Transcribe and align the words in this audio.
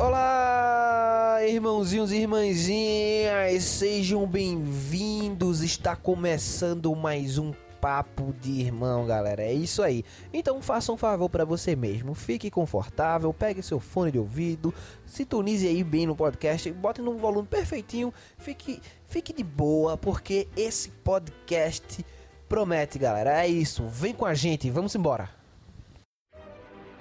Olá, 0.00 1.40
irmãozinhos 1.46 2.10
e 2.10 2.16
irmãzinhas, 2.16 3.62
sejam 3.64 4.26
bem-vindos. 4.26 5.62
Está 5.62 5.94
começando 5.94 6.96
mais 6.96 7.36
um 7.36 7.52
papo 7.82 8.34
de 8.40 8.62
irmão, 8.62 9.04
galera. 9.04 9.42
É 9.42 9.52
isso 9.52 9.82
aí. 9.82 10.02
Então 10.32 10.62
faça 10.62 10.90
um 10.90 10.96
favor 10.96 11.28
para 11.28 11.44
você 11.44 11.76
mesmo. 11.76 12.14
Fique 12.14 12.50
confortável, 12.50 13.30
pegue 13.34 13.62
seu 13.62 13.78
fone 13.78 14.10
de 14.10 14.18
ouvido, 14.18 14.72
sintonize 15.04 15.68
aí 15.68 15.84
bem 15.84 16.06
no 16.06 16.16
podcast, 16.16 16.72
bote 16.72 17.02
num 17.02 17.18
volume 17.18 17.46
perfeitinho, 17.46 18.10
fique, 18.38 18.80
fique 19.06 19.34
de 19.34 19.44
boa, 19.44 19.98
porque 19.98 20.48
esse 20.56 20.88
podcast 21.04 22.02
promete, 22.48 22.98
galera. 22.98 23.44
É 23.44 23.46
isso. 23.46 23.84
Vem 23.84 24.14
com 24.14 24.24
a 24.24 24.32
gente, 24.32 24.70
vamos 24.70 24.94
embora. 24.94 25.39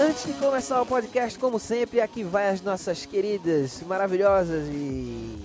Antes 0.00 0.24
de 0.24 0.32
começar 0.32 0.80
o 0.80 0.86
podcast, 0.86 1.38
como 1.38 1.58
sempre, 1.58 2.00
aqui 2.00 2.24
vai 2.24 2.48
as 2.48 2.62
nossas 2.62 3.04
queridas, 3.04 3.82
maravilhosas 3.82 4.66
e 4.68 5.38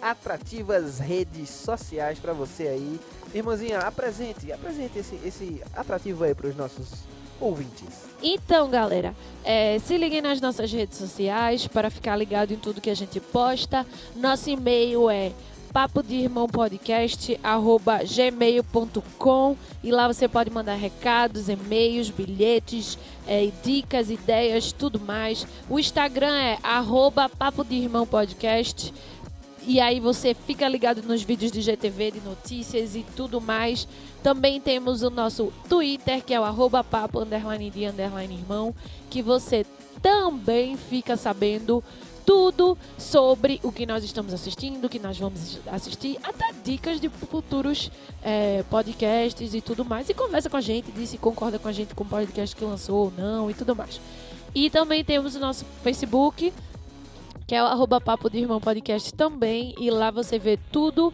atrativas 0.00 1.00
redes 1.00 1.50
sociais 1.50 2.16
para 2.20 2.32
você 2.32 2.68
aí. 2.68 3.00
Irmãzinha, 3.34 3.80
apresente, 3.80 4.52
apresente 4.52 5.00
esse, 5.00 5.16
esse 5.24 5.60
atrativo 5.74 6.22
aí 6.22 6.36
para 6.36 6.46
os 6.46 6.54
nossos 6.54 6.88
ouvintes. 7.40 8.04
Então, 8.22 8.70
galera, 8.70 9.12
é, 9.42 9.80
se 9.80 9.96
liguem 9.96 10.22
nas 10.22 10.40
nossas 10.40 10.70
redes 10.70 10.96
sociais 10.96 11.66
para 11.66 11.90
ficar 11.90 12.14
ligado 12.14 12.52
em 12.52 12.58
tudo 12.58 12.80
que 12.80 12.90
a 12.90 12.94
gente 12.94 13.18
posta. 13.18 13.84
Nosso 14.14 14.50
e-mail 14.50 15.10
é 15.10 15.32
papo 15.72 16.02
de 16.02 16.16
irmão 16.16 16.48
podcast 16.48 17.38
arroba 17.42 18.00
gmail.com 18.04 19.56
e 19.82 19.90
lá 19.92 20.08
você 20.08 20.26
pode 20.26 20.50
mandar 20.50 20.74
recados, 20.74 21.48
e-mails, 21.48 22.10
bilhetes, 22.10 22.98
é, 23.26 23.50
dicas, 23.62 24.10
ideias, 24.10 24.72
tudo 24.72 24.98
mais. 24.98 25.46
O 25.68 25.78
Instagram 25.78 26.36
é 26.36 26.58
arroba 26.62 27.28
papo 27.28 27.64
de 27.64 27.76
irmão 27.76 28.06
podcast 28.06 28.92
e 29.66 29.78
aí 29.78 30.00
você 30.00 30.34
fica 30.34 30.68
ligado 30.68 31.02
nos 31.02 31.22
vídeos 31.22 31.52
de 31.52 31.60
GTV, 31.60 32.12
de 32.12 32.20
notícias 32.20 32.96
e 32.96 33.04
tudo 33.14 33.40
mais. 33.40 33.86
Também 34.22 34.60
temos 34.60 35.02
o 35.02 35.10
nosso 35.10 35.52
Twitter, 35.68 36.24
que 36.24 36.34
é 36.34 36.40
o 36.40 36.44
arroba 36.44 36.82
papo 36.82 37.20
underline 37.20 37.70
de 37.70 37.86
underline 37.86 38.34
irmão, 38.34 38.74
que 39.08 39.22
você 39.22 39.64
também 40.02 40.76
fica 40.76 41.16
sabendo 41.16 41.84
tudo 42.24 42.76
sobre 42.98 43.60
o 43.62 43.72
que 43.72 43.86
nós 43.86 44.04
estamos 44.04 44.32
assistindo, 44.32 44.84
o 44.84 44.88
que 44.88 44.98
nós 44.98 45.18
vamos 45.18 45.58
assistir, 45.66 46.18
até 46.22 46.52
dicas 46.64 47.00
de 47.00 47.08
futuros 47.08 47.90
é, 48.22 48.62
podcasts 48.70 49.54
e 49.54 49.60
tudo 49.60 49.84
mais. 49.84 50.08
E 50.08 50.14
conversa 50.14 50.48
com 50.48 50.56
a 50.56 50.60
gente, 50.60 50.90
diz 50.92 51.10
se 51.10 51.18
concorda 51.18 51.58
com 51.58 51.68
a 51.68 51.72
gente 51.72 51.94
com 51.94 52.04
o 52.04 52.06
podcast 52.06 52.54
que 52.54 52.64
lançou 52.64 53.04
ou 53.04 53.12
não 53.16 53.50
e 53.50 53.54
tudo 53.54 53.74
mais. 53.74 54.00
E 54.54 54.68
também 54.70 55.04
temos 55.04 55.34
o 55.36 55.40
nosso 55.40 55.64
Facebook, 55.82 56.52
que 57.46 57.54
é 57.54 57.62
o 57.62 57.66
arroba 57.66 58.00
Papo 58.00 58.28
de 58.28 58.38
Irmão 58.38 58.60
Podcast 58.60 59.12
também. 59.14 59.74
E 59.78 59.90
lá 59.90 60.10
você 60.10 60.38
vê 60.38 60.58
tudo 60.70 61.12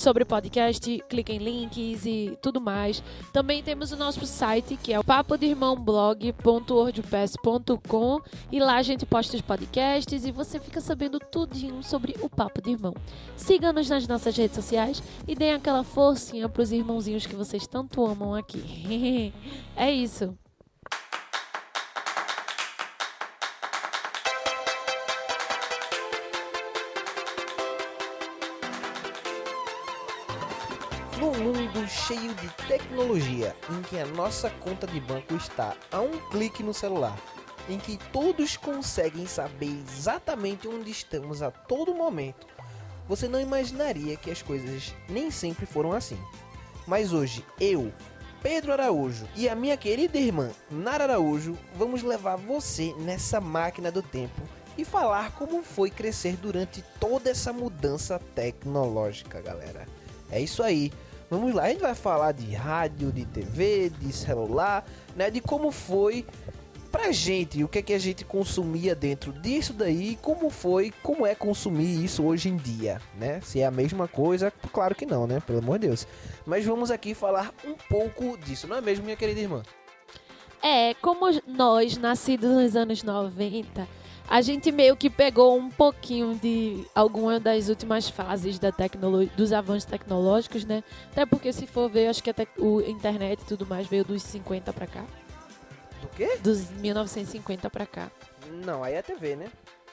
sobre 0.00 0.24
podcast, 0.24 1.04
clica 1.08 1.32
em 1.32 1.38
links 1.38 2.04
e 2.06 2.36
tudo 2.42 2.60
mais. 2.60 3.00
Também 3.32 3.62
temos 3.62 3.92
o 3.92 3.96
nosso 3.96 4.26
site, 4.26 4.76
que 4.76 4.92
é 4.92 4.98
o 4.98 5.04
papo 5.04 5.36
de 5.36 5.46
irmão 5.46 5.76
blog.wordpress.com 5.76 8.20
e 8.50 8.58
lá 8.58 8.74
a 8.76 8.82
gente 8.82 9.06
posta 9.06 9.36
os 9.36 9.42
podcasts 9.42 10.24
e 10.24 10.32
você 10.32 10.58
fica 10.58 10.80
sabendo 10.80 11.18
tudinho 11.18 11.82
sobre 11.82 12.16
o 12.20 12.28
Papo 12.28 12.62
de 12.62 12.70
Irmão. 12.70 12.94
Siga-nos 13.36 13.88
nas 13.88 14.08
nossas 14.08 14.36
redes 14.36 14.56
sociais 14.56 15.02
e 15.28 15.34
deem 15.34 15.54
aquela 15.54 15.84
forcinha 15.84 16.48
pros 16.48 16.72
irmãozinhos 16.72 17.26
que 17.26 17.36
vocês 17.36 17.66
tanto 17.66 18.02
amam 18.04 18.34
aqui. 18.34 19.32
é 19.76 19.92
isso. 19.92 20.34
Mundo 31.40 31.88
cheio 31.88 32.34
de 32.34 32.48
tecnologia, 32.68 33.56
em 33.70 33.80
que 33.82 33.98
a 33.98 34.04
nossa 34.04 34.50
conta 34.50 34.86
de 34.86 35.00
banco 35.00 35.34
está 35.34 35.74
a 35.90 36.00
um 36.00 36.18
clique 36.30 36.62
no 36.62 36.74
celular, 36.74 37.18
em 37.68 37.78
que 37.78 37.98
todos 38.12 38.58
conseguem 38.58 39.26
saber 39.26 39.82
exatamente 39.88 40.68
onde 40.68 40.90
estamos 40.90 41.40
a 41.40 41.50
todo 41.50 41.94
momento, 41.94 42.46
você 43.08 43.26
não 43.26 43.40
imaginaria 43.40 44.16
que 44.16 44.30
as 44.30 44.42
coisas 44.42 44.94
nem 45.08 45.30
sempre 45.30 45.64
foram 45.64 45.92
assim. 45.92 46.18
Mas 46.86 47.12
hoje, 47.12 47.44
eu, 47.58 47.90
Pedro 48.42 48.72
Araújo 48.72 49.26
e 49.34 49.48
a 49.48 49.54
minha 49.54 49.76
querida 49.76 50.18
irmã 50.18 50.50
Nara 50.70 51.04
Araújo 51.04 51.56
vamos 51.74 52.02
levar 52.02 52.36
você 52.36 52.94
nessa 52.98 53.40
máquina 53.40 53.90
do 53.90 54.02
tempo 54.02 54.42
e 54.76 54.84
falar 54.84 55.32
como 55.32 55.62
foi 55.62 55.90
crescer 55.90 56.36
durante 56.36 56.84
toda 57.00 57.30
essa 57.30 57.52
mudança 57.52 58.20
tecnológica, 58.34 59.40
galera. 59.40 59.86
É 60.30 60.38
isso 60.40 60.62
aí. 60.62 60.92
Vamos 61.30 61.54
lá, 61.54 61.64
a 61.64 61.68
gente 61.68 61.80
vai 61.80 61.94
falar 61.94 62.32
de 62.32 62.52
rádio, 62.52 63.12
de 63.12 63.24
TV, 63.24 63.88
de 64.00 64.12
celular, 64.12 64.84
né? 65.14 65.30
De 65.30 65.40
como 65.40 65.70
foi 65.70 66.26
pra 66.90 67.12
gente, 67.12 67.62
o 67.62 67.68
que 67.68 67.78
é 67.78 67.82
que 67.82 67.92
a 67.92 67.98
gente 68.00 68.24
consumia 68.24 68.96
dentro 68.96 69.32
disso 69.32 69.72
daí, 69.72 70.18
como 70.20 70.50
foi, 70.50 70.92
como 71.04 71.24
é 71.24 71.36
consumir 71.36 72.04
isso 72.04 72.24
hoje 72.24 72.48
em 72.48 72.56
dia, 72.56 73.00
né? 73.16 73.40
Se 73.42 73.60
é 73.60 73.66
a 73.66 73.70
mesma 73.70 74.08
coisa, 74.08 74.52
claro 74.72 74.92
que 74.92 75.06
não, 75.06 75.24
né? 75.24 75.40
Pelo 75.46 75.60
amor 75.60 75.78
de 75.78 75.86
Deus. 75.86 76.04
Mas 76.44 76.64
vamos 76.64 76.90
aqui 76.90 77.14
falar 77.14 77.54
um 77.64 77.74
pouco 77.88 78.36
disso, 78.38 78.66
não 78.66 78.76
é 78.76 78.80
mesmo, 78.80 79.04
minha 79.04 79.16
querida 79.16 79.38
irmã? 79.38 79.62
É, 80.60 80.94
como 80.94 81.30
nós, 81.46 81.96
nascidos 81.96 82.50
nos 82.50 82.74
anos 82.74 83.04
90, 83.04 83.86
a 84.30 84.40
gente 84.40 84.70
meio 84.70 84.96
que 84.96 85.10
pegou 85.10 85.56
um 85.58 85.68
pouquinho 85.68 86.34
de 86.36 86.86
alguma 86.94 87.40
das 87.40 87.68
últimas 87.68 88.08
fases 88.08 88.58
da 88.60 88.70
tecnologia, 88.70 89.30
dos 89.36 89.52
avanços 89.52 89.84
tecnológicos, 89.84 90.64
né? 90.64 90.84
Até 91.10 91.26
porque 91.26 91.52
se 91.52 91.66
for 91.66 91.90
ver, 91.90 92.06
acho 92.06 92.22
que 92.22 92.30
até 92.30 92.46
o 92.56 92.80
internet 92.80 93.42
e 93.42 93.44
tudo 93.44 93.66
mais 93.66 93.88
veio 93.88 94.04
dos 94.04 94.22
50 94.22 94.72
pra 94.72 94.86
cá, 94.86 95.04
Do 96.00 96.08
quê? 96.16 96.38
dos 96.42 96.70
1950 96.70 97.68
pra 97.68 97.84
cá. 97.84 98.08
Não, 98.64 98.84
aí 98.84 98.94
é 98.94 99.02
TV, 99.02 99.34
né? 99.36 99.48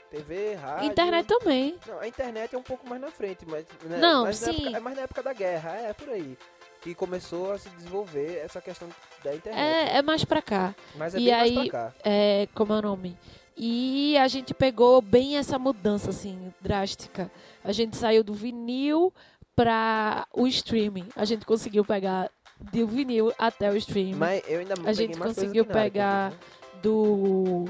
TV, 0.09 0.53
rádio. 0.56 0.90
Internet 0.90 1.28
também. 1.28 1.76
Não, 1.86 2.00
a 2.00 2.08
internet 2.08 2.56
é 2.56 2.58
um 2.58 2.64
pouco 2.64 2.88
mais 2.88 3.02
na 3.02 3.12
frente, 3.12 3.40
mas. 3.46 3.66
Né, 3.84 3.97
Não, 3.97 4.24
mas 4.24 4.40
na 4.40 4.53
sim. 4.53 4.62
época- 4.62 4.78
é 4.78 4.80
mais 4.80 4.96
na 4.96 5.02
época 5.03 5.24
da 5.24 5.34
guerra, 5.34 5.72
é 5.81 5.92
por 5.94 6.09
aí. 6.09 6.38
Que 6.80 6.96
começou 6.96 7.52
a 7.52 7.58
se 7.58 7.68
desenvolver 7.72 8.38
essa 8.38 8.62
questão 8.62 8.88
da 9.24 9.36
internet. 9.36 9.59
É, 9.62 9.97
é 9.97 10.02
mais 10.02 10.24
pra 10.24 10.42
cá. 10.42 10.74
mas 10.96 11.14
é 11.14 11.20
e 11.20 11.26
bem 11.26 11.34
aí- 11.34 11.56
mais 11.56 11.70
pra 11.70 11.80
cá. 11.90 11.94
É, 12.06 12.47
como 12.56 12.72
é 12.72 12.78
o 12.78 12.81
nome? 12.81 13.18
E 13.57 14.16
a 14.18 14.28
gente 14.28 14.53
pegou 14.53 15.01
bem 15.01 15.38
essa 15.38 15.57
mudança, 15.57 16.12
assim, 16.12 16.53
drástica. 16.62 17.31
A 17.63 17.72
gente 17.72 17.97
saiu 17.97 18.23
do 18.23 18.34
vinil 18.34 19.12
para 19.56 20.28
o 20.31 20.45
streaming. 20.47 21.07
A 21.16 21.25
gente 21.25 21.44
conseguiu 21.44 21.84
pegar 21.84 22.29
do 22.59 22.85
vinil 22.85 23.34
até 23.38 23.72
o 23.72 23.75
streaming. 23.75 24.13
Mas 24.13 24.44
eu 24.47 24.59
ainda 24.59 24.75
a 24.85 24.94
gente 24.94 25.17
conseguiu 25.17 25.66
pegar 25.66 26.34
inclusive. 26.34 26.82
do 26.84 27.66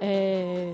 é, 0.00 0.72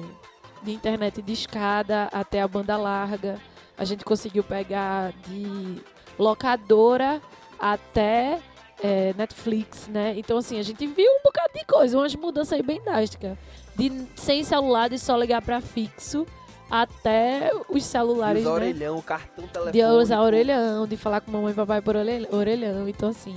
de 0.63 0.73
internet 0.73 1.23
de 1.23 1.33
escada 1.33 2.11
até 2.13 2.43
a 2.43 2.49
banda 2.49 2.77
larga. 2.77 3.41
A 3.77 3.85
gente 3.85 4.05
conseguiu 4.05 4.45
pegar 4.45 5.13
de 5.27 5.81
locadora 6.19 7.23
até 7.59 8.39
é, 8.83 9.15
Netflix, 9.15 9.89
né? 9.89 10.15
Então, 10.17 10.37
assim, 10.39 10.59
a 10.59 10.63
gente 10.63 10.87
viu 10.87 11.11
um 11.11 11.23
bocado 11.25 11.53
de 11.55 11.65
coisa, 11.65 11.97
umas 11.97 12.15
mudanças 12.15 12.53
aí 12.53 12.63
bem 12.63 12.83
drásticas. 12.83 13.39
De 13.79 13.93
sem 14.17 14.43
celular, 14.43 14.89
de 14.89 14.99
só 14.99 15.17
ligar 15.17 15.41
para 15.41 15.61
fixo, 15.61 16.27
até 16.71 17.51
os 17.69 17.83
De 17.83 17.89
celulares, 17.89 18.43
usar 18.43 18.51
né? 18.51 18.55
orelhão, 18.57 19.01
cartão, 19.01 19.47
telefone. 19.47 19.73
De 19.73 19.85
usar 19.85 20.21
orelhão, 20.21 20.87
de 20.87 20.97
falar 20.97 21.21
com 21.21 21.31
mamãe 21.31 21.53
e 21.53 21.55
papai 21.55 21.81
por 21.81 21.97
orelhão. 21.97 22.29
orelhão. 22.33 22.89
Então, 22.89 23.09
assim, 23.11 23.35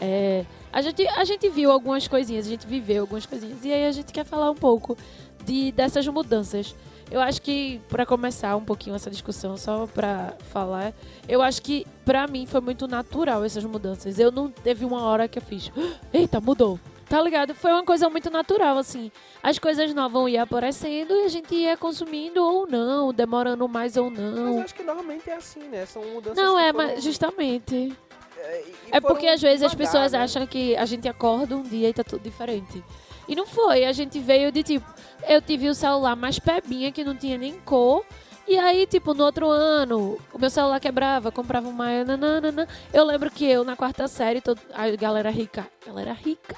é, 0.00 0.44
a, 0.72 0.82
gente, 0.82 1.06
a 1.08 1.24
gente 1.24 1.48
viu 1.48 1.70
algumas 1.70 2.06
coisinhas, 2.06 2.46
a 2.46 2.50
gente 2.50 2.66
viveu 2.66 3.02
algumas 3.02 3.24
coisinhas. 3.24 3.64
E 3.64 3.72
aí 3.72 3.86
a 3.86 3.92
gente 3.92 4.12
quer 4.12 4.24
falar 4.24 4.50
um 4.50 4.54
pouco 4.54 4.96
de, 5.44 5.72
dessas 5.72 6.06
mudanças. 6.08 6.74
Eu 7.10 7.20
acho 7.22 7.40
que, 7.40 7.80
para 7.88 8.04
começar 8.04 8.54
um 8.54 8.64
pouquinho 8.64 8.94
essa 8.94 9.10
discussão, 9.10 9.56
só 9.56 9.86
para 9.86 10.34
falar, 10.50 10.92
eu 11.26 11.40
acho 11.40 11.62
que, 11.62 11.86
para 12.04 12.26
mim, 12.26 12.44
foi 12.44 12.60
muito 12.60 12.86
natural 12.86 13.42
essas 13.44 13.64
mudanças. 13.64 14.18
Eu 14.18 14.30
não 14.30 14.50
teve 14.50 14.84
uma 14.84 15.02
hora 15.02 15.26
que 15.26 15.38
eu 15.38 15.42
fiz, 15.42 15.72
eita, 16.12 16.38
mudou. 16.38 16.78
Tá 17.08 17.22
ligado? 17.22 17.54
Foi 17.54 17.72
uma 17.72 17.84
coisa 17.84 18.10
muito 18.10 18.28
natural, 18.30 18.76
assim. 18.76 19.10
As 19.42 19.58
coisas 19.58 19.94
novas 19.94 20.30
iam 20.30 20.42
aparecendo 20.42 21.14
e 21.14 21.24
a 21.24 21.28
gente 21.28 21.54
ia 21.54 21.76
consumindo 21.76 22.44
ou 22.44 22.66
não, 22.66 23.12
demorando 23.14 23.66
mais 23.66 23.96
ou 23.96 24.10
Mas 24.10 24.18
não. 24.20 24.56
eu 24.58 24.60
acho 24.62 24.74
que 24.74 24.82
normalmente 24.82 25.30
é 25.30 25.34
assim, 25.36 25.60
né? 25.68 25.86
São 25.86 26.02
mudanças 26.04 26.36
Não, 26.36 26.58
é, 26.58 26.70
foram- 26.72 26.86
mas 26.88 27.02
justamente. 27.02 27.96
É, 28.36 28.64
É 28.92 29.00
porque 29.00 29.26
às 29.26 29.40
vezes 29.40 29.62
as 29.62 29.74
pessoas 29.74 30.12
né? 30.12 30.18
acham 30.20 30.46
que 30.46 30.76
a 30.76 30.84
gente 30.84 31.08
acorda 31.08 31.56
um 31.56 31.62
dia 31.62 31.88
e 31.88 31.92
tá 31.94 32.04
tudo 32.04 32.22
diferente. 32.22 32.84
E 33.26 33.34
não 33.34 33.46
foi, 33.46 33.84
a 33.84 33.92
gente 33.92 34.18
veio 34.20 34.52
de 34.52 34.62
tipo, 34.62 34.86
eu 35.28 35.40
tive 35.42 35.68
o 35.68 35.74
celular 35.74 36.14
mais 36.14 36.38
pebinha 36.38 36.92
que 36.92 37.02
não 37.04 37.14
tinha 37.16 37.36
nem 37.38 37.58
cor. 37.60 38.04
E 38.46 38.56
aí, 38.58 38.86
tipo, 38.86 39.12
no 39.12 39.24
outro 39.24 39.50
ano, 39.50 40.18
o 40.32 40.38
meu 40.38 40.48
celular 40.48 40.80
quebrava, 40.80 41.30
comprava 41.30 41.68
uma. 41.68 42.02
nananana. 42.04 42.66
Eu 42.94 43.04
lembro 43.04 43.30
que 43.30 43.44
eu, 43.44 43.62
na 43.64 43.76
quarta 43.76 44.08
série, 44.08 44.40
todo, 44.40 44.58
a 44.72 44.88
galera 44.96 45.28
rica, 45.30 45.66
galera 45.86 46.14
rica, 46.14 46.56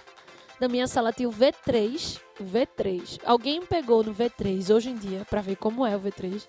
da 0.60 0.68
minha 0.68 0.86
sala 0.86 1.12
tinha 1.12 1.28
o 1.28 1.32
V3. 1.32 2.20
O 2.38 2.44
V3. 2.44 3.20
Alguém 3.24 3.64
pegou 3.64 4.04
no 4.04 4.14
V3 4.14 4.74
hoje 4.74 4.90
em 4.90 4.96
dia 4.96 5.26
pra 5.28 5.40
ver 5.40 5.56
como 5.56 5.86
é 5.86 5.96
o 5.96 6.00
V3. 6.00 6.46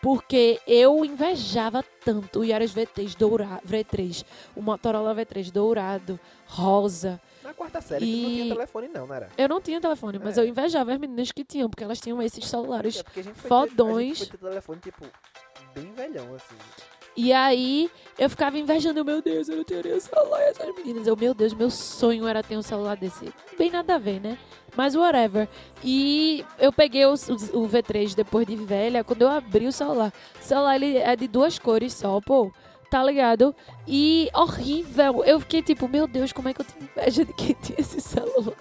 Porque 0.00 0.60
eu 0.66 1.04
invejava 1.04 1.84
tanto 2.04 2.40
o 2.40 2.44
Yaris 2.44 2.72
V3 2.72 3.16
dourado, 3.16 3.62
V3, 3.66 4.24
o 4.54 4.62
Motorola 4.62 5.12
V3 5.12 5.50
dourado, 5.50 6.20
rosa. 6.46 7.20
Na 7.42 7.52
quarta 7.52 7.80
série 7.80 8.04
tu 8.06 8.12
não 8.22 8.30
E- 8.30 8.34
tinha 8.42 8.54
telefone, 8.54 8.88
não, 8.88 9.06
não 9.08 9.14
era? 9.14 9.28
Eu 9.36 9.48
não 9.48 9.60
tinha 9.60 9.80
telefone, 9.80 10.20
mas 10.22 10.38
É. 10.38 10.42
eu 10.42 10.46
invejava 10.46 10.92
as 10.92 10.98
meninas 11.00 11.32
que 11.32 11.42
tinham, 11.44 11.68
porque 11.68 11.82
elas 11.82 11.98
tinham 12.00 12.22
esses 12.22 12.44
celulares. 12.46 12.98
É 12.98 13.02
porque 13.02 13.18
a 13.20 13.22
gente 13.24 13.34
foi 13.34 13.48
ter- 13.50 13.54
a 13.56 13.60
gente 13.64 13.70
fodões. 13.76 14.18
foi 14.18 14.26
ter 14.28 14.38
telefone, 14.38 14.80
tipo, 14.80 15.04
bem 15.74 15.92
velhão, 15.94 16.32
assim. 16.36 16.54
E 17.20 17.32
aí 17.32 17.90
eu 18.16 18.30
ficava 18.30 18.56
invejando, 18.56 19.04
meu 19.04 19.20
Deus, 19.20 19.48
eu 19.48 19.56
não 19.56 19.64
teria 19.64 19.96
um 19.96 20.00
celular. 20.00 20.40
Essas 20.42 20.72
meninas, 20.76 21.04
eu, 21.04 21.16
meu 21.16 21.34
Deus, 21.34 21.52
meu 21.52 21.68
sonho 21.68 22.28
era 22.28 22.44
ter 22.44 22.56
um 22.56 22.62
celular 22.62 22.96
desse. 22.96 23.32
Bem 23.58 23.72
nada 23.72 23.96
a 23.96 23.98
ver, 23.98 24.20
né? 24.20 24.38
Mas 24.76 24.94
whatever. 24.94 25.48
E 25.82 26.44
eu 26.60 26.72
peguei 26.72 27.04
o, 27.06 27.10
o- 27.14 27.58
o 27.64 27.68
V3 27.68 28.14
depois 28.14 28.46
de 28.46 28.54
velha, 28.54 29.02
quando 29.02 29.22
eu 29.22 29.28
abri 29.28 29.66
o 29.66 29.72
celular. 29.72 30.12
O 30.40 30.44
celular 30.44 30.76
ele 30.76 30.96
é 30.96 31.16
de 31.16 31.26
duas 31.26 31.58
cores 31.58 31.92
só, 31.92 32.20
pô. 32.20 32.52
Tá 32.88 33.02
ligado? 33.02 33.52
E 33.86 34.30
horrível. 34.32 35.24
Eu 35.24 35.40
fiquei 35.40 35.60
tipo, 35.60 35.88
meu 35.88 36.06
Deus, 36.06 36.32
como 36.32 36.48
é 36.48 36.54
que 36.54 36.60
eu 36.60 36.64
tenho 36.66 36.88
inveja 36.96 37.24
de 37.24 37.32
quem 37.32 37.56
tinha 37.60 37.80
esse 37.80 38.00
celular? 38.00 38.54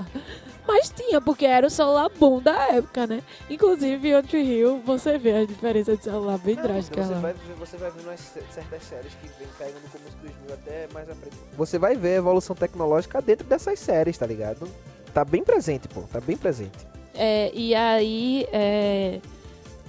Mas 0.68 0.90
tinha, 0.90 1.22
porque 1.22 1.46
era 1.46 1.66
o 1.66 1.69
celular 1.69 2.10
bom 2.19 2.42
da 2.42 2.68
época, 2.74 3.08
né? 3.08 3.22
Inclusive, 3.50 4.10
em 4.10 4.12
Country 4.12 4.42
Hill, 4.44 4.81
você 4.86 5.18
vê 5.18 5.31
a 5.38 5.46
diferença 5.46 5.96
de 5.96 6.04
celular 6.04 6.38
bem 6.38 6.56
drástica 6.56 7.02
você 7.04 7.14
lá. 7.14 7.19
vai, 7.22 7.34
ver- 7.34 7.54
você 7.56 7.78
vai 7.78 7.90
vendo 7.92 8.04
umas 8.06 8.19
ce- 8.19 8.44
certas 8.52 8.84
séries 8.84 9.14
que 9.22 9.28
vem 9.40 9.48
caindo 9.58 9.75
no 9.81 9.90
começo 9.90 10.18
dos 10.18 10.31
mil 10.46 10.54
até 10.54 10.88
mais 10.94 11.10
à 11.10 11.16
frente. 11.16 11.36
Você 11.56 11.80
vai 11.80 11.96
ver 11.96 12.16
a 12.16 12.18
evolução 12.18 12.56
tecnológica 12.56 13.22
dentro 13.22 13.48
dessas 13.48 13.80
séries, 13.80 14.18
tá 14.18 14.25
ligado? 14.28 14.68
Tá 15.14 15.24
bem 15.24 15.44
presente, 15.44 15.88
pô. 15.88 16.02
Tá 16.02 16.19
bem 16.19 16.36
presente. 16.36 16.86
É, 17.16 17.50
e 17.54 17.74
aí, 17.74 18.46
é, 18.52 19.19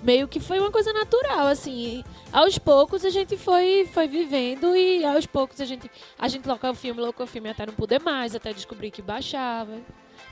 meio 0.03 0.29
que 0.29 0.39
foi 0.41 0.61
uma 0.61 0.71
coisa 0.71 0.93
natural, 0.93 1.49
assim. 1.49 2.05
Aos 2.33 2.57
poucos 2.57 3.05
a 3.05 3.11
gente 3.11 3.37
foi, 3.37 3.89
foi 3.93 4.07
vivendo 4.07 4.77
e 4.77 5.05
aos 5.05 5.27
poucos 5.27 5.61
a 5.61 5.65
gente, 5.65 5.91
a 6.19 6.29
gente 6.29 6.47
locou 6.47 6.71
o 6.71 6.75
filme, 6.75 7.01
locou 7.01 7.25
o 7.25 7.29
filme 7.29 7.49
até 7.51 7.67
não 7.67 7.75
poder 7.75 8.01
mais, 8.01 8.35
até 8.35 8.53
descobrir 8.53 8.91
que 8.93 9.03
baixava. 9.03 9.73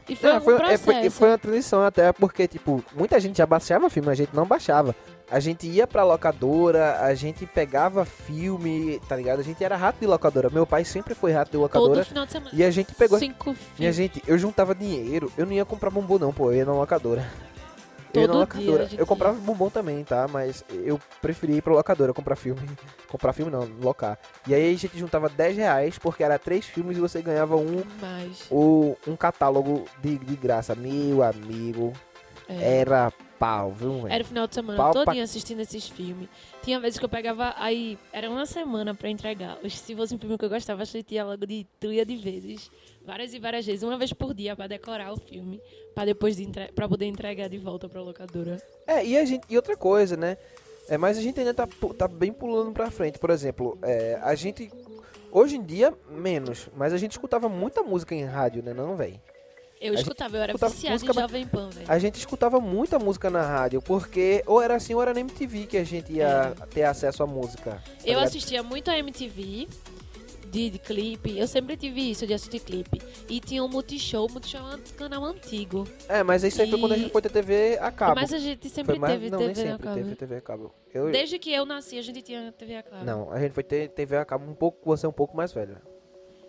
E 0.09 0.15
foi 0.15 0.31
Não, 0.31 0.37
um 0.39 0.41
foi, 0.41 0.55
é, 0.55 0.79
foi, 0.79 1.11
foi 1.11 1.29
uma 1.29 1.39
transição 1.39 1.83
até 1.83 2.13
porque, 2.13 2.47
tipo, 2.47 2.83
muita 2.95 3.19
gente 3.19 3.39
já 3.39 3.47
baixava 3.47 3.91
filme, 3.91 4.09
a 4.11 4.15
gente 4.15 4.35
não 4.35 4.47
baixava. 4.47 4.95
A 5.29 5.41
gente 5.41 5.67
ia 5.67 5.89
pra 5.89 6.05
locadora, 6.05 7.01
a 7.01 7.13
gente 7.15 7.45
pegava 7.47 8.05
filme, 8.05 9.01
tá 9.09 9.17
ligado? 9.17 9.41
A 9.41 9.43
gente 9.43 9.63
era 9.65 9.77
rato 9.77 9.99
de 9.99 10.07
locadora. 10.07 10.49
Meu 10.49 10.65
pai 10.65 10.85
sempre 10.85 11.15
foi 11.15 11.33
rato 11.33 11.49
de 11.49 11.53
Todo 11.53 11.63
locadora. 11.63 12.05
final 12.05 12.25
de 12.25 12.31
semana. 12.33 12.51
E 12.53 12.63
a 12.63 12.71
gente 12.71 12.95
pegou. 12.95 13.19
Cinco 13.19 13.55
filmes. 13.77 13.97
gente, 13.97 14.23
eu 14.27 14.39
juntava 14.39 14.73
dinheiro, 14.75 15.33
eu 15.37 15.45
não 15.45 15.53
ia 15.53 15.65
comprar 15.65 15.91
bombom 15.91 16.19
não, 16.19 16.33
pô, 16.33 16.53
eu 16.53 16.59
ia 16.59 16.65
na 16.65 16.73
locadora. 16.73 17.29
Eu 18.17 18.23
ia 18.23 18.27
na 18.29 18.33
Todo 18.33 18.41
locadora. 18.41 18.87
dia 18.87 18.99
Eu 19.01 19.07
comprava 19.07 19.39
bombom 19.39 19.71
também, 19.71 20.03
tá? 20.05 20.27
Mas 20.29 20.65
eu 20.71 21.01
preferia 21.21 21.57
ir 21.57 21.63
pra 21.63 21.73
locadora 21.75 22.13
comprar 22.13 22.37
filme. 22.37 22.61
Comprar 23.09 23.33
filme 23.33 23.53
não, 23.53 23.69
locar. 23.81 24.19
E 24.49 24.55
aí 24.55 24.75
a 24.75 24.77
gente 24.77 24.99
juntava 24.99 25.29
10 25.29 25.57
reais, 25.57 25.97
porque 25.97 26.25
era 26.25 26.39
três 26.41 26.65
filmes 26.67 26.97
e 26.97 27.01
você 27.01 27.23
ganhava 27.23 27.57
um, 27.57 27.83
Mas, 28.01 28.47
o, 28.51 28.97
um 29.07 29.15
catálogo 29.15 29.85
de, 30.03 30.19
de 30.19 30.35
graça. 30.35 30.75
Meu 30.75 31.23
amigo, 31.23 31.93
é. 32.49 32.81
era 32.81 33.13
pau, 33.39 33.71
viu? 33.73 34.07
Era 34.09 34.25
o 34.25 34.27
final 34.27 34.47
de 34.47 34.55
semana 34.55 34.77
Pau 34.77 34.93
pra- 34.93 35.05
todinho 35.05 35.23
assistindo 35.25 35.61
esses 35.61 35.89
filmes. 35.89 36.29
Tinha 36.63 36.81
vezes 36.81 36.99
que 36.99 37.05
eu 37.05 37.09
pegava, 37.09 37.55
aí 37.59 37.97
era 38.13 38.29
uma 38.31 38.45
semana 38.45 38.95
pra 38.95 39.09
entregar. 39.09 39.57
Se 39.69 39.95
fosse 39.95 40.15
um 40.15 40.19
filme 40.19 40.37
que 40.37 40.45
eu 40.45 40.49
gostava, 40.49 40.83
assistia 40.83 41.25
logo 41.25 41.47
de 41.47 41.65
trilha 41.79 42.05
de 42.05 42.17
vezes. 42.17 42.71
Várias 43.07 43.33
e 43.33 43.39
várias 43.39 43.65
vezes, 43.65 43.85
uma 43.85 43.97
vez 43.97 44.13
por 44.13 44.35
dia 44.35 44.57
pra 44.57 44.67
decorar 44.67 45.13
o 45.13 45.17
filme, 45.17 45.61
pra 45.95 46.05
depois 46.05 46.37
de 46.37 46.49
para 46.75 46.89
poder 46.89 47.07
entregar 47.07 47.49
de 47.49 47.57
volta 47.57 47.89
pra 47.89 48.03
locadora. 48.03 48.61
É, 48.85 49.07
e, 49.07 49.17
a 49.17 49.25
gente, 49.25 49.45
e 49.49 49.55
outra 49.57 49.77
coisa, 49.77 50.17
né? 50.17 50.37
É, 50.89 50.99
mas 50.99 51.17
a 51.17 51.21
gente 51.21 51.39
ainda 51.39 51.55
tá, 51.55 51.69
tá 51.97 52.09
bem 52.09 52.33
pulando 52.33 52.73
pra 52.73 52.91
frente. 52.91 53.19
Por 53.19 53.31
exemplo, 53.31 53.79
é, 53.83 54.19
a 54.23 54.35
gente. 54.35 54.71
Hoje 55.31 55.57
em 55.57 55.63
dia, 55.63 55.95
menos. 56.11 56.69
Mas 56.77 56.93
a 56.93 56.99
gente 56.99 57.13
escutava 57.13 57.49
muita 57.49 57.83
música 57.83 58.15
em 58.15 58.25
rádio, 58.25 58.63
né, 58.63 58.75
não, 58.75 58.97
velho? 58.97 59.21
Eu 59.81 59.93
A 59.93 59.97
escutava, 59.97 60.37
eu 60.37 60.43
era 60.43 60.53
escutava 60.53 60.73
viciada 60.73 60.95
música, 60.95 61.13
em 61.13 61.15
Jovem 61.15 61.47
Pan, 61.47 61.69
velho. 61.69 61.87
A 61.87 61.99
gente 61.99 62.15
escutava 62.15 62.59
muita 62.61 62.99
música 62.99 63.29
na 63.29 63.43
rádio, 63.43 63.83
porque 63.83 64.43
ou 64.47 64.61
era 64.63 64.75
assim 64.75 64.95
ou 64.95 65.03
era 65.03 65.13
na 65.13 65.21
MTV 65.21 65.67
que 65.67 65.77
a 65.77 65.85
gente 65.85 66.13
ia 66.13 66.55
ter 66.71 66.85
acesso 66.85 67.23
à 67.23 67.27
música. 67.27 67.73
tá 67.73 67.83
Eu 68.03 68.15
ligado? 68.15 68.25
assistia 68.25 68.63
muito 68.63 68.91
a 68.91 68.99
MTV 68.99 69.69
de, 70.51 70.71
de 70.71 70.79
clipe. 70.79 71.39
Eu 71.39 71.47
sempre 71.47 71.77
tive 71.77 72.11
isso 72.11 72.27
de 72.27 72.35
assistir 72.35 72.61
clipe. 72.61 73.01
E 73.29 73.41
tinha 73.41 73.63
o 73.65 73.69
Multishow. 73.69 74.27
O 74.27 74.33
Multishow 74.33 74.61
é 74.73 74.77
um 74.77 74.81
canal 74.97 75.25
antigo. 75.25 75.87
É, 76.09 76.23
mas 76.23 76.43
isso 76.45 76.61
aí 76.63 76.71
foi 76.71 76.79
quando 76.81 76.93
a 76.93 76.97
E- 76.97 77.01
gente 77.01 77.13
foi 77.13 77.23
ter 77.23 77.31
TV 77.31 77.79
a 77.81 77.91
cabo. 77.91 78.15
Mas 78.15 78.33
a 78.33 78.39
gente 78.39 78.69
sempre 78.71 78.99
mais, 78.99 79.13
teve 79.15 79.31
não, 79.31 79.39
TV 79.39 79.53
nem 79.55 79.63
a 79.65 79.67
sempre 79.73 79.85
cabo. 79.85 79.97
teve 79.97 80.17
TV 80.17 80.37
a 80.37 80.41
cabo. 80.41 80.75
Eu, 80.95 81.11
Desde 81.11 81.39
que 81.39 81.53
eu 81.53 81.67
nasci, 81.67 81.99
a 81.99 82.03
gente 82.03 82.23
tinha 82.23 82.53
TV 82.53 82.77
a 82.77 82.83
cabo. 82.83 83.05
Não, 83.05 83.31
a 83.31 83.39
gente 83.41 83.53
foi 83.53 83.63
ter 83.63 83.89
TV 83.91 84.17
a 84.17 84.25
cabo 84.25 84.51
um 84.51 84.55
pouco, 84.55 84.79
você 84.85 85.05
é 85.05 85.09
um 85.09 85.13
pouco 85.13 85.37
mais 85.37 85.53
velha. 85.53 85.81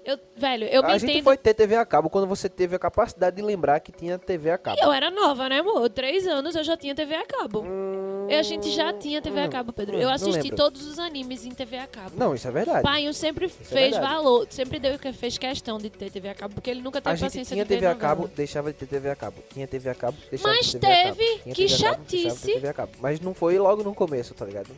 Eu, 0.06 0.18
velho, 0.38 0.64
eu 0.68 0.82
me 0.84 0.92
a 0.94 0.98
gente 0.98 1.12
entendo. 1.12 1.24
foi 1.26 1.36
ter 1.36 1.54
TV 1.54 1.76
a 1.76 1.86
cabo 1.86 2.10
quando 2.10 2.26
você 2.26 2.48
teve 2.48 2.74
a 2.74 2.80
capacidade 2.80 3.36
de 3.36 3.42
lembrar 3.42 3.82
que 3.82 3.92
tinha 3.92 4.18
TV 4.18 4.50
a 4.52 4.58
cabo. 4.58 4.78
E 4.80 4.82
eu 4.82 4.90
era 4.90 5.12
nova, 5.12 5.50
né, 5.50 5.60
amor? 5.60 5.90
Três 5.90 6.26
anos 6.26 6.56
eu 6.56 6.64
já 6.64 6.78
tinha 6.78 6.96
TV 6.96 7.14
a 7.14 7.26
cabo. 7.26 7.60
Hum, 7.68 8.17
E 8.30 8.36
a 8.36 8.42
gente 8.42 8.70
já 8.72 8.92
tinha 8.94 9.22
TV 9.22 9.40
a 9.40 9.46
hum, 9.46 9.50
cabo, 9.50 9.74
Pedro. 9.74 9.98
hum, 9.98 10.02
Eu 10.02 10.10
assisti 10.10 10.52
todos 10.52 10.86
os 10.86 11.00
animes 11.00 11.46
em 11.46 11.52
TV 11.52 11.78
a 11.78 11.88
cabo. 11.88 12.12
Não, 12.16 12.36
isso 12.36 12.48
é 12.48 12.52
verdade. 12.52 12.84
Pai, 12.84 13.12
sempre 13.14 13.46
é 13.46 13.50
fez 13.50 13.92
verdade. 13.92 14.14
valor, 14.14 14.48
sempre 14.50 14.80
deu 14.80 14.98
fez 15.14 15.38
questão 15.38 15.78
de 15.78 15.90
ter 15.90 16.12
TV 16.12 16.30
a 16.30 16.36
cabo, 16.36 16.54
porque 16.56 16.70
ele 16.70 16.82
nunca 16.82 17.00
a 17.00 17.02
teve 17.02 17.16
gente 17.18 17.28
paciência 17.30 17.56
tinha 17.56 17.64
de 17.64 17.70
ver 17.70 17.76
TV 17.76 17.86
a 17.88 17.94
novela. 17.94 18.10
cabo, 18.16 18.28
deixava 18.36 18.72
de 18.74 18.78
ter 18.80 18.86
TV 18.88 19.10
a 19.10 19.16
cabo. 19.16 19.42
Tinha 19.54 19.68
TV 19.68 19.90
a 19.90 19.96
cabo, 19.96 20.18
deixava 20.30 20.54
Mas 20.56 20.66
de 20.66 20.72
ter 20.74 20.80
TV 20.80 20.94
a 20.94 21.04
cabo. 21.04 21.16
teve, 21.16 21.40
Tinha 21.44 21.56
que 21.56 21.68
TV 21.68 21.76
a 21.76 21.80
cabo, 21.80 22.04
deixava 22.04 22.04
de 22.04 22.08
ter 22.10 22.18
chatice. 22.30 22.54
TV 22.54 22.68
a 22.68 22.74
cabo. 22.74 22.92
Mas 23.00 23.20
não 23.20 23.34
foi 23.34 23.58
logo 23.58 23.84
no 23.84 23.94
começo, 23.96 24.34
tá 24.34 24.46
ligado? 24.46 24.70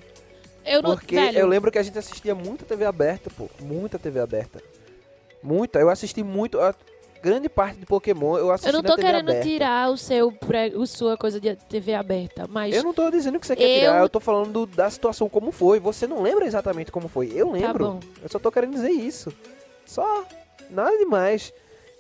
Eu 0.66 0.82
não, 0.84 0.92
Porque 0.92 1.16
velho, 1.16 1.40
eu 1.40 1.48
lembro 1.48 1.72
que 1.72 1.80
a 1.80 1.84
gente 1.84 1.98
assistia 1.98 2.36
muita 2.36 2.66
TV 2.66 2.86
aberta, 2.86 3.30
pô. 3.36 3.50
Muita 3.60 3.98
TV 3.98 4.20
aberta. 4.20 4.62
Muita. 5.42 5.80
Eu 5.80 5.90
assisti 5.90 6.22
muito. 6.24 6.60
A 6.60 6.76
grande 7.22 7.50
parte 7.50 7.80
de 7.80 7.86
Pokémon 7.86 8.38
eu 8.38 8.52
assisti 8.52 8.70
eu 8.70 8.74
não 8.74 8.84
tô 8.84 8.96
querendo 8.96 9.30
aberta. 9.30 9.48
tirar 9.48 9.90
o 9.92 9.98
seu 9.98 10.32
pré, 10.32 10.72
o 10.76 10.86
sua 10.88 11.18
coisa 11.18 11.40
de 11.40 11.56
TV 11.56 11.94
aberta, 11.94 12.46
mas 12.50 12.76
Eu 12.76 12.84
não 12.84 12.94
tô 12.94 13.10
dizendo 13.12 13.40
que 13.40 13.46
você 13.48 13.56
quer 13.56 13.70
Eu- 13.70 13.80
tirar, 13.82 14.02
eu 14.02 14.10
tô 14.10 14.20
falando 14.20 14.66
da 14.66 14.90
situação 14.90 15.28
como 15.30 15.52
foi. 15.52 15.80
Você 15.80 16.08
não 16.08 16.22
lembra 16.22 16.46
exatamente 16.46 16.92
como 16.92 17.08
foi. 17.08 17.32
Eu 17.36 17.48
tá 17.48 17.52
lembro. 17.54 17.86
bom. 17.86 18.00
Eu 18.22 18.30
só 18.30 18.40
tô 18.40 18.52
querendo 18.52 18.74
dizer 18.74 18.92
isso. 18.92 19.32
Só. 19.86 20.24
Nada 20.70 20.96
demais. 20.98 21.54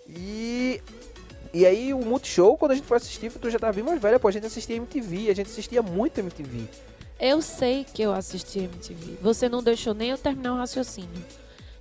E. 0.07 0.81
E 1.51 1.65
aí 1.65 1.93
o 1.93 1.99
Multishow, 2.05 2.55
quando 2.57 2.71
a 2.73 2.75
gente 2.75 2.85
foi 2.85 2.97
assistir, 2.97 3.31
tu 3.31 3.49
já 3.49 3.57
tava 3.57 3.73
bem 3.73 3.83
mais 3.83 3.99
velha, 3.99 4.19
pô. 4.19 4.27
A 4.27 4.31
gente 4.31 4.45
assistia 4.45 4.75
MTV, 4.75 5.31
a 5.31 5.33
gente 5.35 5.47
assistia 5.47 5.81
muito 5.81 6.19
MTV. 6.19 6.65
Eu 7.19 7.41
sei 7.41 7.83
que 7.83 8.01
eu 8.03 8.13
assisti 8.13 8.59
MTV. 8.59 9.17
Você 9.21 9.49
não 9.49 9.61
deixou 9.63 9.93
nem 9.95 10.11
eu 10.11 10.17
terminar 10.17 10.53
o 10.53 10.57
raciocínio. 10.57 11.09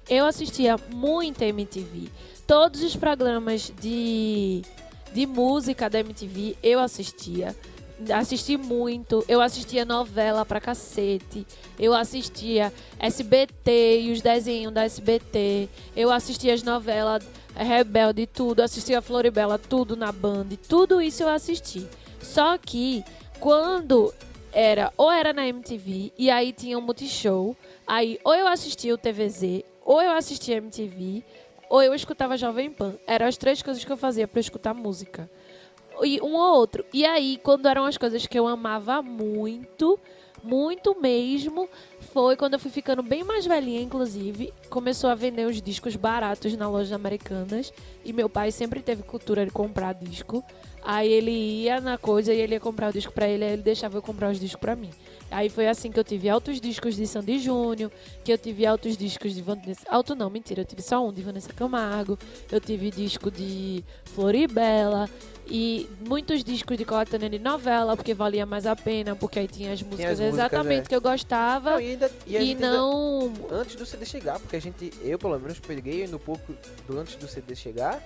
Eu 0.09 0.25
assistia 0.25 0.77
muito 0.91 1.43
MTV. 1.43 2.09
Todos 2.49 2.83
os 2.83 2.97
programas 2.97 3.71
de, 3.79 4.63
de 5.13 5.27
música 5.27 5.91
da 5.91 6.01
MTV 6.01 6.57
eu 6.63 6.81
assistia. 6.81 7.55
Assisti 8.11 8.57
muito. 8.57 9.23
Eu 9.29 9.43
assistia 9.43 9.85
novela 9.85 10.47
pra 10.47 10.59
cacete. 10.59 11.47
Eu 11.79 11.93
assistia 11.93 12.73
SBT 12.99 14.01
e 14.01 14.13
os 14.13 14.23
desenhos 14.23 14.73
da 14.73 14.85
SBT. 14.85 15.69
Eu 15.95 16.11
assistia 16.11 16.55
as 16.55 16.63
novelas 16.63 17.23
Rebelde, 17.55 18.27
tudo. 18.27 18.63
Assistia 18.63 19.03
Floribela, 19.03 19.59
tudo 19.59 19.95
na 19.95 20.11
Band. 20.11 20.47
Tudo 20.67 21.03
isso 21.03 21.25
eu 21.25 21.29
assisti. 21.29 21.87
Só 22.23 22.57
que 22.57 23.05
quando 23.39 24.11
era 24.55 24.91
ou 24.97 25.13
era 25.13 25.35
na 25.35 25.47
MTV 25.47 26.15
e 26.17 26.31
aí 26.31 26.55
tinha 26.55 26.79
um 26.79 26.81
Multishow, 26.81 27.55
aí 27.87 28.19
ou 28.25 28.35
eu 28.35 28.47
assistia 28.47 28.95
o 28.95 28.99
TVZ, 28.99 29.65
ou 29.85 30.01
eu 30.01 30.13
assistia 30.13 30.57
MTV, 30.57 31.23
ou 31.69 31.83
eu 31.83 31.95
escutava 31.95 32.37
Jovem 32.37 32.71
Pan. 32.71 32.95
Eram 33.07 33.27
as 33.27 33.37
três 33.37 33.63
coisas 33.63 33.85
que 33.85 33.93
eu 33.93 33.97
fazia 33.97 34.29
eu 34.33 34.41
escutar 34.41 34.75
música. 34.75 35.31
E 36.03 36.21
um 36.21 36.35
ou 36.35 36.57
outro. 36.57 36.85
E 36.93 37.05
aí, 37.05 37.39
quando 37.43 37.67
eram 37.67 37.85
as 37.85 37.99
coisas 37.99 38.27
que 38.27 38.39
eu 38.39 38.47
amava 38.47 39.03
muito, 39.03 39.99
muito 40.43 40.99
mesmo, 41.01 41.69
foi 42.13 42.37
quando 42.37 42.55
eu 42.55 42.59
fui 42.59 42.71
ficando 42.71 43.03
bem 43.03 43.25
mais 43.25 43.45
velhinha, 43.45 43.81
inclusive. 43.81 44.53
Começou 44.71 45.11
a 45.11 45.15
vender 45.15 45.47
os 45.47 45.61
discos 45.61 45.97
baratos 45.97 46.57
na 46.57 46.69
loja 46.69 46.95
americanas. 46.95 47.73
E 48.05 48.13
meu 48.13 48.29
pai 48.29 48.51
sempre 48.53 48.81
teve 48.81 49.03
cultura 49.03 49.45
de 49.45 49.51
comprar 49.51 49.93
disco. 49.93 50.45
Aí 50.83 51.13
ele 51.13 51.63
ia 51.63 51.81
na 51.81 51.99
coisa 51.99 52.33
e 52.33 52.41
ele 52.41 52.55
ia 52.55 52.61
comprar 52.61 52.91
o 52.91 52.93
disco 52.93 53.13
pra 53.13 53.29
ele, 53.29 53.45
aí 53.45 53.53
ele 53.53 53.63
deixava 53.63 53.99
eu 53.99 54.03
comprar 54.03 54.31
os 54.31 54.41
discos 54.41 54.61
pra 54.61 54.77
mim. 54.77 54.91
Aí 55.31 55.49
foi 55.49 55.69
assim 55.69 55.93
que 55.93 55.99
eu 55.99 56.05
tive 56.05 56.29
altos 56.29 56.61
discos 56.61 56.97
de 56.97 57.07
Sandy 57.07 57.39
Júnior, 57.39 57.91
que 58.25 58.33
eu 58.33 58.39
tive 58.39 58.65
altos 58.65 58.97
discos 58.97 59.35
de 59.35 59.43
Vanessa. 59.43 59.83
Alto 59.89 60.15
não, 60.15 60.31
mentira, 60.31 60.63
eu 60.63 60.65
tive 60.65 60.83
só 60.83 61.07
um 61.07 61.13
de 61.13 61.23
Vanessa 61.23 61.53
Camargo. 61.53 62.19
Eu 62.51 62.61
tive 62.61 62.91
disco 62.91 63.31
de 63.31 63.85
Floribela. 64.15 65.09
E 65.51 65.89
muitos 66.07 66.45
discos 66.45 66.77
de 66.77 66.85
coletânea 66.85 67.31
de 67.31 67.39
novela, 67.39 67.97
porque 67.97 68.13
valia 68.13 68.45
mais 68.45 68.67
a 68.67 68.77
pena, 68.77 69.17
porque 69.17 69.39
aí 69.39 69.49
tinha 69.49 69.73
as 69.73 69.83
músicas, 69.83 70.21
músicas, 70.21 70.35
exatamente 70.35 70.85
é. 70.85 70.89
que 70.89 70.95
eu 70.95 71.01
gostava. 71.01 71.71
Não, 71.73 71.81
e 71.81 71.91
ainda, 71.93 72.11
e 72.27 72.37
e 72.37 72.39
gente 72.39 72.51
ainda- 72.51 72.71
não. 72.71 73.33
antes 73.51 73.75
do 73.75 73.87
CD 73.87 74.05
chegar, 74.05 74.39
porque 74.39 74.57
a 74.57 74.61
gente, 74.61 74.93
eu 75.01 75.19
pelo 75.19 75.39
menos 75.39 75.59
peguei 75.59 76.07
no 76.07 76.19
pouco 76.19 76.55
do 76.87 76.99
antes 76.99 77.17
do 77.17 77.27
CD 77.27 77.55
chegar, 77.55 78.03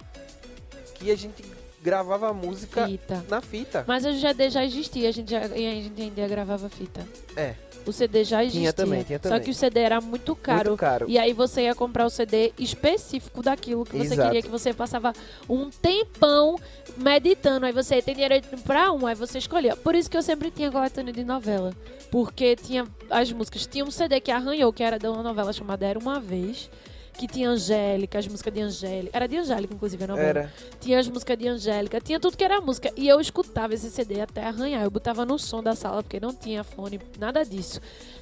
que 0.94 1.10
a 1.10 1.16
gente 1.16 1.42
gravava 1.82 2.32
música 2.32 2.86
Fita. 2.86 3.24
na 3.28 3.40
fita. 3.40 3.84
Mas 3.86 4.04
o 4.06 4.12
CD 4.18 4.48
já 4.50 4.64
existia, 4.64 5.08
a 5.08 5.12
gente, 5.12 5.30
já, 5.30 5.46
e 5.48 5.66
a 5.66 5.74
gente 5.74 6.00
ainda 6.00 6.28
gravava 6.28 6.68
fita. 6.68 7.06
É. 7.36 7.54
O 7.84 7.92
CD 7.92 8.22
já 8.22 8.44
existia. 8.44 8.72
também, 8.72 9.02
tinha 9.02 9.18
Só 9.18 9.28
também. 9.30 9.42
que 9.42 9.50
o 9.50 9.54
CD 9.54 9.80
era 9.80 10.00
muito 10.00 10.36
caro. 10.36 10.70
Muito 10.70 10.78
caro. 10.78 11.06
E 11.08 11.18
aí 11.18 11.32
você 11.32 11.62
ia 11.62 11.74
comprar 11.74 12.06
o 12.06 12.10
CD 12.10 12.52
específico 12.56 13.42
daquilo 13.42 13.84
que 13.84 13.96
você 13.96 14.14
Exato. 14.14 14.28
queria, 14.28 14.42
que 14.42 14.48
você 14.48 14.72
passava 14.72 15.12
um 15.48 15.68
tempão 15.68 16.56
meditando. 16.96 17.66
Aí 17.66 17.72
você 17.72 18.00
tem 18.00 18.14
dinheiro 18.14 18.34
pra 18.64 18.92
um, 18.92 19.04
aí 19.04 19.16
você 19.16 19.38
escolhia. 19.38 19.76
Por 19.76 19.96
isso 19.96 20.08
que 20.08 20.16
eu 20.16 20.22
sempre 20.22 20.50
tinha 20.52 20.70
coletânea 20.70 21.12
de 21.12 21.24
novela. 21.24 21.72
Porque 22.08 22.54
tinha 22.54 22.86
as 23.10 23.32
músicas. 23.32 23.66
Tinha 23.66 23.84
um 23.84 23.90
CD 23.90 24.20
que 24.20 24.30
arranhou, 24.30 24.72
que 24.72 24.84
era 24.84 24.96
de 24.96 25.08
uma 25.08 25.22
novela 25.22 25.52
chamada 25.52 25.84
Era 25.84 25.98
Uma 25.98 26.20
Vez. 26.20 26.70
Que 27.16 27.26
tinha 27.26 27.50
Angélica, 27.50 28.18
as 28.18 28.26
músicas 28.26 28.52
de 28.52 28.60
Angélica. 28.60 29.16
Era 29.16 29.28
de 29.28 29.36
Angélica, 29.36 29.74
inclusive, 29.74 30.06
novela. 30.06 30.28
Era. 30.28 30.52
Tinha 30.80 30.98
as 30.98 31.08
músicas 31.08 31.38
de 31.38 31.46
Angélica, 31.46 32.00
tinha 32.00 32.18
tudo 32.18 32.36
que 32.36 32.42
era 32.44 32.60
música. 32.60 32.90
E 32.96 33.06
eu 33.06 33.20
escutava 33.20 33.74
esse 33.74 33.90
CD 33.90 34.20
até 34.20 34.44
arranhar. 34.44 34.82
Eu 34.82 34.90
botava 34.90 35.24
no 35.24 35.38
som 35.38 35.62
da 35.62 35.74
sala, 35.74 36.02
porque 36.02 36.18
não 36.18 36.34
tinha 36.34 36.64
fone, 36.64 37.00
nada 37.18 37.44
disso. 37.44 37.80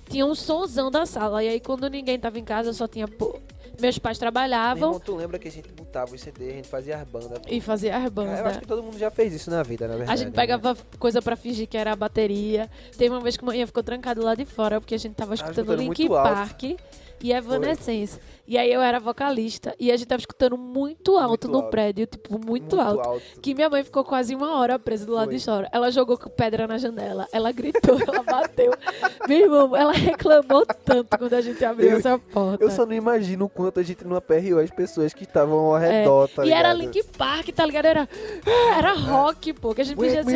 Tinha 0.09 0.26
um 0.26 0.35
sonzão 0.35 0.90
da 0.90 1.06
sala. 1.06 1.42
E 1.42 1.49
aí, 1.49 1.61
quando 1.61 1.88
ninguém 1.88 2.18
tava 2.18 2.38
em 2.38 2.44
casa, 2.44 2.70
eu 2.70 2.75
só 2.75 2.88
tinha. 2.88 3.06
pô, 3.06 3.38
Meus 3.80 3.99
pais 3.99 4.18
Meu 4.18 4.20
trabalhavam 4.20 4.88
irmão, 4.88 5.00
tu 5.00 5.16
lembra 5.16 5.38
que 5.38 5.49
a 5.49 5.50
gente 5.50 5.70
botava 5.73 6.14
os 6.14 6.20
CD, 6.20 6.50
a 6.50 6.52
gente 6.52 6.68
fazia 6.68 6.99
as 6.99 7.09
bandas. 7.09 7.40
e 7.49 7.61
fazia 7.61 7.97
as 7.97 8.02
Eu 8.02 8.06
acho 8.06 8.14
bandas. 8.14 8.56
que 8.59 8.66
todo 8.66 8.82
mundo 8.82 8.99
já 8.99 9.11
fez 9.11 9.32
isso 9.32 9.50
na 9.50 9.62
vida, 9.62 9.88
na 9.88 9.97
verdade. 9.97 10.12
A 10.12 10.16
gente 10.16 10.35
né? 10.35 10.37
pegava 10.37 10.76
coisa 10.99 11.23
pra 11.23 11.35
fingir 11.35 11.66
que 11.66 11.76
era 11.76 11.92
a 11.92 11.97
bateria. 11.97 12.68
Teve 12.99 13.14
uma 13.14 13.20
vez 13.20 13.37
que 13.37 13.44
a 13.44 13.47
manhã 13.47 13.66
ficou 13.66 13.82
trancado 13.82 14.23
lá 14.23 14.35
de 14.35 14.44
fora, 14.44 14.80
porque 14.80 14.94
a 14.94 14.99
gente 14.99 15.14
tava 15.14 15.35
escutando 15.35 15.80
muito 15.82 16.14
alto. 16.14 16.35
Park 16.35 16.62
e 17.23 17.32
Evanescence. 17.32 18.18
E 18.50 18.59
aí 18.59 18.73
eu 18.73 18.83
era 18.83 18.99
vocalista. 18.99 19.76
E 19.78 19.92
a 19.92 19.97
gente 19.97 20.09
tava 20.09 20.19
escutando 20.19 20.59
muito 20.59 21.16
alto 21.16 21.28
Muito 21.28 21.49
no 21.49 21.57
alto. 21.59 21.71
prédio, 21.71 22.04
tipo, 22.04 22.37
muito, 22.45 22.80
alto. 22.80 23.23
Que 23.40 23.54
minha 23.54 23.71
mãe 23.71 23.85
ficou 23.85 24.02
quase 24.02 24.35
uma 24.35 24.59
hora 24.59 24.76
presa 24.76 25.07
do 25.07 25.12
lado 25.12 25.28
Foi. 25.28 25.37
de 25.38 25.45
fora. 25.45 25.69
Ela 25.71 25.88
jogou 25.92 26.19
pedra 26.19 26.66
na 26.66 26.76
janela, 26.76 27.28
ela 27.33 27.52
gritou, 27.52 27.97
ela 28.04 28.25
bateu. 28.25 28.73
Meu 29.28 29.38
irmão, 29.38 29.76
ela 29.76 29.92
reclamou 29.92 30.66
tanto 30.85 31.16
quando 31.16 31.33
a 31.35 31.40
gente 31.40 31.64
abriu 31.64 31.90
Eu- 31.90 31.99
essa 31.99 32.19
porta. 32.19 32.64
Eu 32.64 32.71
só 32.73 32.85
não 32.85 32.92
imagino 32.92 33.45
o 33.45 33.49
quanto 33.49 33.78
a 33.78 33.85
gente 33.85 34.04
não 34.04 34.16
aperreou 34.16 34.59
as 34.59 34.71
pessoas 34.73 35.14
que 35.14 35.23
estavam 35.23 35.57
ao 35.73 35.78
redor, 35.78 36.28
tá 36.28 36.42
É. 36.45 36.49
e 36.49 36.52
era 36.52 36.73
ligado? 36.73 36.92
Link 36.97 37.07
Park, 37.16 37.49
tá 37.50 37.64
ligado? 37.64 37.85
Era, 37.87 38.09
era 38.76 38.92
rock, 38.95 39.52
pô, 39.52 39.73
que 39.73 39.83
a 39.83 39.85
gente 39.85 39.95
podia 39.97 40.25
ser. 40.25 40.30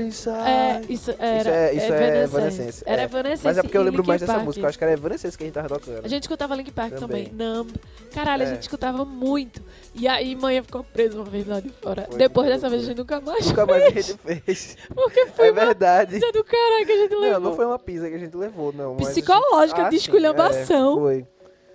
inside. 0.00 0.36
É, 0.36 0.80
isso 0.88 1.10
era. 1.16 1.48
é- 1.50 1.74
isso 1.74 1.92
é 1.92 1.96
Evanescence. 1.96 2.24
Evanescence, 2.36 2.82
Era 2.84 3.02
é. 3.02 3.04
Evanescence. 3.04 3.44
Mas 3.44 3.58
é 3.58 3.62
porque 3.62 3.76
eu 3.78 3.82
e 3.82 3.84
lembro 3.84 4.04
mais 4.04 4.20
Linkin 4.20 4.26
dessa 4.26 4.32
Park. 4.38 4.46
música. 4.46 4.64
Eu 4.64 4.68
acho 4.68 4.78
que 4.78 4.84
era 4.84 4.92
Evanescence 4.94 5.38
que 5.38 5.44
a 5.44 5.46
gente 5.46 5.54
tava 5.54 5.68
tocando. 5.68 6.04
A 6.04 6.08
gente 6.08 6.22
escutava 6.24 6.56
Link 6.56 6.72
Park 6.72 6.94
também. 6.94 7.26
Também. 7.26 7.51
Numb. 7.54 7.70
Caralho, 8.14 8.42
a 8.42 8.46
É. 8.46 8.50
gente 8.50 8.62
escutava 8.62 9.04
muito. 9.04 9.62
E 9.94 10.06
aí, 10.06 10.36
mãe 10.36 10.62
ficou 10.62 10.84
presa 10.84 11.16
uma 11.16 11.24
vez 11.24 11.46
lá 11.46 11.60
de 11.60 11.70
fora. 11.70 12.06
Foi, 12.08 12.18
Depois 12.18 12.46
foi, 12.46 12.54
dessa 12.54 12.68
vez, 12.68 12.82
a 12.82 12.84
foi. 12.84 12.88
gente 12.94 12.98
nunca 12.98 13.20
mais. 13.20 13.46
Nunca 13.46 13.66
mais 13.66 13.84
a 13.84 13.88
gente 13.90 14.14
fez. 14.18 14.76
Porque 14.94 15.26
foi 15.28 15.48
É 15.48 15.52
verdade. 15.52 16.14
pizza 16.14 16.32
do 16.32 16.44
caralho 16.44 16.86
que 16.86 16.92
a 16.92 16.96
gente 16.96 17.14
levou. 17.14 17.30
Não, 17.32 17.40
não 17.50 17.56
foi 17.56 17.64
uma 17.66 17.78
pizza 17.78 18.08
que 18.08 18.14
a 18.14 18.18
gente 18.18 18.36
levou, 18.36 18.72
não. 18.72 18.94
mas 18.94 19.08
a 19.08 19.12
gente- 19.12 19.22
Psicológica, 19.24 19.88
de 19.88 19.96
esculhambação. 19.96 20.92
é, 20.92 21.00
foi. 21.00 21.26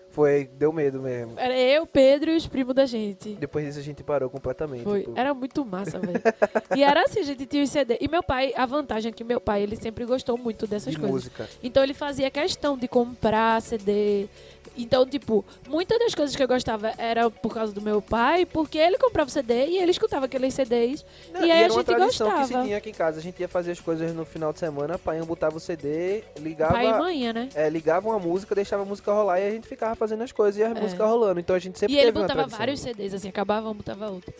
Foi, 0.09 0.49
deu 0.51 0.73
medo 0.73 0.99
mesmo. 0.99 1.33
Era 1.37 1.55
eu, 1.55 1.85
Pedro 1.85 2.31
e 2.31 2.35
os 2.35 2.47
primos 2.47 2.73
da 2.73 2.87
gente. 2.87 3.35
Depois 3.35 3.63
disso 3.65 3.77
a 3.77 3.83
gente 3.83 4.03
parou 4.03 4.31
completamente. 4.31 4.83
Foi. 4.83 5.07
Era 5.15 5.31
muito 5.31 5.63
massa, 5.63 5.99
velho. 5.99 6.19
e 6.75 6.83
era 6.83 7.03
assim, 7.03 7.19
a 7.19 7.23
gente 7.23 7.45
tinha 7.45 7.63
os 7.63 7.69
CD. 7.69 7.99
E 8.01 8.07
meu 8.07 8.23
pai, 8.23 8.51
a 8.57 8.65
vantagem 8.65 9.09
é 9.09 9.13
que 9.13 9.23
meu 9.23 9.39
pai, 9.39 9.61
ele 9.61 9.75
sempre 9.75 10.05
gostou 10.05 10.35
muito 10.35 10.65
dessas 10.65 10.93
de 10.93 10.99
coisas. 10.99 11.13
música. 11.13 11.47
Então 11.61 11.83
ele 11.83 11.93
fazia 11.93 12.31
questão 12.31 12.75
de 12.75 12.87
comprar 12.87 13.61
CD. 13.61 14.27
Então, 14.75 15.05
tipo, 15.05 15.45
muitas 15.67 15.97
das 15.99 16.13
coisas 16.15 16.35
que 16.35 16.41
eu 16.43 16.47
gostava 16.47 16.91
era 16.97 17.29
por 17.29 17.53
causa 17.53 17.71
do 17.73 17.81
meu 17.81 18.01
pai, 18.01 18.45
porque 18.45 18.77
ele 18.77 18.97
comprava 18.97 19.29
CD 19.29 19.67
e 19.67 19.77
ele 19.77 19.91
escutava 19.91 20.25
aqueles 20.25 20.53
CDs. 20.53 21.05
Não, 21.33 21.41
e 21.41 21.43
aí 21.45 21.51
a 21.51 21.55
era 21.63 21.73
uma 21.73 21.79
gente 21.79 21.85
tradição 21.85 22.27
que 22.29 22.35
se 22.35 22.41
gostava. 22.41 22.65
tinha 22.65 22.77
aqui 22.77 22.89
em 22.89 22.93
casa. 22.93 23.19
A 23.19 23.21
gente 23.23 23.39
ia 23.39 23.47
fazer 23.47 23.71
as 23.71 23.79
coisas 23.79 24.13
no 24.13 24.25
final 24.25 24.51
de 24.53 24.59
semana, 24.59 24.97
pai 24.97 25.21
botava 25.21 25.57
o 25.57 25.59
CD, 25.59 26.23
ligava, 26.39 26.73
Pai 26.73 26.87
e 26.87 26.93
manhã, 26.93 27.33
né? 27.33 27.49
é, 27.55 27.69
ligava 27.69 28.07
uma 28.07 28.19
música, 28.19 28.55
deixava 28.55 28.83
a 28.83 28.85
música 28.85 29.11
rolar 29.11 29.39
e 29.39 29.47
a 29.47 29.51
gente 29.51 29.67
ficava 29.67 29.95
fazendo 29.95 30.23
as 30.23 30.31
coisas 30.31 30.57
e 30.59 30.63
as 30.63 30.75
É. 30.75 30.79
músicas 30.79 31.07
rolando. 31.07 31.39
Então 31.39 31.55
a 31.55 31.59
gente 31.59 31.77
sempre 31.77 31.95
E 31.95 31.99
ele 31.99 32.11
botava 32.11 32.45
vários 32.47 32.79
CDs, 32.79 33.13
assim, 33.13 33.29
acabava 33.29 33.69
um, 33.69 33.73
botava 33.73 34.09
outro. 34.09 34.33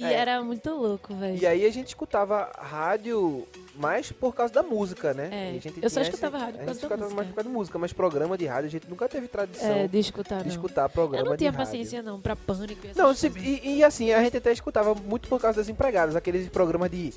E 0.00 0.04
É. 0.04 0.14
era 0.14 0.42
muito 0.42 0.70
louco, 0.70 1.14
velho. 1.14 1.36
E 1.36 1.46
aí 1.46 1.64
a 1.66 1.70
gente 1.70 1.88
escutava 1.88 2.50
rádio 2.58 3.46
mais 3.76 4.10
por 4.10 4.34
causa 4.34 4.52
da 4.52 4.62
música, 4.62 5.12
né? 5.14 5.28
É, 5.30 5.50
a 5.50 5.52
gente 5.60 5.74
eu 5.82 5.90
só 5.90 6.00
tinha 6.00 6.10
escutava 6.10 6.36
esse- 6.36 6.44
rádio 6.46 6.58
por 6.58 6.62
a 6.62 6.66
causa 6.66 6.80
gente 6.80 6.88
da 6.88 6.94
escutava 6.96 7.02
música. 7.02 7.16
mais 7.16 7.28
por 7.28 7.34
causa 7.34 7.48
da 7.50 7.54
música, 7.58 7.78
mas 7.78 7.92
programa 7.92 8.38
de 8.38 8.46
rádio 8.46 8.66
a 8.66 8.70
gente 8.70 8.88
nunca 8.88 9.08
teve 9.08 9.28
tradição 9.28 9.70
É, 9.70 9.86
de 9.88 9.98
escutar, 9.98 10.38
de 10.38 10.44
não. 10.44 10.50
escutar 10.50 10.88
programa 10.88 11.26
Eu 11.26 11.30
não 11.30 11.36
tinha 11.36 11.50
de 11.50 11.56
rádio. 11.56 11.70
paciência, 11.72 12.02
não, 12.02 12.20
pra 12.20 12.34
pânico 12.34 12.86
e 12.86 12.98
Não, 12.98 13.14
se- 13.14 13.28
e, 13.36 13.76
e 13.78 13.84
assim, 13.84 14.12
a 14.12 14.22
gente 14.22 14.36
até 14.36 14.52
escutava 14.52 14.94
muito 14.94 15.28
por 15.28 15.40
causa 15.40 15.58
das 15.58 15.68
empregadas, 15.68 16.16
aqueles 16.16 16.48
programas 16.48 16.90
de, 16.90 17.12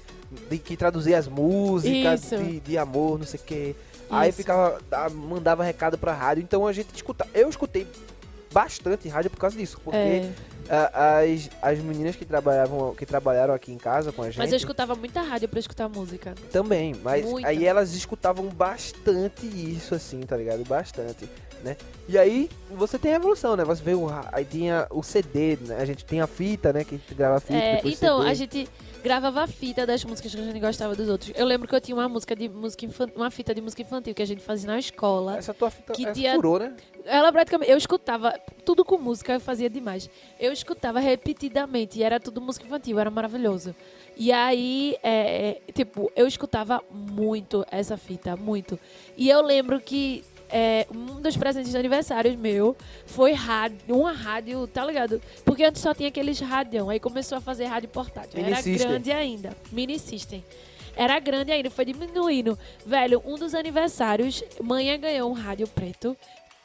de 0.50 0.58
que 0.58 0.76
traduzia 0.78 1.18
as 1.18 1.28
músicas, 1.28 2.30
de, 2.30 2.60
de 2.60 2.78
amor, 2.78 3.18
não 3.20 3.26
sei 3.26 3.40
o 3.40 3.44
quê. 3.44 3.76
Aí 4.10 4.32
ficava, 4.32 4.80
da- 4.90 5.10
mandava 5.10 5.64
recado 5.64 5.98
pra 5.98 6.14
rádio, 6.14 6.44
então 6.44 6.68
a 6.68 6.74
gente 6.74 6.94
escutava. 6.94 7.30
Eu 7.34 7.50
escutei 7.50 7.88
bastante 8.52 9.08
rádio 9.10 9.32
por 9.32 9.38
causa 9.40 9.58
disso, 9.58 9.80
porque 9.84 9.98
É, 9.98 10.30
a- 10.30 10.53
as, 10.70 11.50
as 11.62 11.80
meninas 11.80 12.16
que 12.16 12.26
trabalhavam, 12.26 12.94
que 12.96 13.06
trabalharam 13.06 13.54
aqui 13.54 13.72
em 13.72 13.78
casa 13.78 14.12
com 14.12 14.22
a 14.22 14.26
gente 14.30 14.38
mas 14.38 14.52
eu 14.52 14.58
escutava 14.58 14.96
muita 14.96 15.22
rádio 15.22 15.48
pra 15.50 15.60
escutar 15.60 15.88
música. 15.90 16.34
também, 16.52 16.96
mas 17.04 17.26
Muita. 17.26 17.48
aí 17.48 17.66
elas 17.66 17.94
escutavam 17.94 18.46
bastante 18.50 19.46
isso, 19.46 19.96
assim, 19.96 20.22
tá 20.22 20.36
ligado? 20.38 20.64
Bastante, 20.64 21.30
né? 21.64 21.78
E 22.08 22.18
aí 22.18 22.50
você 22.72 22.98
tem 23.00 23.14
a 23.14 23.16
evolução, 23.16 23.56
né? 23.56 23.64
Você 23.64 23.82
vê 23.82 23.94
o, 23.94 24.08
aí 24.32 24.44
tinha 24.46 24.88
o 24.90 25.02
CD, 25.02 25.58
né? 25.62 25.78
A 25.78 25.86
gente 25.86 26.04
tem 26.06 26.20
a 26.22 26.28
fita, 26.28 26.74
né? 26.74 26.84
Que 26.84 26.96
a 26.96 26.98
gente 26.98 27.14
grava 27.16 27.38
a 27.38 27.40
fita, 27.40 27.54
É, 27.54 27.82
então, 27.86 28.20
CD. 28.20 28.30
a 28.30 28.34
gente 28.34 28.70
gravava 29.04 29.44
a 29.44 29.48
fita 29.48 29.86
das 29.86 30.04
músicas 30.04 30.34
que 30.34 30.40
a 30.40 30.44
gente 30.44 30.60
gostava 30.60 30.96
dos 30.96 31.08
outros. 31.10 31.32
Eu 31.36 31.46
lembro 31.46 31.68
que 31.68 31.76
eu 31.76 31.82
tinha 31.82 31.96
uma 31.96 32.08
música 32.10 32.36
de 32.36 32.48
música 32.50 32.86
infantil, 32.86 33.16
uma 33.16 33.30
fita 33.32 33.54
de 33.54 33.62
música 33.62 33.82
infantil 33.82 34.14
que 34.14 34.22
a 34.22 34.26
gente 34.26 34.42
fazia 34.42 34.68
na 34.68 34.80
escola. 34.80 35.38
Essa 35.38 35.54
tua 35.54 35.70
fita 35.70 35.94
que 35.94 36.04
essa 36.04 36.14
tinha- 36.14 36.36
furou, 36.36 36.60
né? 36.60 36.74
Ela 37.06 37.32
praticamente, 37.32 37.72
eu 37.72 37.78
escutava 37.78 38.34
tudo 38.66 38.86
com 38.86 38.98
música, 38.98 39.34
eu 39.34 39.40
fazia 39.40 39.70
demais. 39.70 40.10
Eu 40.40 40.52
escutava 40.52 41.00
repetidamente 41.00 42.00
e 42.00 42.04
era 42.04 42.20
tudo 42.20 42.40
música 42.40 42.66
infantil, 42.66 43.00
era 43.00 43.12
maravilhoso. 43.12 43.76
E 44.16 44.32
aí, 44.32 44.96
é, 45.04 45.62
é, 45.68 45.72
tipo, 45.74 46.12
eu 46.16 46.28
escutava 46.28 46.82
muito 46.92 47.66
essa 47.72 47.98
fita, 47.98 48.36
muito. 48.38 48.80
E 49.18 49.30
eu 49.30 49.42
lembro 49.42 49.80
que 49.82 50.24
é, 50.50 50.86
um 50.94 51.20
dos 51.20 51.36
presentes 51.36 51.72
de 51.72 51.78
aniversários 51.78 52.36
meu 52.36 52.78
foi 53.08 53.34
rádio, 53.34 53.80
uma 53.90 54.12
rádio, 54.12 54.68
tá 54.68 54.86
ligado? 54.86 55.20
Porque 55.44 55.64
antes 55.64 55.82
só 55.82 55.94
tinha 55.96 56.10
aqueles 56.10 56.40
radião, 56.40 56.90
aí 56.90 57.00
começou 57.00 57.38
a 57.38 57.42
fazer 57.42 57.66
rádio 57.66 57.90
portátil. 57.90 58.38
Mini 58.38 58.52
era 58.52 58.62
System. 58.62 58.88
grande 58.88 59.12
ainda, 59.12 59.58
mini 59.72 59.98
system. 59.98 60.44
Era 60.96 61.20
grande 61.20 61.52
ainda, 61.52 61.72
foi 61.72 61.86
diminuindo. 61.86 62.58
Velho, 62.86 63.22
um 63.26 63.36
dos 63.36 63.56
aniversários, 63.56 64.44
manhã 64.62 64.96
ganhou 64.98 65.30
um 65.30 65.34
rádio 65.34 65.68
preto. 65.68 66.16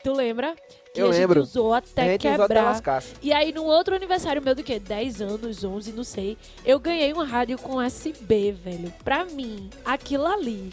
Tu 0.03 0.13
lembra? 0.13 0.55
Que 0.95 1.01
Eu 1.01 1.07
a 1.07 1.11
lembro. 1.11 1.41
gente 1.41 1.51
usou 1.51 1.75
até 1.75 2.03
a 2.03 2.05
gente 2.07 2.27
usou 2.29 2.45
até 2.45 2.55
quebrar. 2.55 3.05
E 3.23 3.33
aí, 3.33 3.53
no 3.53 3.65
outro 3.65 3.95
aniversário 3.95 4.41
meu 4.43 4.55
do 4.55 4.63
que? 4.63 4.79
10 4.79 5.21
anos, 5.21 5.65
11, 5.65 5.93
não 5.93 6.05
sei. 6.05 6.37
Eu 6.65 6.79
ganhei 6.79 7.13
um 7.13 7.25
rádio 7.25 7.59
com 7.59 7.77
USB, 7.77 8.53
velho. 8.53 8.93
Pra 9.05 9.25
mim, 9.25 9.69
aquilo 9.85 10.27
ali 10.27 10.73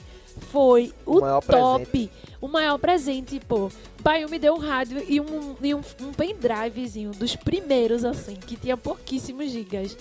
foi 0.51 0.93
o, 1.05 1.17
O 1.17 1.41
top. 1.41 2.11
O 2.41 2.47
maior 2.47 2.77
presente, 2.77 3.39
pô. 3.39 3.71
Pai 4.03 4.25
me 4.25 4.37
deu 4.37 4.53
um 4.53 4.59
rádio 4.59 5.03
e 5.07 5.19
um, 5.19 5.55
e 5.61 5.73
um, 5.73 5.81
um 6.01 6.13
pendrivezinho 6.13 7.11
dos 7.11 7.35
primeiros, 7.35 8.05
assim, 8.05 8.35
que 8.35 8.55
tinha 8.55 8.77
pouquíssimos 8.77 9.49
gigas. 9.49 9.97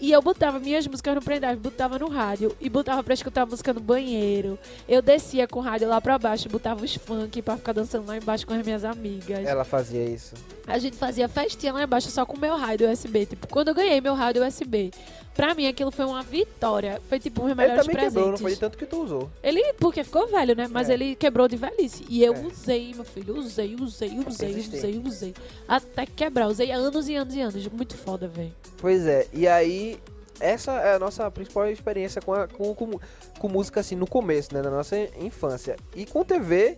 E 0.00 0.12
eu 0.12 0.20
botava 0.20 0.58
minhas 0.58 0.86
músicas 0.86 1.14
no 1.14 1.22
pendrive, 1.22 1.56
botava 1.56 1.98
no 1.98 2.08
rádio 2.08 2.54
e 2.60 2.68
botava 2.68 3.02
pra 3.02 3.14
escutar 3.14 3.46
música 3.46 3.72
no 3.72 3.80
banheiro. 3.80 4.58
Eu 4.88 5.00
descia 5.00 5.48
com 5.48 5.60
o 5.60 5.62
rádio 5.62 5.88
lá 5.88 6.00
pra 6.00 6.18
baixo, 6.18 6.48
botava 6.48 6.84
os 6.84 6.94
funk 6.94 7.40
pra 7.42 7.56
ficar 7.56 7.72
dançando 7.72 8.06
lá 8.06 8.16
embaixo 8.16 8.46
com 8.46 8.52
as 8.54 8.64
minhas 8.64 8.84
amigas. 8.84 9.44
Ela 9.46 9.64
fazia 9.64 10.04
isso. 10.04 10.34
A 10.66 10.78
gente 10.78 10.96
fazia 10.96 11.28
festinha 11.28 11.72
lá 11.72 11.82
embaixo 11.82 12.10
só 12.10 12.26
com 12.26 12.36
o 12.36 12.40
meu 12.40 12.56
rádio 12.56 12.90
USB. 12.90 13.26
Tipo, 13.26 13.46
quando 13.48 13.68
eu 13.68 13.74
ganhei 13.74 14.00
meu 14.00 14.14
rádio 14.14 14.46
USB, 14.46 14.90
Pra 15.36 15.54
mim, 15.54 15.66
aquilo 15.66 15.90
foi 15.90 16.04
uma 16.06 16.22
vitória. 16.22 17.00
Foi 17.08 17.20
tipo 17.20 17.42
um 17.42 17.44
dos 17.44 17.52
Ele 17.52 17.60
melhores 17.60 17.82
também 17.86 17.96
quebrou, 18.04 18.30
não 18.30 18.38
foi 18.38 18.52
de 18.54 18.58
tanto 18.58 18.78
que 18.78 18.86
tu 18.86 19.02
usou. 19.02 19.30
Ele, 19.42 19.74
porque 19.74 20.02
ficou 20.02 20.26
velho, 20.26 20.56
né? 20.56 20.66
Mas 20.70 20.88
É. 20.88 20.94
ele 20.94 21.14
quebrou 21.14 21.46
de 21.46 21.56
velhice. 21.56 22.06
E 22.08 22.24
eu 22.24 22.32
É. 22.34 22.40
usei, 22.40 22.94
meu 22.94 23.04
filho. 23.04 23.36
Usei, 23.36 23.74
usei, 23.78 24.18
usei, 24.26 24.48
Resistente. 24.52 24.76
usei, 24.78 25.02
usei. 25.04 25.34
Até 25.68 26.06
quebrar. 26.06 26.46
Usei 26.48 26.70
anos 26.72 27.06
e 27.08 27.14
anos 27.16 27.34
e 27.34 27.40
anos. 27.42 27.68
Muito 27.68 27.96
foda, 27.96 28.26
velho. 28.26 28.52
Pois 28.78 29.06
é, 29.06 29.26
e 29.32 29.46
aí, 29.46 29.98
essa 30.40 30.72
é 30.72 30.94
a 30.94 30.98
nossa 30.98 31.30
principal 31.30 31.68
experiência 31.68 32.22
com, 32.22 32.32
a- 32.32 32.48
com, 32.48 32.74
com, 32.74 32.98
com 33.38 33.48
música, 33.48 33.80
assim, 33.80 33.94
no 33.94 34.06
começo, 34.06 34.54
né, 34.54 34.62
na 34.62 34.70
nossa 34.70 34.96
infância. 35.20 35.76
E 35.94 36.06
com 36.06 36.24
TV, 36.24 36.76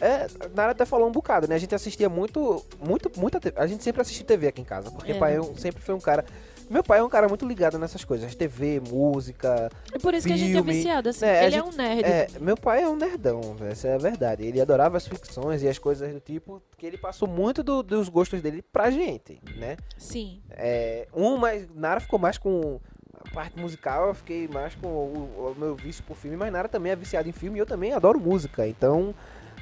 é, 0.00 0.26
Nara 0.54 0.72
até 0.72 0.84
falou 0.84 1.08
um 1.08 1.12
bocado, 1.12 1.46
né, 1.48 1.54
a 1.54 1.58
gente 1.58 1.74
assistia 1.74 2.08
muito, 2.08 2.64
muito, 2.84 3.10
muita 3.16 3.38
TV, 3.40 3.54
a 3.58 3.66
gente 3.66 3.82
sempre 3.82 4.02
assistiu 4.02 4.24
TV 4.26 4.48
aqui 4.48 4.60
em 4.60 4.64
casa, 4.64 4.90
porque 4.90 5.12
É. 5.12 5.18
pai 5.18 5.36
eu 5.36 5.54
sempre 5.56 5.82
foi 5.82 5.94
um 5.94 6.00
cara, 6.00 6.24
meu 6.68 6.82
pai 6.82 6.98
é 6.98 7.02
um 7.02 7.08
cara 7.08 7.28
muito 7.28 7.46
ligado 7.46 7.78
nessas 7.78 8.04
coisas, 8.04 8.34
TV, 8.34 8.80
música, 8.80 9.70
E 9.94 9.98
por 9.98 10.12
isso 10.14 10.26
que 10.26 10.32
a 10.32 10.36
gente 10.36 10.50
é 10.50 10.54
Filme. 10.54 10.72
viciado, 10.72 11.08
assim. 11.08 11.24
É, 11.24 11.40
a 11.40 11.44
ele 11.44 11.54
é 11.56 11.58
gente- 11.62 11.74
um 11.74 11.76
nerd. 11.76 12.04
é, 12.04 12.26
meu 12.40 12.56
pai 12.56 12.82
é 12.82 12.88
um 12.88 12.96
nerdão, 12.96 13.40
essa 13.70 13.88
é 13.88 13.94
a 13.94 13.98
verdade. 13.98 14.44
Ele 14.44 14.60
adorava 14.60 14.96
as 14.96 15.06
ficções 15.06 15.62
e 15.62 15.68
as 15.68 15.78
coisas 15.78 16.12
do 16.12 16.20
tipo, 16.20 16.62
que 16.76 16.84
ele 16.86 16.98
passou 16.98 17.28
muito 17.28 17.62
do- 17.62 17.82
dos 17.82 18.08
gostos 18.08 18.40
dele 18.42 18.62
pra 18.72 18.90
gente, 18.90 19.40
né? 19.56 19.76
Sim. 19.96 20.40
É, 20.50 21.06
um, 21.14 21.36
mas 21.36 21.66
Nara 21.74 22.00
ficou 22.00 22.18
mais 22.18 22.36
com 22.38 22.80
a 23.24 23.30
parte 23.34 23.58
musical, 23.58 24.08
eu 24.08 24.14
fiquei 24.14 24.46
mais 24.48 24.74
com 24.74 24.88
o, 24.88 25.52
o 25.56 25.60
meu 25.60 25.74
vício 25.74 26.02
por 26.04 26.16
filme, 26.16 26.36
mas 26.36 26.52
Nara 26.52 26.68
também 26.68 26.92
é 26.92 26.96
viciado 26.96 27.28
em 27.28 27.32
filme 27.32 27.58
e 27.58 27.60
eu 27.60 27.66
também 27.66 27.92
adoro 27.92 28.20
música. 28.20 28.66
Então, 28.66 29.14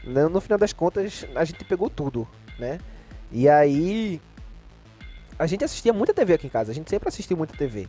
né, 0.04 0.26
no 0.28 0.40
final 0.40 0.58
das 0.58 0.72
contas, 0.72 1.24
a 1.34 1.44
gente 1.44 1.64
pegou 1.64 1.88
tudo, 1.88 2.26
né? 2.58 2.78
E 3.32 3.48
aí, 3.48 4.20
a 5.38 5.46
gente 5.46 5.64
assistia 5.64 5.92
muita 5.92 6.14
TV 6.14 6.34
aqui 6.34 6.46
em 6.46 6.50
casa, 6.50 6.70
a 6.70 6.74
gente 6.74 6.88
sempre 6.90 7.08
assistiu 7.08 7.36
muita 7.36 7.56
TV. 7.56 7.88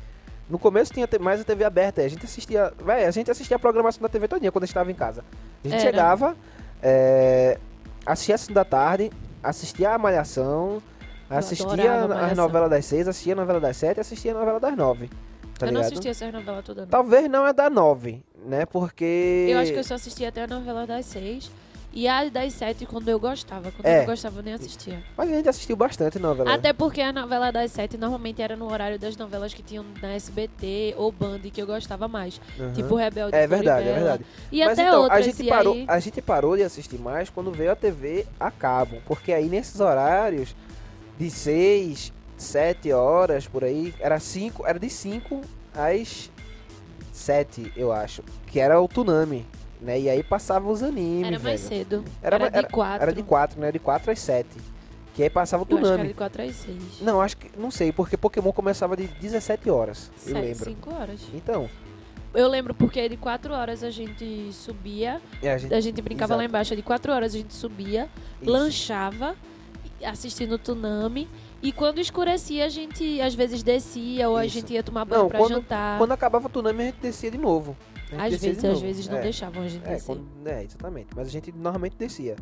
No 0.50 0.60
começo 0.60 0.94
tinha 0.94 1.08
mais 1.20 1.42
a 1.42 1.44
TV 1.44 1.64
aberta, 1.64 2.02
a 2.02 2.08
gente 2.08 2.26
assistia, 2.26 2.72
véi, 2.84 3.06
a 3.06 3.12
gente 3.12 3.32
assistia 3.32 3.58
a 3.58 3.60
programação 3.60 4.02
da 4.02 4.10
TV 4.10 4.28
todinha 4.28 4.52
quando 4.52 4.64
a 4.64 4.66
gente 4.66 4.74
estava 4.74 4.92
em 4.92 4.96
casa. 4.96 5.24
A 5.64 5.68
gente 5.68 5.80
Era. 5.80 5.84
chegava, 5.84 6.36
é, 6.84 7.58
assistia 8.06 8.36
a 8.36 8.54
da 8.54 8.64
Tarde, 8.64 9.12
assistia 9.42 9.92
a 9.92 9.98
Malhação, 9.98 10.82
assistia 11.30 12.06
as 12.06 12.38
novelas 12.38 12.70
das 12.70 12.86
seis, 12.86 13.08
assistia 13.08 13.34
a 13.34 13.36
novela 13.36 13.60
das 13.60 13.78
sete, 13.78 14.00
assistia 14.00 14.32
a 14.32 14.40
novela 14.40 14.60
das 14.60 14.78
nove. 14.78 15.10
Tá 15.58 15.68
eu 15.68 15.72
não 15.72 15.80
ligado? 15.80 15.94
assisti 15.94 16.10
essas 16.10 16.34
novelas 16.34 16.66
todas, 16.66 16.84
não. 16.84 16.90
Talvez 16.90 17.30
não 17.30 17.48
é 17.48 17.54
da 17.54 17.70
nove, 17.70 18.24
né? 18.46 18.66
Porque. 18.66 19.48
Eu 19.50 19.60
acho 19.60 19.72
que 19.72 19.80
eu 19.80 19.84
só 19.84 19.96
assisti 19.96 20.26
até 20.26 20.44
a 20.44 20.48
novela 20.48 20.86
das 20.86 21.06
seis. 21.06 21.50
E 21.96 22.10
a 22.10 22.28
das 22.28 22.52
sete 22.52 22.86
quando 22.86 23.08
eu 23.08 23.18
gostava. 23.18 23.72
Quando 23.72 23.86
É. 23.86 23.96
eu 23.96 24.00
não 24.00 24.06
gostava, 24.08 24.40
eu 24.40 24.44
nem 24.44 24.54
assistia. 24.54 25.02
Mas 25.16 25.30
a 25.32 25.34
gente 25.34 25.48
assistiu 25.48 25.78
bastante 25.78 26.20
novela. 26.20 26.54
Até 26.54 26.74
porque 26.74 27.00
a 27.00 27.14
novela 27.14 27.52
das 27.52 27.72
sete 27.72 27.98
normalmente 27.98 28.42
era 28.42 28.58
no 28.58 28.70
horário 28.70 29.00
das 29.00 29.16
novelas 29.16 29.54
que 29.54 29.64
tinham 29.64 29.86
na 30.02 30.10
SBT 30.14 30.94
ou 30.98 31.10
Band, 31.10 31.40
que 31.40 31.62
eu 31.62 31.66
gostava 31.66 32.10
mais. 32.10 32.42
Uhum. 32.60 32.74
Tipo 32.74 32.96
Rebelde 32.96 33.34
É 33.38 33.48
verdade, 33.48 33.88
é 33.88 33.94
verdade. 33.94 34.26
E 34.52 34.60
Mas 34.60 34.78
até 34.78 34.90
então, 34.90 35.04
outras. 35.04 35.20
a 35.20 35.22
gente, 35.22 35.48
parou, 35.48 35.74
aí... 35.74 35.86
a 35.88 36.00
gente 36.00 36.22
parou 36.22 36.58
de 36.58 36.64
assistir 36.64 37.00
mais 37.00 37.30
quando 37.30 37.50
veio 37.50 37.72
a 37.72 37.76
TV 37.78 38.28
a 38.38 38.52
cabo. 38.52 38.98
Porque 39.06 39.32
aí 39.32 39.48
nesses 39.48 39.80
horários 39.80 40.54
de 41.18 41.30
6, 41.32 42.12
7 42.38 42.92
horas 42.92 43.48
por 43.48 43.64
aí, 43.64 43.94
era 44.02 44.20
5, 44.20 44.68
era 44.68 44.78
de 44.78 44.90
5 44.90 45.40
às 45.74 46.30
7, 47.14 47.72
eu 47.78 47.94
acho. 47.94 48.22
Que 48.48 48.60
era 48.60 48.82
o 48.82 48.88
Tsunami. 48.90 49.46
Né? 49.86 50.00
E 50.02 50.10
aí 50.10 50.24
passava 50.24 50.70
os 50.70 50.82
animes, 50.82 51.28
Era 51.28 51.40
mais 51.40 51.44
velho. 51.62 51.84
cedo. 51.84 52.04
Era 52.22 52.36
Era, 52.38 52.46
ma- 52.52 52.62
de 52.62 52.68
quatro. 52.70 53.04
Era 53.04 53.14
de 53.14 53.24
4, 53.24 53.60
né? 53.62 53.72
De 53.72 53.80
4 53.80 54.12
às 54.12 54.20
7. 54.20 54.48
Que 55.14 55.24
aí 55.24 55.30
passava 55.30 55.64
o 55.64 55.68
Eu 55.70 55.78
acho 55.78 55.82
que 55.82 55.86
era 55.88 55.94
Tsunami. 55.94 56.08
de 56.10 56.14
quatro 56.14 56.42
às 56.44 56.56
seis. 56.58 56.84
Não, 57.02 57.22
acho 57.22 57.38
que. 57.38 57.50
Não 57.58 57.72
sei, 57.72 57.92
porque 57.94 58.18
Pokémon 58.18 58.52
começava 58.52 58.98
de 58.98 59.08
17 59.08 59.70
horas. 59.70 60.12
Eu 60.28 60.34
Sete, 60.34 60.46
lembro. 60.46 60.66
cinco 60.66 60.94
horas. 60.94 61.22
Então, 61.34 61.70
Eu 62.34 62.50
lembro 62.50 62.74
porque 62.74 63.08
de 63.08 63.16
quatro 63.16 63.54
horas 63.54 63.82
a 63.82 63.90
gente 63.90 64.50
subia, 64.52 65.22
é, 65.42 65.54
a 65.54 65.58
gente. 65.58 65.74
a 65.74 65.80
gente 65.80 66.02
brincava 66.02 66.36
lá 66.36 66.42
Exato. 66.42 66.50
embaixo, 66.52 66.76
de 66.76 66.82
quatro 66.82 67.14
horas 67.14 67.34
a 67.34 67.38
gente 67.38 67.54
subia, 67.54 68.10
Isso. 68.42 68.52
lanchava, 68.52 69.36
assistindo 70.04 70.58
Tsunami. 70.58 71.30
E 71.64 71.72
quando 71.72 72.00
escurecia, 72.00 72.66
a 72.66 72.70
gente 72.70 73.22
às 73.22 73.34
vezes 73.34 73.64
descia 73.64 74.28
ou 74.30 74.36
a 74.36 74.46
Isso. 74.46 74.56
gente 74.56 74.74
ia 74.74 74.84
tomar 74.84 75.06
banho 75.06 75.22
Não, 75.24 75.30
pra 75.30 75.40
quando- 75.40 75.54
jantar. 75.54 75.98
Quando 75.98 76.12
acabava 76.12 76.48
o 76.48 76.50
Tsunami, 76.50 76.82
a 76.84 76.86
gente 76.88 76.98
descia 77.02 77.32
de 77.32 77.38
novo. 77.38 77.76
A 78.12 78.26
Às 78.26 78.36
vezes, 78.36 78.64
às 78.64 78.82
vezes 78.82 79.08
não 79.08 79.18
é. 79.18 79.22
deixavam 79.22 79.64
a 79.64 79.68
gente 79.68 79.86
É, 79.86 79.90
descer. 79.94 80.06
quando- 80.06 80.26
é, 80.46 80.64
exatamente. 80.64 81.08
Mas 81.16 81.28
a 81.28 81.32
gente 81.32 81.52
normalmente 81.52 81.96
descia. 81.98 82.36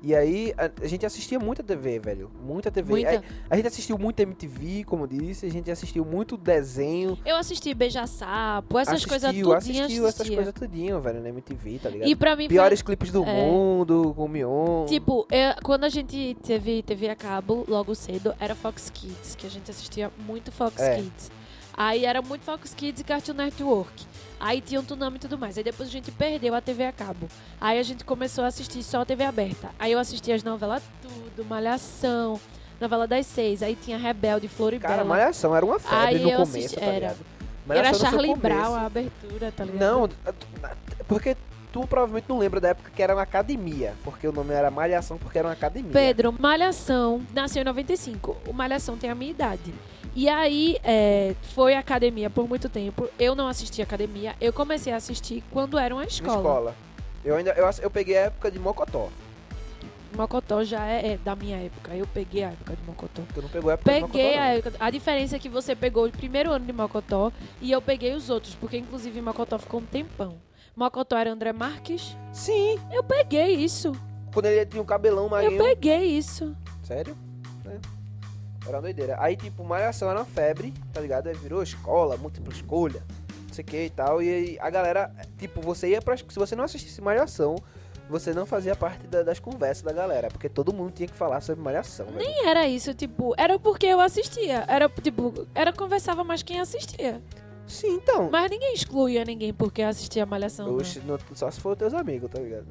E 0.00 0.14
aí, 0.14 0.54
a, 0.56 0.70
a 0.84 0.86
gente 0.86 1.04
assistia 1.04 1.40
muita 1.40 1.60
TV, 1.60 1.98
velho. 1.98 2.30
Muita 2.40 2.70
TV. 2.70 2.88
Muita. 2.88 3.10
Aí, 3.10 3.20
a 3.50 3.56
gente 3.56 3.66
assistiu 3.66 3.98
muito 3.98 4.20
MTV, 4.20 4.84
como 4.84 5.08
disse. 5.08 5.44
A 5.44 5.50
gente 5.50 5.68
assistiu 5.72 6.04
muito 6.04 6.36
desenho. 6.36 7.18
Eu 7.26 7.34
assisti 7.34 7.74
Beija-Sapo, 7.74 8.78
essas 8.78 8.94
assistiu, 8.94 9.08
coisas 9.08 9.30
tudinho 9.30 9.52
assistiu 9.84 10.06
essas 10.06 10.28
coisas 10.30 10.54
tudinho, 10.54 11.00
velho, 11.00 11.20
na 11.20 11.28
MTV, 11.30 11.80
tá 11.82 11.88
ligado? 11.90 12.08
E 12.08 12.14
pra 12.14 12.36
mim 12.36 12.44
foi- 12.44 12.48
Piores 12.54 12.80
clipes 12.80 13.10
do 13.10 13.24
é. 13.24 13.26
mundo, 13.46 14.12
com 14.14 14.24
o 14.24 14.28
Mion. 14.28 14.86
Tipo, 14.86 15.26
eu- 15.32 15.54
quando 15.64 15.82
a 15.82 15.88
gente 15.88 16.36
teve 16.44 16.80
TV 16.84 17.08
a 17.08 17.16
cabo, 17.16 17.64
logo 17.66 17.92
cedo, 17.96 18.32
era 18.38 18.54
Fox 18.54 18.90
Kids, 18.90 19.34
que 19.34 19.48
a 19.48 19.50
gente 19.50 19.68
assistia 19.68 20.12
muito 20.24 20.52
Fox 20.52 20.80
É. 20.80 20.96
Kids. 20.98 21.30
Aí 21.80 22.04
era 22.04 22.20
muito 22.20 22.42
Fox 22.42 22.74
Kids 22.74 23.00
e 23.00 23.04
Cartoon 23.04 23.34
Network. 23.34 24.04
Aí 24.40 24.60
tinha 24.60 24.80
um 24.80 24.84
Tsunami 24.84 25.16
e 25.16 25.20
tudo 25.20 25.38
mais. 25.38 25.56
Aí 25.56 25.62
depois 25.62 25.88
a 25.88 25.92
gente 25.92 26.10
perdeu 26.10 26.52
a 26.54 26.60
TV 26.60 26.84
a 26.84 26.90
cabo. 26.92 27.28
Aí 27.60 27.78
a 27.78 27.82
gente 27.84 28.04
começou 28.04 28.42
a 28.42 28.48
assistir 28.48 28.82
só 28.82 29.02
a 29.02 29.04
TV 29.04 29.22
aberta. 29.24 29.70
Aí 29.78 29.92
eu 29.92 29.98
assistia 30.00 30.34
as 30.34 30.42
novelas 30.42 30.82
tudo, 31.00 31.44
Malhação, 31.48 32.40
novela 32.80 33.06
das 33.06 33.26
seis. 33.26 33.62
Aí 33.62 33.76
tinha 33.76 33.96
Rebelde, 33.96 34.48
Floribela. 34.48 34.92
Cara, 34.92 35.04
Malhação 35.04 35.54
era 35.54 35.64
uma 35.64 35.78
febre 35.78 35.96
Aí 35.96 36.18
no 36.18 36.30
eu 36.30 36.38
começo, 36.38 36.56
assisti- 36.58 36.80
tá 36.80 36.86
era. 36.86 36.94
ligado? 36.94 37.18
era 37.70 37.76
Malhação 37.82 38.00
seu 38.00 38.10
Charlie. 38.10 38.34
Brown 38.34 38.74
a 38.74 38.80
abertura, 38.86 39.52
tá 39.52 39.64
ligado? 39.64 39.78
Não, 39.80 40.08
porque 41.06 41.36
tu 41.72 41.86
provavelmente 41.86 42.26
não 42.28 42.38
lembra 42.38 42.60
da 42.60 42.68
época 42.68 42.90
que 42.94 43.02
era 43.02 43.14
uma 43.14 43.22
academia. 43.22 43.94
Porque 44.04 44.26
o 44.26 44.32
nome 44.32 44.52
era 44.52 44.70
Malhação, 44.70 45.18
porque 45.18 45.38
era 45.38 45.48
uma 45.48 45.54
academia. 45.54 45.92
Pedro, 45.92 46.34
Malhação 46.38 47.22
nasceu 47.34 47.62
em 47.62 47.64
95. 47.64 48.36
O 48.46 48.52
Malhação 48.52 48.96
tem 48.96 49.10
a 49.10 49.14
minha 49.14 49.30
idade. 49.30 49.74
E 50.14 50.28
aí, 50.28 50.78
é, 50.82 51.34
foi 51.54 51.74
academia 51.74 52.28
por 52.28 52.48
muito 52.48 52.68
tempo. 52.68 53.08
Eu 53.18 53.34
não 53.34 53.46
assisti 53.46 53.82
academia. 53.82 54.34
Eu 54.40 54.52
comecei 54.52 54.92
a 54.92 54.96
assistir 54.96 55.44
quando 55.50 55.78
era 55.78 55.94
uma 55.94 56.04
escola. 56.04 56.36
escola. 56.36 56.74
Eu 57.24 57.36
ainda 57.36 57.50
eu, 57.52 57.68
eu 57.82 57.90
peguei 57.90 58.16
a 58.16 58.22
época 58.22 58.50
de 58.50 58.58
Mocotó. 58.58 59.08
Mocotó 60.16 60.64
já 60.64 60.86
é, 60.86 61.12
é 61.12 61.16
da 61.18 61.36
minha 61.36 61.58
época. 61.58 61.94
Eu 61.94 62.06
peguei 62.06 62.42
a 62.42 62.48
época 62.48 62.74
de 62.74 62.82
Mocotó. 62.84 63.22
Tu 63.34 63.42
não 63.42 63.48
pegou 63.48 63.70
a 63.70 63.74
época 63.74 63.92
de 63.92 64.00
Peguei 64.00 64.22
Mocotó, 64.24 64.42
a 64.42 64.46
não. 64.46 64.56
época. 64.56 64.76
A 64.80 64.90
diferença 64.90 65.36
é 65.36 65.38
que 65.38 65.48
você 65.48 65.76
pegou 65.76 66.06
o 66.06 66.10
primeiro 66.10 66.50
ano 66.50 66.64
de 66.64 66.72
Mocotó 66.72 67.30
e 67.60 67.70
eu 67.70 67.82
peguei 67.82 68.14
os 68.14 68.30
outros, 68.30 68.54
porque 68.54 68.78
inclusive 68.78 69.20
Mocotó 69.20 69.58
ficou 69.58 69.80
um 69.80 69.84
tempão. 69.84 70.36
Mocotó 70.78 71.16
era 71.16 71.32
André 71.32 71.52
Marques. 71.52 72.16
Sim, 72.32 72.78
Eu 72.92 73.02
peguei 73.02 73.54
isso. 73.56 73.92
quando 74.32 74.46
ele 74.46 74.64
tinha 74.64 74.80
um 74.82 74.86
cabelão 74.86 75.24
Eu 75.24 75.30
marinho. 75.30 75.62
peguei 75.64 76.04
isso. 76.04 76.54
Sério? 76.84 77.16
É. 77.66 77.76
Era 78.66 78.76
uma 78.76 78.82
doideira. 78.82 79.16
Aí, 79.18 79.34
tipo, 79.36 79.64
Malhação 79.64 80.08
era 80.08 80.20
uma 80.20 80.24
febre, 80.24 80.72
tá 80.92 81.00
ligado? 81.00 81.26
Aí 81.28 81.34
virou 81.34 81.62
escola, 81.62 82.16
múltipla 82.16 82.52
escolha, 82.52 83.02
não 83.46 83.52
sei 83.54 83.64
o 83.64 83.66
que 83.66 83.84
e 83.86 83.90
tal. 83.90 84.22
E 84.22 84.28
aí 84.28 84.58
a 84.60 84.70
galera, 84.70 85.10
tipo, 85.38 85.60
você 85.60 85.88
ia 85.88 86.00
pra. 86.02 86.16
Se 86.16 86.24
você 86.34 86.54
não 86.54 86.64
assistisse 86.64 87.00
Malhação, 87.00 87.56
você 88.08 88.32
não 88.32 88.46
fazia 88.46 88.76
parte 88.76 89.06
da- 89.06 89.22
das 89.22 89.38
conversas 89.40 89.82
da 89.82 89.92
galera. 89.92 90.28
Porque 90.28 90.48
todo 90.48 90.72
mundo 90.72 90.92
tinha 90.92 91.08
que 91.08 91.14
falar 91.14 91.40
sobre 91.40 91.62
Malhação, 91.62 92.06
velho. 92.06 92.18
Nem 92.18 92.46
era 92.46 92.68
isso, 92.68 92.94
tipo, 92.94 93.34
era 93.36 93.58
porque 93.58 93.86
eu 93.86 93.98
assistia. 94.00 94.64
Era, 94.68 94.88
tipo, 94.88 95.46
era 95.54 95.72
conversava 95.72 96.22
mais 96.22 96.42
quem 96.42 96.60
assistia. 96.60 97.20
Sim, 97.68 97.94
então. 97.96 98.28
Mas 98.30 98.50
ninguém 98.50 98.74
excluía 98.74 99.24
ninguém 99.24 99.52
porque 99.52 99.82
assistia 99.82 100.24
Malhação. 100.26 100.66
não. 100.66 100.76
Oxe, 100.76 101.00
não- 101.06 101.18
só 101.34 101.50
se 101.50 101.60
for 101.60 101.76
teus 101.76 101.94
amigos, 101.94 102.30
tá 102.30 102.40
ligado? 102.40 102.66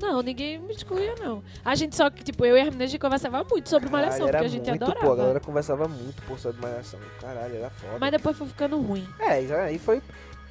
Não, 0.00 0.22
ninguém 0.22 0.58
me 0.58 0.72
excluía, 0.72 1.14
não. 1.20 1.42
A 1.64 1.74
gente 1.74 1.94
só 1.94 2.08
que, 2.10 2.24
tipo, 2.24 2.44
eu 2.44 2.56
e 2.56 2.60
a 2.60 2.64
Herminia, 2.64 2.86
a 2.86 2.88
gente 2.88 3.00
conversava 3.00 3.44
muito 3.44 3.68
sobre 3.68 3.88
Malhação, 3.90 4.26
Caralho, 4.26 4.28
era 4.28 4.38
porque 4.38 4.46
a 4.46 4.58
gente 4.58 4.68
muito, 4.70 4.82
adorava. 4.84 5.06
Pô, 5.06 5.12
a 5.12 5.16
galera 5.16 5.40
conversava 5.40 5.86
muito 5.88 6.22
pô, 6.22 6.36
sobre 6.38 6.60
Malhação. 6.62 6.98
Caralho, 7.20 7.54
era 7.56 7.70
foda. 7.70 7.98
Mas 8.00 8.10
depois 8.10 8.36
foi 8.36 8.46
ficando 8.48 8.80
ruim. 8.80 9.06
É, 9.20 9.32
aí 9.64 9.78
foi. 9.78 10.02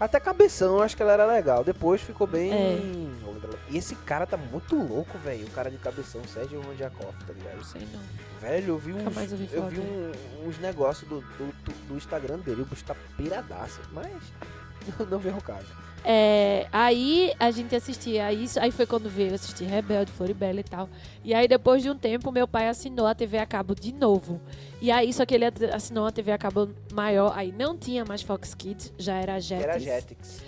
Até 0.01 0.19
cabeção, 0.19 0.77
eu 0.77 0.81
acho 0.81 0.97
que 0.97 1.03
ela 1.03 1.11
era 1.13 1.25
legal. 1.27 1.63
Depois 1.63 2.01
ficou 2.01 2.25
bem. 2.25 2.51
É. 2.51 2.79
E 3.69 3.77
esse 3.77 3.93
cara 3.95 4.25
tá 4.25 4.35
muito 4.35 4.75
louco, 4.75 5.15
velho. 5.19 5.45
O 5.45 5.51
cara 5.51 5.69
de 5.69 5.77
cabeção, 5.77 6.21
Sérgio 6.27 6.59
Rondjakov, 6.59 7.13
tá 7.25 7.31
ligado? 7.33 7.57
Não 7.57 7.63
sei 7.63 7.87
não. 7.93 7.99
Velho, 8.41 8.67
eu 8.69 8.77
vi 8.79 8.93
uns, 8.93 9.15
eu 9.53 9.67
vi 9.67 9.79
um- 9.79 10.47
uns 10.47 10.57
negócios 10.57 11.07
do, 11.07 11.21
do, 11.21 11.53
do 11.87 11.95
Instagram 11.95 12.39
dele. 12.39 12.63
O 12.63 12.65
bicho 12.65 12.83
tá 12.83 12.95
piradaço. 13.15 13.79
Mas 13.93 14.11
não 15.09 15.19
veio 15.19 15.37
o 15.37 15.41
caso. 15.43 15.67
É, 16.03 16.67
aí 16.71 17.33
a 17.39 17.51
gente 17.51 17.75
assistia 17.75 18.31
isso, 18.33 18.59
aí 18.59 18.71
foi 18.71 18.85
quando 18.85 19.09
veio 19.09 19.33
assistir 19.33 19.65
Rebelde, 19.65 20.11
Floribela 20.11 20.59
e 20.59 20.63
tal. 20.63 20.89
E 21.23 21.33
aí 21.33 21.47
depois 21.47 21.83
de 21.83 21.89
um 21.89 21.97
tempo, 21.97 22.31
meu 22.31 22.47
pai 22.47 22.67
assinou 22.67 23.05
a 23.05 23.13
TV 23.13 23.37
a 23.37 23.45
cabo 23.45 23.75
de 23.75 23.93
novo. 23.93 24.41
E 24.81 24.89
aí, 24.89 25.13
só 25.13 25.25
que 25.27 25.35
ele 25.35 25.45
assinou 25.71 26.07
a 26.07 26.11
TV 26.11 26.31
a 26.31 26.37
cabo 26.39 26.69
maior, 26.91 27.33
aí 27.35 27.51
não 27.51 27.77
tinha 27.77 28.03
mais 28.03 28.23
Fox 28.23 28.55
Kids, 28.55 28.91
já 28.97 29.15
era 29.15 29.39
Jetix. 29.39 29.63
era 29.63 29.79
Jetix. 29.79 30.41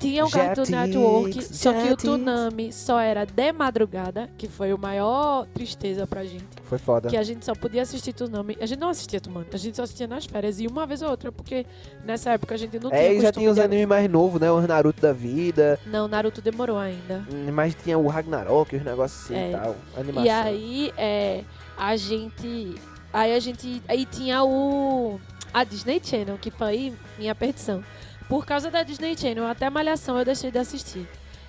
Tinha 0.00 0.24
o 0.24 0.30
Cartoon 0.30 0.64
Jetix, 0.64 0.70
Network, 0.94 1.42
só 1.54 1.72
que 1.74 1.92
o. 1.92 1.96
Tsunami 1.96 2.72
só 2.72 2.98
era 2.98 3.26
de 3.26 3.52
madrugada, 3.52 4.30
que 4.38 4.48
foi 4.48 4.72
o 4.72 4.78
maior 4.78 5.46
tristeza 5.54 6.06
pra 6.06 6.24
gente. 6.24 6.46
Foi 6.64 6.78
foda. 6.78 7.08
Que 7.10 7.16
a 7.16 7.22
gente 7.22 7.44
só 7.44 7.54
podia 7.54 7.82
assistir 7.82 8.12
Tsunami. 8.14 8.56
A 8.60 8.64
gente 8.66 8.78
não 8.78 8.88
assistia 8.88 9.20
Tsunami, 9.20 9.46
a 9.52 9.56
gente 9.58 9.76
só 9.76 9.82
assistia 9.82 10.06
nas 10.06 10.24
férias. 10.24 10.58
E 10.58 10.66
uma 10.66 10.86
vez 10.86 11.02
ou 11.02 11.10
outra, 11.10 11.30
porque 11.30 11.66
nessa 12.04 12.30
época 12.30 12.54
a 12.54 12.58
gente 12.58 12.78
não 12.80 12.88
tinha 12.90 13.02
É, 13.02 13.14
e 13.14 13.20
já 13.20 13.30
tinha 13.30 13.50
os 13.50 13.58
animes 13.58 13.86
mais 13.86 14.10
novos, 14.10 14.40
né? 14.40 14.50
Os 14.50 14.66
Naruto 14.66 15.02
da 15.02 15.12
vida. 15.12 15.78
Não, 15.86 16.08
Naruto 16.08 16.40
demorou 16.40 16.78
ainda. 16.78 17.22
hum, 17.30 17.52
Mas 17.52 17.74
tinha 17.74 17.98
o 17.98 18.06
Ragnarok, 18.08 18.76
os 18.76 18.82
negócios 18.82 19.24
assim 19.24 19.34
É. 19.34 19.48
e 19.50 19.52
tal. 19.52 19.76
Animação. 19.96 20.24
E 20.24 20.30
aí, 20.30 20.92
é, 20.96 21.44
a 21.76 21.94
gente... 21.96 22.74
Aí 23.12 23.34
a 23.34 23.38
gente... 23.38 23.82
Aí 23.86 24.06
tinha 24.06 24.42
o... 24.44 25.20
A 25.52 25.64
Disney 25.64 26.00
Channel, 26.02 26.38
que 26.40 26.50
foi 26.50 26.92
minha 27.18 27.34
perdição. 27.34 27.82
Por 28.30 28.46
causa 28.46 28.70
da 28.70 28.84
Disney 28.84 29.18
Channel, 29.18 29.44
até 29.44 29.68
Malhação 29.68 30.16
eu 30.16 30.24
deixei 30.24 30.52
de 30.52 30.58
assistir. 30.58 31.06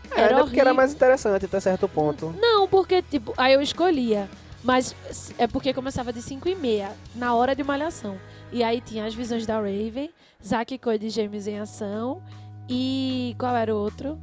É, 0.09 0.21
era 0.21 0.37
né, 0.37 0.41
porque 0.41 0.59
era 0.59 0.73
mais 0.73 0.91
interessante 0.91 1.45
até 1.45 1.59
certo 1.59 1.87
ponto. 1.87 2.33
Não, 2.41 2.67
porque, 2.67 3.03
tipo, 3.03 3.35
aí 3.37 3.53
eu 3.53 3.61
escolhia. 3.61 4.27
Mas 4.63 4.95
é 5.37 5.45
porque 5.45 5.73
começava 5.73 6.11
de 6.11 6.23
5 6.23 6.49
e 6.49 6.55
meia, 6.55 6.91
na 7.15 7.35
hora 7.35 7.55
de 7.55 7.63
malhação. 7.63 8.17
E 8.51 8.63
aí 8.63 8.81
tinha 8.81 9.05
as 9.05 9.13
visões 9.13 9.45
da 9.45 9.57
Raven, 9.57 10.09
Zack 10.43 10.77
Cody 10.79 10.97
de 10.97 11.09
Gêmeos 11.09 11.47
em 11.47 11.59
Ação 11.59 12.21
e 12.67 13.35
qual 13.37 13.55
era 13.55 13.73
o 13.73 13.77
outro? 13.77 14.19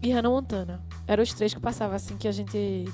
E 0.00 0.12
Hannah 0.12 0.30
Montana. 0.30 0.80
Eram 1.08 1.24
os 1.24 1.32
três 1.32 1.52
que 1.52 1.60
passavam 1.60 1.96
assim 1.96 2.16
que 2.16 2.28
a 2.28 2.32
gente 2.32 2.84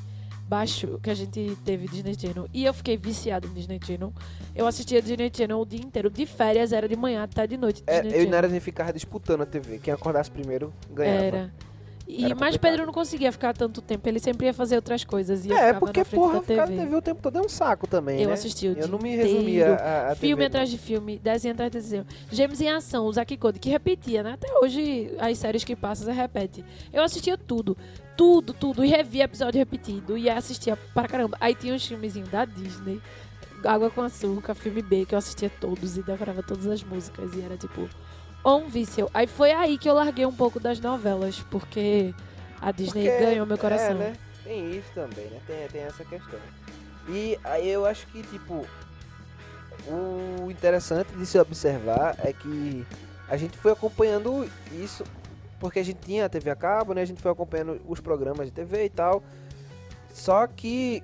baixou, 0.49 0.99
que 0.99 1.11
a 1.11 1.15
gente 1.15 1.57
teve 1.65 1.89
Disney 1.89 2.15
Channel. 2.19 2.49
E 2.53 2.65
eu 2.65 2.73
fiquei 2.73 2.97
viciado 2.97 3.47
em 3.47 3.53
Disney 3.53 3.81
Channel. 3.85 4.13
Eu 4.55 4.67
assistia 4.67 5.03
Disney 5.03 5.31
Channel 5.35 5.59
o 5.59 5.67
dia 5.67 5.81
inteiro. 5.81 6.09
De 6.09 6.25
férias 6.25 6.73
era 6.73 6.89
de 6.89 6.97
manhã 6.97 7.25
até 7.25 7.47
de 7.47 7.57
noite. 7.57 7.83
É, 7.87 8.01
eu 8.01 8.25
e. 8.25 8.27
Nara 8.27 8.47
a 8.47 8.51
gente 8.51 8.63
ficava 8.63 8.93
disputando 8.93 9.43
a 9.43 9.47
TV. 9.47 9.79
Quem 9.79 9.93
acordasse 9.93 10.31
primeiro 10.31 10.73
ganhava. 10.91 11.25
Era. 11.25 11.53
E, 12.07 12.33
mas. 12.35 12.57
Pedro 12.57 12.87
não 12.87 12.93
conseguia 12.93 13.33
ficar 13.33 13.53
tanto 13.53 13.83
tempo, 13.83 14.09
ele 14.09 14.21
sempre 14.21 14.47
ia 14.47 14.55
fazer 14.55 14.77
outras 14.77 15.05
coisas. 15.05 15.45
E 15.45 15.53
É, 15.53 15.73
porque, 15.73 16.05
porra, 16.05 16.41
ficar 16.43 16.69
na 16.69 16.77
TV 16.77 16.95
o 16.95 17.03
tempo 17.03 17.21
todo 17.21 17.39
é 17.39 17.41
um 17.41 17.49
saco 17.49 17.87
também, 17.87 18.21
Eu 18.21 18.29
né? 18.29 18.35
assisti 18.35 18.69
o 18.69 18.79
Eu 18.79 18.89
não 18.89 18.99
me 18.99 19.17
resumia 19.17 19.75
a, 19.75 20.13
a 20.13 20.15
Filme 20.15 20.37
TV, 20.37 20.47
atrás 20.47 20.71
de 20.71 20.79
filme, 20.79 21.19
desenho 21.19 21.55
atrás 21.55 21.71
de 21.73 21.79
desenho. 21.79 22.07
Gêmeos 22.31 22.61
em 22.61 22.71
Ação, 22.71 23.07
o 23.07 23.13
Zack 23.13 23.37
Code, 23.37 23.59
que 23.59 23.69
repetia, 23.69 24.23
né? 24.23 24.33
Até 24.33 24.49
hoje, 24.59 25.13
as 25.19 25.37
séries 25.39 25.65
que 25.65 25.75
passam, 25.75 26.07
você 26.07 26.13
repete. 26.13 26.65
Eu 26.93 27.03
assistia 27.03 27.37
tudo. 27.37 27.77
Tudo, 28.17 28.55
tudo. 28.55 28.85
E 28.85 28.89
revia 28.89 29.25
episódio 29.25 29.59
repetido. 29.59 30.17
E 30.17 30.31
assistia 30.31 30.77
para 30.95 31.09
caramba. 31.09 31.37
Aí 31.41 31.55
tinha 31.55 31.75
uns 31.75 31.85
filmezinhos 31.87 32.29
da 32.29 32.45
Disney. 32.45 33.01
Água 33.65 33.91
com 33.91 34.01
Açúcar, 34.03 34.55
filme 34.55 34.81
B, 34.81 35.05
que 35.05 35.15
eu 35.15 35.19
assistia 35.19 35.51
todos 35.61 35.97
e 35.97 36.03
decorava 36.03 36.43
todas 36.43 36.67
as 36.67 36.83
músicas. 36.85 37.35
E 37.35 37.43
era 37.43 37.57
tipo, 37.57 37.89
um 38.55 38.69
vício. 38.69 39.11
Aí 39.13 39.27
foi 39.27 39.53
aí 39.53 39.77
que 39.79 39.89
eu 39.89 39.95
larguei 39.95 40.25
um 40.27 40.33
pouco 40.33 40.61
das 40.61 40.79
novelas, 40.81 41.41
porque 41.51 42.15
a 42.61 42.71
Disney 42.71 43.09
Porque- 43.09 43.25
ganhou 43.25 43.47
meu 43.47 43.59
coração. 43.59 43.91
É, 43.91 43.95
né? 43.95 44.17
Tem 44.45 44.77
isso 44.77 44.89
também, 44.95 45.27
né? 45.27 45.41
Tem, 45.47 45.67
tem 45.69 45.83
essa 45.83 46.05
questão. 46.05 46.39
E 47.09 47.39
aí 47.45 47.69
eu 47.69 47.85
acho 47.87 48.07
que, 48.09 48.23
tipo, 48.23 48.65
o 49.89 50.51
interessante 50.51 51.13
de 51.13 51.27
se 51.27 51.39
observar 51.39 52.17
é 52.23 52.33
que 52.33 52.85
a 53.29 53.37
gente 53.37 53.57
foi 53.57 53.73
acompanhando 53.73 54.49
isso, 54.73 55.05
porque 55.59 55.79
a 55.79 55.85
gente 55.85 55.99
tinha 56.05 56.27
a 56.27 56.29
TV 56.29 56.51
a 56.51 56.57
cabo, 56.57 56.95
né? 56.95 57.03
A 57.03 57.07
gente 57.07 57.21
foi 57.21 57.31
acompanhando 57.33 57.81
os 57.89 58.01
programas 58.01 58.47
de 58.47 58.53
TV 58.53 58.85
e 58.85 58.91
tal. 58.91 59.23
Só 60.13 60.47
que 60.47 61.03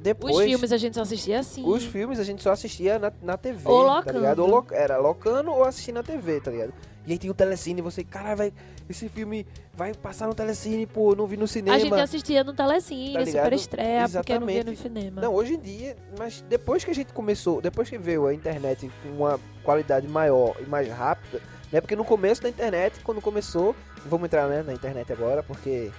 depois... 0.00 0.34
Os 0.36 0.42
filmes 0.44 0.72
a 0.72 0.76
gente 0.76 0.94
só 0.94 1.02
assistia 1.02 1.38
assim. 1.40 1.62
Os 1.66 1.84
filmes 1.84 2.18
a 2.18 2.24
gente 2.24 2.42
só 2.42 2.52
assistia 2.52 2.98
na, 2.98 3.12
na 3.22 3.36
TV, 3.36 3.62
Ou 3.68 3.84
tá 3.84 3.94
locando. 3.96 4.18
ligado? 4.18 4.38
Ou 4.40 4.48
lo- 4.48 4.66
era 4.70 4.96
locando 4.96 5.50
ou 5.50 5.64
assistindo 5.64 5.96
na 5.96 6.02
TV, 6.02 6.40
tá 6.40 6.50
ligado? 6.50 6.72
E 7.06 7.12
aí 7.12 7.18
tem 7.18 7.30
o 7.30 7.34
Telecine, 7.34 7.80
você, 7.80 8.04
caralho, 8.04 8.36
vai, 8.36 8.52
esse 8.88 9.08
filme 9.08 9.46
vai 9.74 9.94
passar 9.94 10.26
no 10.26 10.34
Telecine, 10.34 10.86
pô, 10.86 11.14
não 11.14 11.26
vi 11.26 11.36
no 11.36 11.48
cinema. 11.48 11.74
A 11.76 11.78
gente 11.78 11.94
assistia 11.94 12.44
no 12.44 12.52
Telecine, 12.52 13.14
Tá 13.14 13.26
super 13.26 13.52
estreia, 13.52 14.08
porque 14.08 14.38
não 14.38 14.46
via 14.46 14.64
no 14.64 14.76
cinema. 14.76 15.20
Não, 15.20 15.34
hoje 15.34 15.54
em 15.54 15.58
dia, 15.60 15.96
mas 16.18 16.44
depois 16.48 16.84
que 16.84 16.90
a 16.90 16.94
gente 16.94 17.12
começou, 17.12 17.60
depois 17.60 17.88
que 17.88 17.96
veio 17.96 18.26
a 18.26 18.34
internet 18.34 18.90
com 19.02 19.08
uma 19.10 19.40
qualidade 19.64 20.06
maior 20.06 20.54
e 20.60 20.64
mais 20.66 20.88
rápida, 20.90 21.40
né? 21.72 21.80
Porque 21.80 21.96
no 21.96 22.04
começo 22.04 22.42
da 22.42 22.48
internet, 22.50 23.00
quando 23.02 23.20
começou, 23.20 23.74
vamos 24.06 24.26
entrar 24.26 24.46
né, 24.48 24.62
na 24.62 24.72
internet 24.74 25.12
agora, 25.12 25.42
porque. 25.42 25.90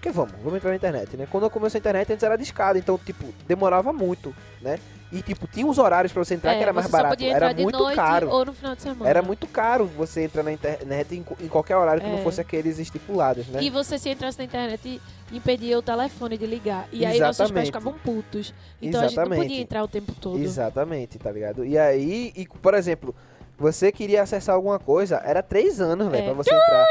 Porque 0.00 0.10
vamos, 0.12 0.32
vamos 0.42 0.54
entrar 0.54 0.70
na 0.70 0.76
internet, 0.76 1.14
né? 1.14 1.28
Quando 1.30 1.50
começou 1.50 1.76
a 1.76 1.78
internet, 1.78 2.10
antes 2.10 2.22
era 2.22 2.34
discada, 2.36 2.78
então, 2.78 2.96
tipo, 2.96 3.22
demorava 3.46 3.92
muito, 3.92 4.34
né? 4.62 4.78
E, 5.12 5.20
tipo, 5.20 5.46
tinha 5.46 5.66
uns 5.66 5.76
horários 5.76 6.10
pra 6.10 6.24
você 6.24 6.34
entrar 6.36 6.54
que 6.54 6.62
era 6.62 6.72
mais 6.72 6.86
É, 6.86 6.88
barato. 6.88 7.22
Era 7.22 7.52
muito 7.52 7.84
caro. 7.94 8.30
ou 8.30 8.44
no 8.46 8.52
final 8.54 8.74
de 8.74 8.80
semana. 8.80 9.10
Era 9.10 9.20
muito 9.20 9.46
caro 9.46 9.84
você 9.84 10.22
entrar 10.22 10.42
na 10.42 10.52
internet 10.52 11.14
em, 11.14 11.24
em 11.44 11.48
qualquer 11.48 11.76
horário 11.76 12.00
que 12.00 12.08
não 12.08 12.18
É. 12.20 12.22
fosse 12.22 12.40
aqueles 12.40 12.78
estipulados, 12.78 13.46
né? 13.48 13.62
E 13.62 13.68
você 13.68 13.98
se 13.98 14.08
entrasse 14.08 14.38
na 14.38 14.44
internet 14.44 14.88
e 15.30 15.36
impedia 15.36 15.78
o 15.78 15.82
telefone 15.82 16.38
de 16.38 16.46
ligar. 16.46 16.88
E 16.92 17.04
aí 17.04 17.18
nossos 17.20 17.36
pais 17.50 17.50
Exatamente. 17.50 17.66
ficavam 17.66 17.92
putos. 18.02 18.54
Então 18.80 19.00
a 19.00 19.04
gente 19.08 19.16
não 19.16 19.22
Exatamente. 19.24 19.42
podia 19.48 19.60
entrar 19.60 19.82
o 19.84 19.88
tempo 19.88 20.12
todo. 20.18 20.38
Exatamente, 20.38 21.18
tá 21.18 21.30
ligado? 21.30 21.62
E 21.64 21.76
aí, 21.76 22.32
e, 22.34 22.46
por 22.46 22.72
exemplo, 22.72 23.14
você 23.58 23.92
queria 23.92 24.22
acessar 24.22 24.54
alguma 24.54 24.78
coisa, 24.78 25.20
era 25.24 25.42
três 25.42 25.78
anos, 25.80 26.08
velho, 26.08 26.22
É. 26.22 26.24
pra 26.26 26.32
você 26.34 26.54
entrar. 26.54 26.86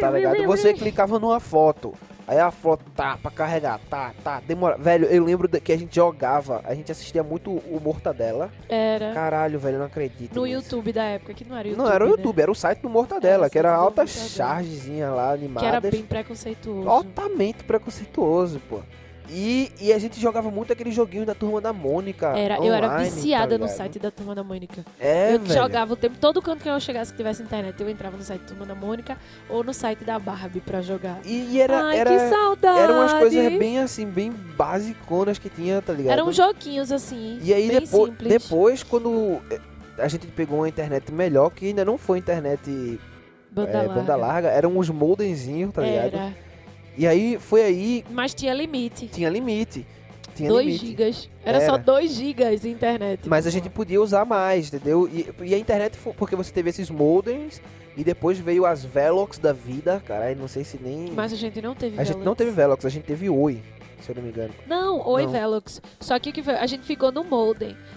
Tá 0.00 0.10
ligado? 0.10 0.44
Você 0.46 0.72
clicava 0.72 1.18
numa 1.18 1.38
foto. 1.40 1.92
Aí 2.26 2.38
a 2.38 2.50
foto 2.50 2.84
tá 2.94 3.18
pra 3.20 3.30
carregar, 3.30 3.80
tá, 3.90 4.12
tá, 4.22 4.40
demora. 4.46 4.76
Velho, 4.78 5.06
eu 5.06 5.24
lembro 5.24 5.48
que 5.48 5.72
a 5.72 5.76
gente 5.76 5.94
jogava, 5.94 6.60
a 6.64 6.74
gente 6.74 6.90
assistia 6.92 7.22
muito 7.22 7.50
o 7.50 7.80
Mortadela. 7.82 8.50
Era 8.68 9.12
Caralho, 9.12 9.58
velho, 9.58 9.74
eu 9.74 9.78
não 9.80 9.86
acredito. 9.86 10.34
no 10.34 10.44
nisso. 10.46 10.56
YouTube 10.56 10.92
da 10.92 11.04
época, 11.04 11.34
que 11.34 11.44
não 11.44 11.56
era 11.56 11.68
YouTube. 11.68 11.84
Não 11.84 11.92
era 11.92 12.04
o 12.04 12.06
né? 12.08 12.12
YouTube, 12.16 12.40
era 12.42 12.50
o 12.50 12.54
site 12.54 12.80
do 12.80 12.88
Mortadela, 12.88 13.44
Era 13.44 13.46
o 13.46 13.50
que 13.50 13.58
era 13.58 13.74
alta 13.74 14.06
chargezinha 14.06 15.10
lá, 15.10 15.36
Que 15.36 15.66
era 15.66 15.80
bem 15.80 16.02
preconceituoso. 16.02 16.88
altamente 16.88 17.64
preconceituoso, 17.64 18.60
pô. 18.68 18.80
E, 19.28 19.70
e 19.80 19.92
a 19.92 19.98
gente 19.98 20.20
jogava 20.20 20.50
muito 20.50 20.72
aquele 20.72 20.90
joguinho 20.90 21.24
da 21.24 21.34
turma 21.34 21.60
da 21.60 21.72
Mônica. 21.72 22.28
Era, 22.36 22.56
eu 22.58 22.72
era 22.72 22.86
online, 22.88 23.10
viciada 23.10 23.58
tá 23.58 23.64
no 23.64 23.70
site 23.70 23.98
da 23.98 24.10
Turma 24.10 24.34
da 24.34 24.42
Mônica. 24.44 24.84
É, 25.00 25.34
eu 25.34 25.40
velho. 25.40 25.52
jogava 25.60 25.92
o 25.92 25.96
tempo, 25.96 26.16
todo 26.20 26.42
canto 26.42 26.62
que 26.62 26.68
eu 26.68 26.78
chegasse 26.80 27.12
que 27.12 27.16
tivesse 27.16 27.42
internet, 27.42 27.80
eu 27.80 27.88
entrava 27.88 28.16
no 28.16 28.22
site 28.22 28.42
da 28.42 28.46
Turma 28.48 28.66
da 28.66 28.74
Mônica 28.74 29.16
ou 29.48 29.64
no 29.64 29.72
site 29.72 30.04
da 30.04 30.18
Barbie 30.18 30.60
pra 30.60 30.82
jogar. 30.82 31.20
E, 31.24 31.54
e 31.54 31.60
era, 31.60 31.82
Ai, 31.86 31.98
era, 31.98 32.10
que 32.10 32.28
saudade! 32.28 32.78
eram 32.78 32.94
umas 32.96 33.12
coisas 33.14 33.58
bem 33.58 33.78
assim, 33.78 34.06
bem 34.06 34.30
basiconas 34.30 35.38
que 35.38 35.48
tinha, 35.48 35.80
tá 35.80 35.92
ligado? 35.92 36.12
Eram 36.12 36.30
joguinhos 36.32 36.92
assim, 36.92 37.38
E 37.42 37.54
aí 37.54 37.68
bem 37.68 37.80
depois, 37.80 38.10
simples. 38.10 38.28
depois, 38.42 38.82
quando 38.82 39.40
eh, 39.50 39.60
a 39.98 40.08
gente 40.08 40.26
pegou 40.26 40.58
uma 40.58 40.68
internet 40.68 41.10
melhor, 41.12 41.50
que 41.50 41.66
ainda 41.66 41.84
não 41.84 41.96
foi 41.96 42.18
internet 42.18 42.98
banda, 43.50 43.70
eh, 43.70 43.76
larga. 43.76 43.94
banda 43.94 44.16
larga, 44.16 44.48
eram 44.48 44.76
uns 44.76 44.90
modemzinhos, 44.90 45.72
tá 45.72 45.82
ligado? 45.82 46.14
Era, 46.16 46.34
E 46.96 47.06
aí 47.06 47.38
foi 47.40 47.62
aí, 47.62 48.04
mas 48.10 48.34
tinha 48.34 48.52
limite. 48.52 49.06
tinha 49.08 49.30
limite. 49.30 49.86
Tinha 50.34 50.48
2 50.48 50.66
limite. 50.66 50.86
gigas. 50.86 51.30
Era, 51.44 51.60
só 51.60 51.74
Era. 51.74 51.82
2 51.82 52.10
gigas 52.10 52.60
de 52.62 52.70
internet. 52.70 53.28
Mas 53.28 53.46
a 53.46 53.50
gente 53.50 53.68
podia 53.68 54.00
usar 54.00 54.24
mais, 54.24 54.68
entendeu? 54.68 55.06
E, 55.06 55.28
e 55.42 55.54
a 55.54 55.58
internet, 55.58 55.96
foi 55.96 56.12
porque 56.14 56.34
você 56.34 56.50
teve 56.50 56.70
esses 56.70 56.88
modems, 56.88 57.60
e 57.96 58.02
depois 58.02 58.38
veio 58.38 58.64
as 58.64 58.82
Velox 58.84 59.38
da 59.38 59.52
vida, 59.52 60.02
caralho, 60.06 60.38
não 60.38 60.48
sei 60.48 60.64
se 60.64 60.78
nem... 60.82 61.10
Mas 61.10 61.32
a 61.32 61.36
gente 61.36 61.60
não 61.60 61.74
teve 61.74 61.96
a 61.96 62.04
gente 62.04 62.14
Velox. 62.14 62.24
não 62.24 62.34
teve 62.34 62.50
Velox, 62.50 62.86
a 62.86 62.88
gente 62.88 63.04
teve 63.04 63.28
Oi, 63.28 63.60
se 64.02 64.10
eu 64.10 64.16
não 64.16 64.22
me 64.22 64.28
engano. 64.30 64.54
Não, 64.66 65.06
oi 65.08 65.24
Não. 65.24 65.32
Velox. 65.32 65.80
Só 66.00 66.18
que 66.18 66.32
que 66.32 66.50
a 66.50 66.66
gente 66.66 66.82
ficou 66.84 67.10
no. 67.12 67.22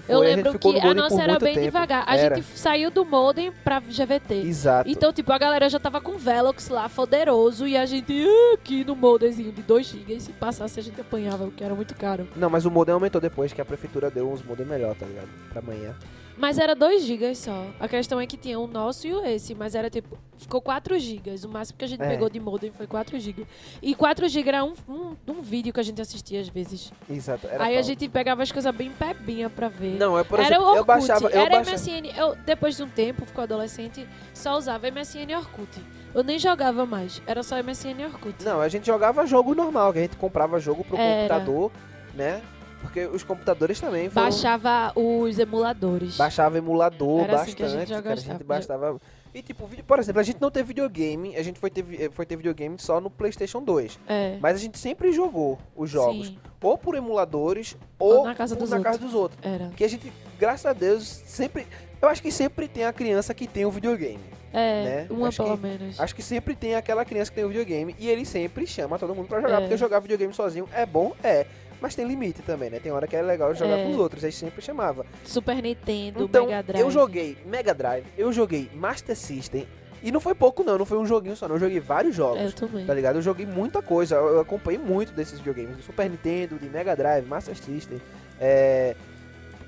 Eu 0.07 0.19
Foi, 0.19 0.25
a 0.25 0.29
gente 0.29 0.35
lembro 0.37 0.51
ficou 0.53 0.73
que 0.73 0.79
a 0.79 0.93
nossa 0.93 1.21
era 1.21 1.39
bem 1.39 1.53
tempo. 1.55 1.65
devagar. 1.65 2.03
A 2.07 2.15
Era. 2.15 2.35
gente 2.35 2.47
saiu 2.57 2.89
do 2.91 3.03
modem 3.03 3.51
pra 3.63 3.79
GVT. 3.79 4.35
Exato. 4.35 4.89
Então, 4.89 5.11
tipo, 5.11 5.31
a 5.31 5.37
galera 5.37 5.67
já 5.69 5.79
tava 5.79 5.99
com 5.99 6.17
Velox 6.17 6.69
lá, 6.69 6.87
poderoso, 6.87 7.67
e 7.67 7.75
a 7.75 7.85
gente 7.85 8.25
ah, 8.27 8.53
aqui 8.53 8.83
no 8.83 8.95
modemzinho 8.95 9.51
de 9.51 9.61
2 9.61 9.85
GB, 9.85 10.19
se 10.19 10.31
passasse 10.33 10.79
a 10.79 10.83
gente 10.83 10.99
apanhava, 11.01 11.45
porque 11.45 11.63
era 11.63 11.73
muito 11.75 11.95
caro. 11.95 12.27
Não, 12.35 12.49
mas 12.49 12.65
o 12.65 12.71
modem 12.71 12.93
aumentou 12.93 13.19
depois, 13.19 13.51
que 13.51 13.61
a 13.61 13.65
prefeitura 13.65 14.09
deu 14.11 14.31
uns 14.31 14.43
modem 14.43 14.65
melhor, 14.65 14.95
tá 14.95 15.05
ligado? 15.05 15.27
Pra 15.49 15.59
amanhã. 15.61 15.95
Mas 16.37 16.57
era 16.59 16.75
2 16.75 17.03
GB 17.03 17.33
só. 17.33 17.65
A 17.79 17.87
questão 17.87 18.19
é 18.19 18.27
que 18.27 18.35
tinha 18.35 18.59
o 18.59 18.67
nosso 18.67 19.07
e 19.07 19.13
o 19.13 19.25
esse, 19.25 19.55
mas 19.55 19.73
era 19.73 19.89
tipo, 19.89 20.17
ficou 20.37 20.59
4 20.61 20.99
GB. 20.99 21.35
O 21.45 21.49
máximo 21.49 21.77
que 21.77 21.85
a 21.85 21.87
gente 21.87 22.01
É. 22.03 22.09
pegou 22.09 22.29
de 22.29 22.39
modem 22.39 22.71
foi 22.71 22.85
4 22.87 23.17
GB. 23.17 23.45
E 23.81 23.95
4 23.95 24.27
GB 24.27 24.49
era 24.49 24.63
um, 24.65 24.73
um, 24.87 25.15
um 25.27 25.41
vídeo 25.41 25.71
que 25.73 25.79
a 25.79 25.83
gente 25.83 26.01
assistia 26.01 26.41
às 26.41 26.49
vezes. 26.49 26.91
Exato. 27.09 27.47
Era 27.47 27.63
Aí 27.63 27.77
a 27.77 27.81
gente 27.81 28.09
pegava 28.09 28.43
as 28.43 28.51
coisas 28.51 28.75
bem 28.75 28.91
pebinha 28.91 29.49
pra 29.49 29.69
ver. 29.69 29.97
Não, 29.97 30.19
é 30.19 30.23
por 30.25 30.37
era 30.39 30.47
exemplo, 30.49 30.63
o 30.65 30.67
Orkut, 30.67 30.77
eu 30.79 30.85
baixava... 30.85 31.27
Eu 31.29 31.39
era 31.41 31.49
baixava... 31.51 31.77
MSN. 31.77 32.17
Eu, 32.17 32.35
depois 32.45 32.75
de 32.75 32.83
um 32.83 32.89
tempo, 32.89 33.25
ficou 33.25 33.43
adolescente, 33.43 34.05
só 34.33 34.57
usava 34.57 34.91
MSN 34.91 35.31
e 35.31 35.35
Orkut. 35.35 35.69
Eu 36.13 36.23
nem 36.23 36.37
jogava 36.39 36.85
mais, 36.85 37.21
era 37.27 37.43
só 37.43 37.55
MSN 37.61 38.01
e 38.01 38.05
Orkut. 38.05 38.43
Não, 38.43 38.59
a 38.61 38.67
gente 38.67 38.85
jogava 38.85 39.25
jogo 39.25 39.53
normal, 39.55 39.93
que 39.93 39.99
a 39.99 40.01
gente 40.01 40.15
comprava 40.17 40.59
jogo 40.59 40.83
pro 40.83 40.97
Era. 40.97 41.21
computador, 41.33 41.71
né? 42.13 42.41
Porque 42.85 43.05
os 43.05 43.23
computadores 43.23 43.79
também 43.79 44.09
foram... 44.09 44.25
Baixava 44.29 44.91
os 44.95 45.37
emuladores. 45.39 46.15
Baixava 46.17 46.57
emulador 46.57 47.21
Era 47.23 47.41
assim 47.41 47.51
bastante, 47.51 47.55
que 47.55 47.63
a 47.63 47.67
gente 47.67 48.03
cara, 48.03 48.13
a 48.13 48.15
gente 48.17 48.43
baixava... 48.43 48.99
E 49.33 49.41
tipo, 49.41 49.67
por 49.85 49.99
exemplo, 49.99 50.21
a 50.21 50.23
gente 50.23 50.39
não 50.41 50.49
teve 50.49 50.69
videogame, 50.69 51.35
a 51.35 51.43
gente 51.43 51.59
foi 51.59 51.69
ter, 51.69 51.81
vi- 51.81 52.09
foi 52.13 52.25
ter 52.25 52.37
videogame 52.37 52.77
só 52.79 53.01
no 53.01 53.09
Playstation 53.09 53.61
2. 53.61 53.99
É. 54.07 54.37
Mas 54.39 54.55
a 54.55 54.59
gente 54.59 54.77
sempre 54.79 55.11
jogou 55.11 55.59
os 55.75 55.89
jogos, 55.89 56.27
Sim, 56.27 56.37
ou 56.61 56.77
por 56.77 56.95
emuladores, 56.95 57.75
ou, 57.99 58.23
na 58.23 58.33
casa 58.33 58.55
dos 58.55 58.69
na 58.69 58.77
outros. 58.77 58.93
casa 58.95 59.05
dos 59.05 59.13
outros. 59.13 59.39
era. 59.43 59.67
Que 59.75 59.83
a 59.83 59.89
gente, 59.89 60.09
graças 60.39 60.65
a 60.65 60.71
Deus, 60.71 61.03
sempre... 61.25 61.67
Eu 62.01 62.07
acho 62.07 62.21
que 62.21 62.31
sempre 62.31 62.67
tem 62.69 62.85
a 62.85 62.93
criança 62.93 63.33
que 63.33 63.45
tem 63.45 63.65
o 63.65 63.71
videogame. 63.71 64.19
É, 64.53 64.83
né? 64.85 65.07
uma 65.09 65.27
Acho 65.27 65.43
pelo 65.43 65.57
que- 65.57 65.63
menos. 65.67 65.99
Acho 65.99 66.15
que 66.15 66.21
sempre 66.23 66.55
tem 66.55 66.75
aquela 66.75 67.03
criança 67.03 67.29
que 67.29 67.35
tem 67.35 67.43
o 67.43 67.49
videogame 67.49 67.93
e 67.99 68.07
ele 68.09 68.23
sempre 68.23 68.65
chama 68.65 68.97
todo 68.97 69.13
mundo 69.13 69.27
pra 69.27 69.41
jogar, 69.41 69.57
É. 69.57 69.61
porque 69.61 69.75
jogar 69.75 69.99
videogame 69.99 70.33
sozinho 70.33 70.65
é 70.73 70.85
bom, 70.85 71.11
é. 71.21 71.45
Mas 71.81 71.93
tem 71.95 72.05
limite 72.07 72.41
também, 72.41 72.69
né? 72.69 72.79
Tem 72.79 72.91
hora 72.91 73.05
que 73.07 73.15
é 73.15 73.21
legal 73.21 73.53
jogar 73.53 73.77
É. 73.77 73.83
com 73.83 73.91
os 73.91 73.97
outros, 73.97 74.23
aí 74.23 74.31
sempre 74.31 74.61
chamava. 74.61 75.05
Super 75.23 75.61
Nintendo, 75.61 76.23
Então, 76.23 76.45
Mega 76.47 76.63
Drive. 76.63 76.81
eu 76.81 76.89
joguei 76.91 77.37
Mega 77.45 77.73
Drive, 77.73 78.05
eu 78.17 78.31
joguei 78.31 78.69
Master 78.73 79.15
System, 79.15 79.67
e 80.01 80.11
não 80.11 80.19
foi 80.19 80.35
pouco 80.35 80.63
não, 80.63 80.77
não 80.77 80.85
foi 80.85 80.97
um 80.97 81.05
joguinho 81.05 81.35
só, 81.35 81.47
não. 81.47 81.55
Eu 81.55 81.59
joguei 81.59 81.79
vários 81.79 82.15
jogos. 82.15 82.39
É, 82.39 82.45
Eu 82.45 82.53
também. 82.53 82.85
Tá 82.85 82.93
ligado? 82.93 83.15
Eu 83.17 83.21
joguei 83.21 83.45
muita 83.45 83.81
coisa, 83.81 84.15
eu 84.15 84.39
acompanhei 84.39 84.79
muito 84.79 85.11
desses 85.11 85.39
videogames. 85.39 85.77
Do 85.77 85.83
Super 85.83 86.09
Nintendo, 86.09 86.57
de 86.59 86.69
Mega 86.69 86.95
Drive, 86.95 87.25
Master 87.27 87.55
System, 87.55 87.99
é, 88.39 88.95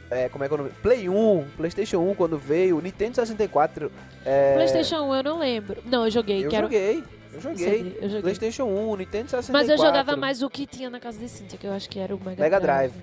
é, 0.09 0.29
como 0.29 0.43
é 0.43 0.47
que 0.47 0.53
é 0.53 0.55
o 0.55 0.57
nome? 0.59 0.71
Play 0.81 1.09
1, 1.09 1.45
Playstation 1.57 1.99
1 1.99 2.15
quando 2.15 2.37
veio, 2.37 2.79
Nintendo 2.79 3.15
64. 3.15 3.91
É, 4.25 4.53
PlayStation 4.55 5.01
1 5.03 5.15
eu 5.15 5.23
não 5.23 5.39
lembro. 5.39 5.81
Não, 5.85 6.05
eu 6.05 6.11
joguei. 6.11 6.45
Eu 6.45 6.49
que 6.49 6.55
era... 6.55 6.65
joguei, 6.65 7.03
eu 7.37 7.41
joguei. 7.41 7.97
Eu 8.01 8.09
joguei. 8.09 8.21
Playstation 8.21 8.65
1, 8.65 8.95
Nintendo 8.97 9.29
64. 9.29 9.53
Mas 9.53 9.69
eu 9.69 9.77
jogava 9.77 10.15
mais 10.15 10.41
o 10.41 10.49
que 10.49 10.65
tinha 10.65 10.89
na 10.89 10.99
casa 10.99 11.17
de 11.19 11.29
Cynthia, 11.29 11.57
que 11.57 11.67
eu 11.67 11.73
acho 11.73 11.89
que 11.89 11.99
era 11.99 12.15
o 12.15 12.19
Mega, 12.19 12.43
Mega 12.43 12.59
Drive. 12.59 12.93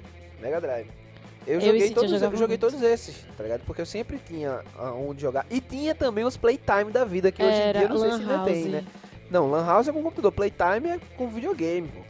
Mega 0.41 0.61
Drive. 0.61 0.89
Eu, 1.47 1.55
Eu 1.55 1.61
joguei, 1.61 1.81
Cintia 1.83 1.95
todos, 1.95 2.23
eu 2.23 2.37
joguei 2.37 2.59
todos 2.59 2.83
esses, 2.83 3.27
tá 3.37 3.43
ligado? 3.43 3.61
Porque 3.67 3.81
eu 3.81 3.87
sempre 3.87 4.19
tinha 4.19 4.63
ah, 4.79 4.93
onde 4.93 5.21
jogar. 5.21 5.45
E 5.51 5.61
tinha 5.61 5.95
também 5.95 6.25
os 6.25 6.37
Playtime 6.37 6.91
da 6.91 7.05
vida, 7.05 7.31
que 7.31 7.43
hoje 7.43 7.53
em 7.61 7.73
dia 7.73 7.83
eu 7.83 7.89
não 7.91 7.99
sei 7.99 8.11
se 8.13 8.21
ainda 8.21 8.45
tem, 8.45 8.65
né? 8.67 8.85
Não, 9.31 9.51
Lan 9.51 9.65
House 9.65 9.89
é 9.89 9.93
com 9.93 10.03
computador, 10.03 10.33
Playtime 10.33 10.89
é 10.89 11.01
com 11.17 11.29
videogame, 11.29 11.89
pô. 11.89 12.01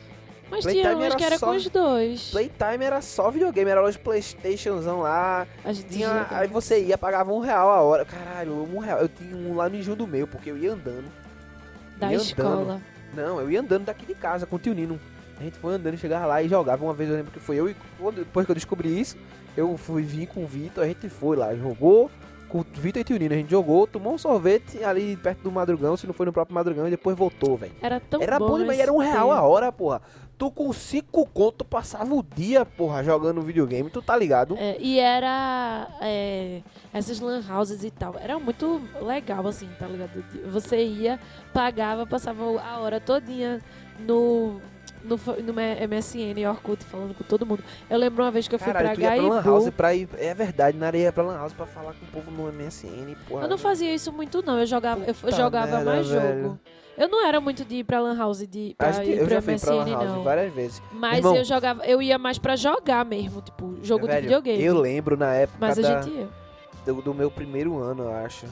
Mas 0.50 0.62
Playtime 0.62 0.84
tinha 0.84 0.98
uns 0.98 1.04
era 1.04 1.16
que 1.16 1.24
era 1.24 1.38
só- 1.38 1.46
com 1.46 1.56
os 1.56 1.68
dois. 1.68 2.30
Playtime 2.30 2.84
era 2.84 3.00
só 3.00 3.30
videogame, 3.30 3.70
era 3.70 3.80
loja 3.80 3.98
Playstationzão 3.98 5.00
lá. 5.00 5.46
Tinha, 5.90 6.26
aí 6.30 6.46
você 6.46 6.80
ia, 6.84 6.96
pagava 6.96 7.32
um 7.32 7.40
real 7.40 7.70
a 7.70 7.80
hora. 7.80 8.04
Caralho, 8.04 8.52
um 8.72 8.78
real. 8.78 9.00
Eu 9.00 9.08
tinha 9.08 9.34
um 9.34 9.56
lá 9.56 9.68
no 9.68 9.76
Enjoo 9.76 9.96
do 9.96 10.06
meu, 10.06 10.28
porque 10.28 10.50
eu 10.50 10.56
ia 10.58 10.72
andando. 10.72 11.10
Da 11.98 12.10
ia 12.10 12.16
escola. 12.16 12.80
Não, 13.14 13.40
eu 13.40 13.50
ia 13.50 13.60
andando 13.60 13.84
daqui 13.84 14.06
de 14.06 14.14
casa 14.14 14.46
com 14.46 14.56
o 14.56 14.58
tio 14.58 14.74
Nino. 14.74 14.98
A 15.38 15.42
gente 15.42 15.58
foi 15.58 15.74
andando, 15.74 15.96
chegava 15.96 16.26
lá 16.26 16.42
e 16.42 16.48
jogava. 16.48 16.84
Uma 16.84 16.94
vez 16.94 17.10
eu 17.10 17.16
lembro 17.16 17.32
que 17.32 17.40
foi 17.40 17.56
eu 17.56 17.68
e 17.68 17.76
depois 18.16 18.46
que 18.46 18.52
eu 18.52 18.54
descobri 18.54 19.00
isso, 19.00 19.16
eu 19.56 19.76
fui 19.76 20.02
vir 20.02 20.26
com 20.26 20.44
o 20.44 20.46
Vitor, 20.46 20.84
a 20.84 20.86
gente 20.86 21.08
foi 21.08 21.36
lá, 21.36 21.54
jogou 21.54 22.10
com 22.48 22.60
o 22.60 22.66
Vitor 22.72 23.00
e 23.00 23.04
tio 23.04 23.18
Nino. 23.18 23.34
A 23.34 23.36
gente 23.36 23.50
jogou, 23.50 23.86
tomou 23.86 24.14
um 24.14 24.18
sorvete 24.18 24.82
ali 24.84 25.16
perto 25.16 25.42
do 25.42 25.50
Madrugão, 25.50 25.96
se 25.96 26.06
não 26.06 26.14
foi 26.14 26.26
no 26.26 26.32
próprio 26.32 26.54
Madrugão, 26.54 26.86
e 26.86 26.90
depois 26.90 27.16
voltou, 27.16 27.56
velho. 27.56 27.72
Era 27.82 27.98
tão 27.98 28.22
Era 28.22 28.38
bom 28.38 28.48
bom 28.48 28.58
demais, 28.58 28.78
esse 28.78 28.82
era 28.82 28.92
um 28.92 28.98
real 28.98 29.32
a 29.32 29.42
hora, 29.42 29.72
porra. 29.72 30.02
Tu 30.36 30.50
com 30.50 30.72
cinco 30.72 31.24
conto 31.26 31.64
passava 31.64 32.12
o 32.14 32.22
dia, 32.22 32.64
porra, 32.64 33.04
jogando 33.04 33.40
videogame, 33.40 33.88
tu 33.88 34.02
tá 34.02 34.16
ligado? 34.16 34.56
É, 34.58 34.76
e 34.80 34.98
era 34.98 35.88
é, 36.00 36.60
essas 36.92 37.20
lan 37.20 37.40
houses 37.48 37.84
e 37.84 37.90
tal. 37.90 38.16
Era 38.20 38.38
muito 38.38 38.82
legal, 39.00 39.46
assim, 39.46 39.68
tá 39.78 39.86
ligado? 39.86 40.24
Você 40.50 40.84
ia, 40.84 41.20
pagava, 41.52 42.04
passava 42.04 42.42
a 42.60 42.78
hora 42.80 42.98
todinha 42.98 43.62
no, 44.00 44.60
no, 45.04 45.16
no 45.16 45.52
MSN 45.52 46.48
Orkut 46.48 46.84
falando 46.84 47.14
com 47.14 47.22
todo 47.22 47.46
mundo. 47.46 47.62
Eu 47.88 47.98
lembro 47.98 48.24
uma 48.24 48.30
vez 48.30 48.48
que 48.48 48.54
eu 48.54 48.58
fui 48.58 48.72
Caralho, 48.72 48.88
pra 48.88 48.94
tu 48.96 49.00
ia 49.00 49.08
pra 49.08 49.22
Lan 49.22 49.42
Gaibu. 49.42 49.48
House 49.48 49.70
pra 49.70 49.94
ir. 49.94 50.08
É 50.18 50.34
verdade, 50.34 50.76
na 50.76 50.86
areia 50.86 51.12
pra 51.12 51.22
Lan 51.22 51.36
House 51.36 51.52
pra 51.52 51.66
falar 51.66 51.94
com 51.94 52.04
o 52.06 52.08
povo 52.08 52.30
no 52.30 52.52
MSN, 52.52 53.14
porra. 53.28 53.44
Eu 53.44 53.48
não 53.48 53.58
fazia 53.58 53.94
isso 53.94 54.12
muito, 54.12 54.42
não. 54.44 54.58
Eu 54.58 54.66
jogava, 54.66 55.04
eu 55.04 55.32
jogava 55.32 55.76
merda, 55.76 55.90
mais 55.92 56.08
velho. 56.08 56.42
jogo. 56.42 56.60
Eu 56.96 57.08
não 57.08 57.26
era 57.26 57.40
muito 57.40 57.64
de 57.64 57.76
ir 57.76 57.84
pra 57.84 58.00
Lan 58.00 58.16
House, 58.16 58.46
de 58.46 58.74
pra 58.78 58.88
Acho 58.88 59.00
que 59.02 59.08
ir 59.10 59.18
eu 59.18 59.28
já 59.28 59.42
fui 59.42 59.58
pra 59.58 59.74
Lan 59.74 59.90
House 59.90 60.08
não. 60.10 60.22
várias 60.22 60.52
vezes. 60.52 60.82
Mas 60.92 61.18
Irmão, 61.18 61.36
eu 61.36 61.44
jogava, 61.44 61.84
eu 61.86 62.00
ia 62.00 62.16
mais 62.18 62.38
pra 62.38 62.54
jogar 62.56 63.04
mesmo, 63.04 63.40
tipo, 63.42 63.74
jogo 63.82 64.02
de 64.06 64.12
Velho, 64.12 64.22
videogame. 64.22 64.62
Eu 64.62 64.78
lembro 64.80 65.16
na 65.16 65.34
época 65.34 65.58
Mas 65.60 65.78
a 65.78 65.82
da- 65.82 66.00
gente 66.02 66.14
ia. 66.14 66.28
do, 66.86 67.02
do 67.02 67.12
meu 67.14 67.30
primeiro 67.30 67.78
ano, 67.78 68.04
eu 68.04 68.12
acho. 68.14 68.46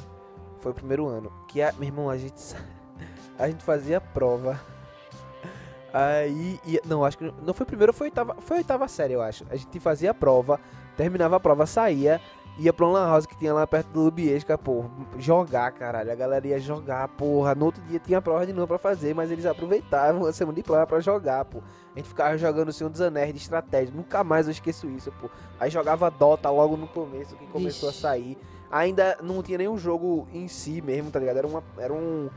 Foi 0.61 0.73
o 0.73 0.75
primeiro 0.75 1.07
ano. 1.07 1.33
Que, 1.49 1.63
a, 1.63 1.73
meu 1.73 1.85
irmão, 1.89 2.11
a 2.11 2.17
gente, 2.17 2.35
a 3.39 3.49
gente 3.49 3.63
fazia 3.63 4.01
prova. 4.01 4.61
Aí, 5.93 6.59
ia, 6.65 6.81
não, 6.87 7.05
acho 7.05 7.19
que 7.19 7.33
não 7.43 7.53
foi 7.53 7.67
primeiro, 7.67 7.93
foi 7.93 8.07
oitava, 8.07 8.35
foi 8.41 8.59
oitava 8.59 8.89
série, 8.89 9.13
eu 9.13 9.21
acho. 9.23 9.45
A 9.51 9.57
gente 9.57 9.79
fazia 9.79 10.11
a 10.11 10.15
prova, 10.15 10.59
terminava 10.97 11.37
a 11.37 11.41
prova, 11.41 11.67
saía, 11.67 12.19
ia 12.59 12.73
pra 12.73 12.87
um 12.87 12.93
lan 12.93 13.07
house 13.07 13.27
que 13.27 13.37
tinha 13.37 13.53
lá 13.53 13.67
perto 13.67 13.89
do 13.89 14.01
Lubiesca, 14.03 14.59
pô, 14.59 14.85
jogar, 15.19 15.73
caralho. 15.73 16.13
A 16.13 16.15
galera 16.15 16.47
ia 16.47 16.59
jogar, 16.61 17.09
porra. 17.09 17.55
No 17.55 17.67
outro 17.67 17.83
dia 17.85 17.99
tinha 17.99 18.21
prova 18.21 18.47
de 18.47 18.53
novo 18.53 18.67
pra 18.69 18.79
fazer, 18.79 19.15
mas 19.15 19.31
eles 19.31 19.47
aproveitavam 19.47 20.27
a 20.27 20.33
semana 20.33 20.57
de 20.57 20.63
prova 20.63 20.87
pra 20.87 21.01
jogar, 21.01 21.45
pô. 21.45 21.63
A 21.95 21.99
gente 21.99 22.09
ficava 22.09 22.37
jogando 22.37 22.69
o 22.69 22.73
Senhor 22.73 22.91
dos 22.91 23.01
Anéis 23.01 23.33
de 23.33 23.41
estratégia. 23.41 23.95
Nunca 23.95 24.23
mais 24.23 24.47
eu 24.47 24.53
esqueço 24.53 24.89
isso, 24.89 25.11
pô. 25.21 25.31
Aí 25.59 25.71
jogava 25.71 26.11
Dota 26.11 26.51
logo 26.51 26.77
no 26.77 26.87
começo, 26.87 27.37
que 27.37 27.47
começou 27.47 27.91
Vixe. 27.91 28.07
a 28.07 28.09
sair. 28.11 28.39
Ainda 28.71 29.19
não 29.23 29.43
tinha 29.43 29.59
nenhum 29.59 29.77
jogo 29.77 30.27
em 30.33 30.49
si 30.49 30.81
mesmo, 30.81 31.11
tá 31.11 31.19
ligado? 31.19 31.37
Era, 31.37 31.47
uma, 31.47 31.63
era 31.77 31.93
um, 31.93 32.31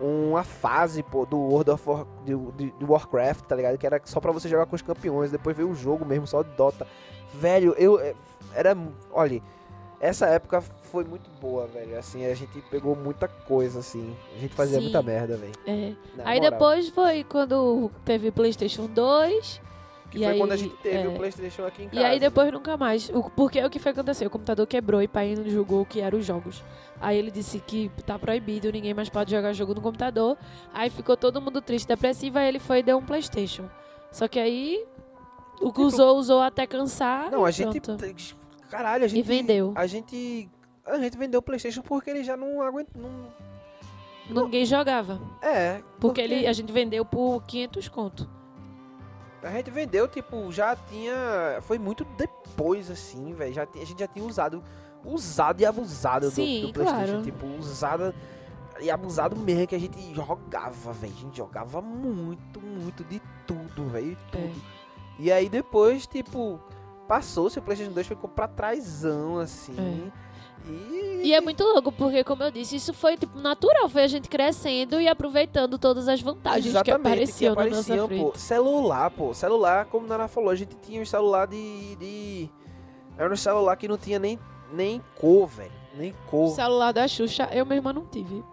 uma 0.00 0.44
fase, 0.44 1.02
pô, 1.02 1.24
do 1.24 1.38
World 1.38 1.70
of 1.70 1.88
War, 1.88 2.06
de, 2.24 2.34
do 2.70 2.92
Warcraft, 2.92 3.44
tá 3.44 3.56
ligado? 3.56 3.78
Que 3.78 3.86
era 3.86 4.00
só 4.04 4.20
pra 4.20 4.32
você 4.32 4.48
jogar 4.48 4.66
com 4.66 4.76
os 4.76 4.82
campeões. 4.82 5.30
Depois 5.30 5.56
veio 5.56 5.70
o 5.70 5.74
jogo 5.74 6.04
mesmo, 6.04 6.26
só 6.26 6.42
de 6.42 6.50
Dota. 6.50 6.86
Velho, 7.34 7.74
eu... 7.78 7.98
é, 7.98 8.14
Era... 8.54 8.76
Olha, 9.12 9.42
essa 10.00 10.26
época 10.26 10.60
foi 10.60 11.04
muito 11.04 11.28
boa, 11.40 11.66
velho. 11.66 11.98
Assim, 11.98 12.26
a 12.26 12.34
gente 12.34 12.60
pegou 12.70 12.94
muita 12.94 13.26
coisa, 13.28 13.80
assim. 13.80 14.14
A 14.36 14.38
gente 14.38 14.54
fazia 14.54 14.76
Sim. 14.76 14.84
muita 14.84 15.02
merda, 15.02 15.36
velho. 15.36 15.52
É. 15.66 15.94
Aí 16.24 16.40
moral. 16.40 16.50
depois 16.50 16.88
foi 16.90 17.24
quando 17.24 17.90
teve 18.04 18.30
PlayStation 18.30 18.86
2. 18.86 19.60
Que 20.16 20.22
e 20.22 20.24
foi 20.24 20.32
aí, 20.32 20.38
quando 20.38 20.52
a 20.52 20.56
gente 20.56 20.74
teve 20.76 20.96
é. 20.96 21.08
o 21.08 21.12
Playstation 21.12 21.66
aqui 21.66 21.82
em 21.82 21.88
casa. 21.88 22.00
E 22.00 22.04
aí 22.04 22.18
depois 22.18 22.50
nunca 22.50 22.76
mais. 22.76 23.10
O, 23.10 23.30
porque 23.30 23.62
o 23.62 23.68
que 23.68 23.78
foi 23.78 23.92
que 23.92 24.00
aconteceu? 24.00 24.28
O 24.28 24.30
computador 24.30 24.66
quebrou 24.66 25.02
e 25.02 25.06
pai 25.06 25.34
não 25.34 25.48
julgou 25.48 25.84
que 25.84 26.00
eram 26.00 26.18
os 26.18 26.24
jogos. 26.24 26.64
Aí 27.00 27.18
ele 27.18 27.30
disse 27.30 27.60
que 27.60 27.90
tá 28.06 28.18
proibido, 28.18 28.72
ninguém 28.72 28.94
mais 28.94 29.10
pode 29.10 29.30
jogar 29.30 29.52
jogo 29.52 29.74
no 29.74 29.82
computador. 29.82 30.38
Aí 30.72 30.88
ficou 30.88 31.16
todo 31.16 31.40
mundo 31.40 31.60
triste, 31.60 31.86
depressivo, 31.86 32.38
aí 32.38 32.48
ele 32.48 32.58
foi 32.58 32.78
e 32.78 32.82
deu 32.82 32.96
um 32.96 33.04
Playstation. 33.04 33.68
Só 34.10 34.26
que 34.26 34.38
aí 34.38 34.82
o 35.60 35.72
que 35.72 35.80
usou, 35.82 36.16
usou 36.16 36.40
até 36.40 36.66
cansar. 36.66 37.30
Não, 37.30 37.44
e 37.44 37.48
a 37.48 37.50
gente. 37.50 37.80
pronto. 37.80 38.04
Caralho, 38.70 39.04
a 39.04 39.08
gente. 39.08 39.24
vendeu. 39.24 39.72
A 39.74 39.86
gente. 39.86 40.48
A 40.86 40.98
gente 40.98 41.18
vendeu 41.18 41.40
o 41.40 41.42
PlayStation 41.42 41.82
porque 41.82 42.08
ele 42.08 42.24
já 42.24 42.36
não 42.36 42.62
aguentou. 42.62 43.02
Não... 43.02 44.44
Ninguém 44.44 44.64
jogava. 44.64 45.20
É. 45.42 45.82
Porque 46.00 46.20
ele, 46.20 46.46
a 46.46 46.52
gente 46.52 46.72
vendeu 46.72 47.04
por 47.04 47.42
500 47.44 47.88
conto. 47.88 48.35
A 49.48 49.52
gente 49.52 49.70
vendeu, 49.70 50.06
tipo, 50.08 50.50
já 50.52 50.74
tinha. 50.76 51.58
Foi 51.62 51.78
muito 51.78 52.04
depois, 52.16 52.90
assim, 52.90 53.32
velho. 53.32 53.52
Já 53.54 53.62
A 53.62 53.84
gente 53.84 54.00
já 54.00 54.06
tinha 54.08 54.24
usado. 54.24 54.62
Usado 55.04 55.60
e 55.60 55.66
abusado 55.66 56.26
do- 56.28 56.32
Sim, 56.34 56.62
do, 56.66 56.72
PlayStation. 56.72 57.06
claro. 57.06 57.22
Tipo, 57.22 57.46
usado 57.58 58.14
e 58.80 58.90
abusado 58.90 59.36
mesmo, 59.36 59.66
que 59.68 59.74
a 59.74 59.78
gente 59.78 60.14
jogava, 60.14 60.92
velho. 60.92 61.12
A 61.16 61.20
gente 61.20 61.36
jogava 61.36 61.80
muito, 61.80 62.60
muito 62.60 63.04
de 63.04 63.22
tudo, 63.46 63.86
velho. 63.88 64.12
É. 64.12 64.30
Tudo. 64.36 64.62
E 65.18 65.30
aí 65.32 65.48
depois, 65.48 66.06
tipo, 66.06 66.60
passou-se 67.06 67.58
o 67.58 67.62
PlayStation 67.62 67.92
2 67.94 68.06
ficou 68.06 68.28
pra 68.28 68.48
trásão, 68.48 69.38
assim. 69.38 70.10
E. 70.68 71.06
E 71.24 71.34
é 71.34 71.40
muito 71.40 71.64
louco, 71.64 71.90
porque, 71.90 72.22
como 72.22 72.42
eu 72.44 72.50
disse, 72.50 72.76
isso 72.76 72.92
foi 72.94 73.16
tipo 73.16 73.38
natural. 73.40 73.88
Foi 73.88 74.02
a 74.04 74.06
gente 74.06 74.28
crescendo 74.28 75.00
e 75.00 75.08
aproveitando 75.08 75.76
todas 75.78 76.08
as 76.08 76.20
vantagens 76.20 76.80
que 76.82 76.90
apareciam, 76.90 77.54
na 77.54 77.64
nossa 77.64 77.80
apareciam, 77.80 78.06
frente. 78.06 78.22
pô. 78.32 78.38
Celular, 78.38 79.10
pô. 79.10 79.34
Celular, 79.34 79.86
como 79.86 80.06
a 80.06 80.08
Nara 80.08 80.28
falou, 80.28 80.50
a 80.50 80.54
gente 80.54 80.76
tinha 80.76 81.00
um 81.02 81.06
celular 81.06 81.46
de. 81.46 81.96
de... 81.96 82.50
Era 83.18 83.32
um 83.32 83.36
celular 83.36 83.74
que 83.76 83.88
não 83.88 83.96
tinha 83.98 84.18
nem, 84.18 84.38
nem 84.72 85.02
cor, 85.18 85.46
velho. 85.48 85.72
Nem 85.96 86.10
O 86.12 86.30
cor. 86.30 86.48
celular 86.54 86.92
da 86.92 87.08
Xuxa, 87.08 87.48
eu 87.52 87.64
mesma 87.66 87.92
não 87.92 88.04
tive. 88.06 88.44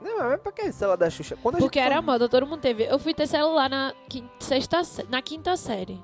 Não, 0.00 0.18
mas 0.18 0.40
pra 0.40 0.52
que 0.52 0.72
celular 0.72 0.96
da 0.96 1.10
Xuxa? 1.10 1.36
Quando 1.42 1.58
Porque 1.58 1.78
era 1.78 1.96
foi- 1.96 2.04
moda, 2.04 2.28
todo 2.28 2.46
mundo 2.46 2.60
teve. 2.60 2.84
Eu 2.84 2.98
fui 2.98 3.12
ter 3.12 3.26
celular 3.26 3.68
na 3.68 3.92
quinta, 4.08 4.28
sexta, 4.40 4.80
na 5.10 5.20
quinta 5.20 5.56
série. 5.56 6.02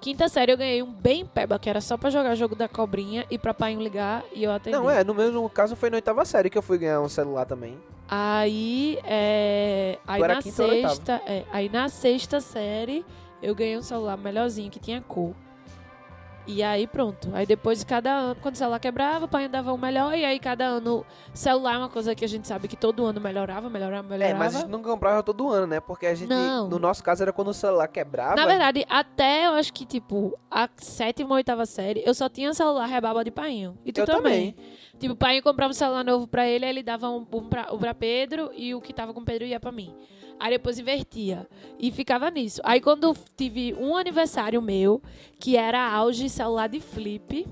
Quinta 0.00 0.28
série 0.28 0.52
eu 0.52 0.56
ganhei 0.56 0.82
um 0.82 0.92
bem 0.92 1.26
peba, 1.26 1.58
que 1.58 1.68
era 1.68 1.80
só 1.80 1.96
pra 1.96 2.08
jogar 2.08 2.34
jogo 2.36 2.54
da 2.54 2.68
cobrinha 2.68 3.26
e 3.30 3.36
pra 3.36 3.52
pai 3.52 3.74
ligar 3.74 4.24
e 4.32 4.44
eu 4.44 4.52
atendi. 4.52 4.76
Não, 4.76 4.88
é, 4.88 5.02
no 5.02 5.12
mesmo 5.12 5.48
caso 5.50 5.74
foi 5.74 5.90
na 5.90 5.96
oitava 5.96 6.24
série 6.24 6.48
que 6.48 6.56
eu 6.56 6.62
fui 6.62 6.78
ganhar 6.78 7.00
um 7.00 7.08
celular 7.08 7.44
também. 7.44 7.76
Aí, 8.08 8.98
é, 9.04 9.98
aí 10.06 10.20
na 10.20 10.40
sexta, 10.40 11.20
é, 11.26 11.44
aí 11.52 11.68
na 11.68 11.88
sexta 11.88 12.40
série 12.40 13.04
eu 13.42 13.54
ganhei 13.54 13.76
um 13.76 13.82
celular 13.82 14.16
melhorzinho 14.16 14.70
que 14.70 14.78
tinha 14.78 15.00
cor. 15.00 15.34
E 16.48 16.62
aí 16.62 16.86
pronto. 16.86 17.28
Aí 17.34 17.44
depois 17.44 17.80
de 17.80 17.84
cada 17.84 18.10
ano, 18.10 18.36
quando 18.40 18.54
o 18.54 18.58
celular 18.58 18.80
quebrava, 18.80 19.26
o 19.26 19.28
pai 19.28 19.46
dava 19.48 19.70
um 19.70 19.76
melhor 19.76 20.16
e 20.16 20.24
aí 20.24 20.38
cada 20.38 20.64
ano 20.64 21.04
celular 21.34 21.74
é 21.74 21.78
uma 21.78 21.88
coisa 21.90 22.14
que 22.14 22.24
a 22.24 22.28
gente 22.28 22.48
sabe 22.48 22.66
que 22.66 22.76
todo 22.76 23.04
ano 23.04 23.20
melhorava, 23.20 23.68
melhorava, 23.68 24.08
melhorava. 24.08 24.34
É, 24.34 24.38
mas 24.38 24.56
a 24.56 24.60
gente 24.60 24.70
não 24.70 24.82
comprava 24.82 25.22
todo 25.22 25.50
ano, 25.50 25.66
né? 25.66 25.78
Porque 25.78 26.06
a 26.06 26.14
gente, 26.14 26.30
Não. 26.30 26.66
no 26.66 26.78
nosso 26.78 27.04
caso, 27.04 27.22
era 27.22 27.34
quando 27.34 27.48
o 27.48 27.54
celular 27.54 27.86
quebrava. 27.88 28.34
Na 28.34 28.46
verdade, 28.46 28.86
até 28.88 29.46
eu 29.46 29.50
acho 29.52 29.74
que, 29.74 29.84
tipo, 29.84 30.38
a 30.50 30.66
sétima 30.76 31.28
ou 31.28 31.36
oitava 31.36 31.66
série, 31.66 32.02
eu 32.06 32.14
só 32.14 32.30
tinha 32.30 32.54
celular 32.54 32.86
rebaba 32.86 33.22
de 33.22 33.30
painho. 33.30 33.76
E 33.84 33.92
tu 33.92 34.00
Eu 34.00 34.06
também. 34.06 34.56
Tipo, 34.98 35.12
o 35.12 35.16
pai 35.16 35.42
comprava 35.42 35.70
um 35.70 35.74
celular 35.74 36.02
novo 36.02 36.26
pra 36.26 36.48
ele, 36.48 36.64
aí 36.64 36.70
ele 36.70 36.82
dava 36.82 37.10
um, 37.10 37.26
um 37.30 37.48
pra, 37.48 37.68
um 37.72 37.78
pra 37.78 37.92
Pedro 37.92 38.50
e 38.54 38.74
o 38.74 38.80
que 38.80 38.94
tava 38.94 39.12
com 39.12 39.20
o 39.20 39.24
Pedro 39.24 39.46
ia 39.46 39.60
pra 39.60 39.70
mim. 39.70 39.94
Aí 40.38 40.50
depois 40.50 40.78
invertia. 40.78 41.48
E 41.78 41.90
ficava 41.90 42.30
nisso. 42.30 42.60
Aí 42.64 42.80
quando 42.80 43.16
tive 43.36 43.74
um 43.74 43.96
aniversário 43.96 44.60
meu, 44.62 45.02
que 45.38 45.56
era 45.56 45.90
auge 45.90 46.28
celular 46.28 46.68
de 46.68 46.80
flip, 46.80 47.46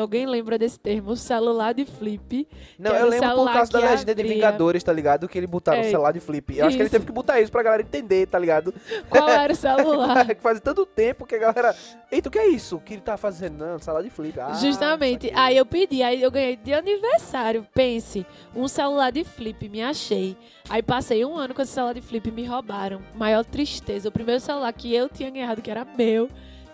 alguém 0.00 0.26
lembra 0.26 0.58
desse 0.58 0.78
termo, 0.78 1.16
celular 1.16 1.72
de 1.74 1.84
flip. 1.84 2.48
Não, 2.78 2.92
eu 2.92 3.06
o 3.06 3.10
lembro 3.10 3.34
por 3.34 3.52
causa 3.52 3.72
da 3.72 3.78
legenda 3.80 4.14
de. 4.14 4.22
Vingadores, 4.22 4.82
tá 4.82 4.92
ligado? 4.92 5.28
Que 5.28 5.38
ele 5.38 5.46
botaram 5.46 5.80
o 5.80 5.84
É, 5.84 5.90
celular 5.90 6.12
de 6.12 6.20
flip. 6.20 6.56
Eu 6.56 6.66
acho 6.66 6.76
que 6.76 6.82
ele 6.82 6.86
isso. 6.86 6.92
teve 6.92 7.06
que 7.06 7.12
botar 7.12 7.40
isso 7.40 7.52
pra 7.52 7.62
galera 7.62 7.82
entender, 7.82 8.26
tá 8.26 8.38
ligado? 8.38 8.74
Qual 9.08 9.28
era 9.28 9.52
o 9.52 9.56
celular? 9.56 10.26
faz 10.40 10.60
tanto 10.60 10.86
tempo 10.86 11.26
que 11.26 11.34
a 11.34 11.38
galera. 11.38 11.74
Eita, 12.10 12.28
o 12.28 12.32
que 12.32 12.38
é 12.38 12.46
isso? 12.48 12.76
O 12.76 12.80
que 12.80 12.94
ele 12.94 13.02
tá 13.02 13.16
fazendo? 13.16 13.58
Não, 13.58 13.78
celular 13.78 14.02
de 14.02 14.10
flip. 14.10 14.38
Ah, 14.40 14.52
Justamente. 14.54 15.30
Aí 15.34 15.56
eu 15.56 15.66
pedi, 15.66 16.02
aí 16.02 16.22
eu 16.22 16.30
ganhei 16.30 16.56
de 16.56 16.72
aniversário. 16.72 17.66
Pense, 17.74 18.26
um 18.54 18.68
celular 18.68 19.10
de 19.10 19.24
flip, 19.24 19.68
me 19.68 19.82
achei. 19.82 20.36
Aí 20.68 20.82
passei 20.82 21.24
um 21.24 21.36
ano 21.36 21.54
com 21.54 21.62
esse 21.62 21.72
celular 21.72 21.94
de 21.94 22.00
flip 22.00 22.28
e 22.28 22.32
me 22.32 22.44
roubaram. 22.44 23.00
Maior 23.14 23.44
tristeza. 23.44 24.08
O 24.08 24.12
primeiro 24.12 24.40
celular 24.40 24.72
que 24.72 24.94
eu 24.94 25.08
tinha 25.08 25.30
ganhado, 25.30 25.60
que 25.60 25.70
era 25.70 25.84
meu, 25.84 26.28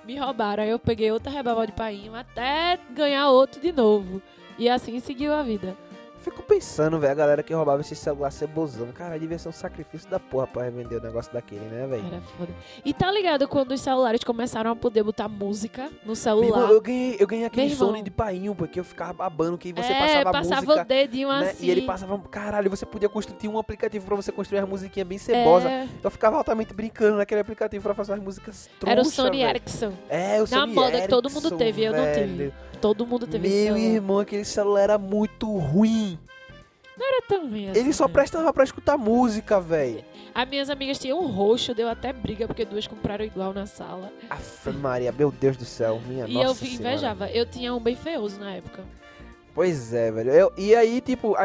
me 0.09 0.17
roubaram. 0.17 0.63
Aí 0.63 0.71
eu 0.71 0.79
peguei 0.79 1.13
outra 1.13 1.31
rebaval 1.31 1.67
de 1.67 1.73
painho 1.73 2.15
até 2.15 2.79
ganhar 2.95 3.29
outro 3.29 3.61
de 3.61 3.71
novo. 3.71 4.23
E 4.59 4.67
assim 4.67 4.99
seguiu 4.99 5.35
a 5.35 5.43
vida. 5.43 5.77
Fico 6.19 6.43
pensando, 6.43 6.99
velho, 6.99 7.13
a 7.13 7.15
galera 7.15 7.43
que 7.43 7.55
roubava 7.55 7.81
esse 7.81 7.95
celular 7.95 8.31
cebosão. 8.31 8.89
Cara, 8.93 9.19
devia 9.19 9.39
ser 9.39 9.49
um 9.49 9.53
sacrifício 9.53 10.09
da 10.11 10.19
porra 10.19 10.47
pra 10.47 10.65
revender 10.65 10.99
o 10.99 11.03
negócio 11.03 11.33
daquele, 11.33 11.65
né, 11.67 11.87
velho? 11.87 12.07
Era 12.07 12.21
foda. 12.37 12.53
E 12.85 12.93
tá 12.93 13.11
ligado 13.11 13.47
quando 13.47 13.73
os 13.73 13.81
celulares 13.81 14.23
começaram 14.25 14.71
a 14.73 14.77
poder 14.77 15.03
botar 15.03 15.29
música 15.29 15.89
no 16.05 16.17
celular? 16.17 16.59
irmão, 16.61 16.73
eu 16.73 16.81
ganhei, 16.81 17.17
eu 17.21 17.27
ganhei 17.27 17.45
aquele. 17.45 17.75
Sony 17.75 18.03
de 18.03 18.11
painho, 18.11 18.55
porque 18.55 18.81
eu 18.81 18.85
ficava 18.85 19.13
babando 19.13 19.57
que 19.57 19.73
você 19.73 19.93
é, 19.93 19.99
passava 20.01 20.33
passava 20.33 20.63
música. 20.63 20.83
o 20.83 20.85
dedinho 20.85 21.29
né, 21.29 21.51
assim. 21.51 21.67
E 21.67 21.71
ele 21.71 21.83
passava. 21.83 22.19
Caralho, 22.31 22.69
você 22.69 22.85
podia 22.85 23.09
construir. 23.09 23.37
Tinha 23.39 23.53
um 23.53 23.59
aplicativo 23.59 24.05
pra 24.05 24.17
você 24.17 24.33
construir 24.33 24.59
as 24.59 24.69
musiquinhas 24.69 25.07
bem 25.09 25.19
cebosa. 25.19 25.69
É, 25.71 25.89
Eu 26.03 26.11
ficava 26.11 26.37
altamente 26.37 26.75
brincando 26.75 27.17
naquele 27.17 27.41
aplicativo 27.41 27.83
pra 27.83 27.95
fazer 27.95 28.15
as 28.15 28.21
músicas 28.21 28.69
trouxa, 28.81 28.93
era 28.93 29.03
o 29.03 29.05
Sony 29.05 29.39
velho. 29.39 29.51
Ericsson. 29.51 29.93
É, 30.09 30.39
o 30.39 30.41
Na 30.43 30.47
Sony 30.47 30.75
moda 30.75 31.01
que 31.01 31.09
todo 31.09 31.27
Ericsson, 31.29 31.41
mundo 31.49 31.57
teve, 31.59 31.85
eu 31.85 31.93
não 31.93 32.13
tive. 32.13 32.53
Todo 32.81 33.07
mundo 33.07 33.27
teve 33.27 33.49
esse 33.49 33.57
Meu 33.65 33.75
celular. 33.75 33.95
irmão, 33.95 34.19
aquele 34.21 34.45
celular 34.45 34.81
era 34.83 34.99
muito 34.99 35.51
ruim. 35.57 36.19
Era 37.01 37.23
tão 37.29 37.49
ruim 37.49 37.71
assim, 37.71 37.79
Ele 37.81 37.93
só 37.93 38.07
né? 38.09 38.13
prestava 38.13 38.53
pra 38.53 38.65
escutar 38.65 38.97
música, 38.99 39.61
velho. 39.61 40.05
As 40.35 40.49
minhas 40.49 40.69
amigas 40.69 40.99
tinham 40.99 41.21
um 41.21 41.27
roxo, 41.29 41.73
deu 41.75 41.89
até 41.89 42.13
briga 42.13 42.47
porque 42.47 42.65
duas 42.65 42.87
compraram 42.87 43.25
igual 43.25 43.53
na 43.55 43.67
sala. 43.67 44.13
Aff, 44.29 44.69
Maria, 44.71 45.13
meu 45.13 45.31
Deus 45.31 45.57
do 45.57 45.65
céu, 45.65 46.01
minha 46.07 46.27
e 46.27 46.33
nossa 46.35 46.47
eu 46.47 46.55
vi- 46.55 46.67
Senhora. 46.77 46.89
invejava. 46.95 47.31
Eu 47.31 47.47
tinha 47.47 47.73
um 47.75 47.81
bem 47.81 47.95
feioso 47.97 48.39
na 48.41 48.53
época. 48.55 48.83
Pois 49.55 49.93
é, 49.95 50.11
velho. 50.11 50.31
Eu- 50.31 50.53
e 50.57 50.75
aí, 50.75 51.01
tipo, 51.01 51.35
a- 51.37 51.45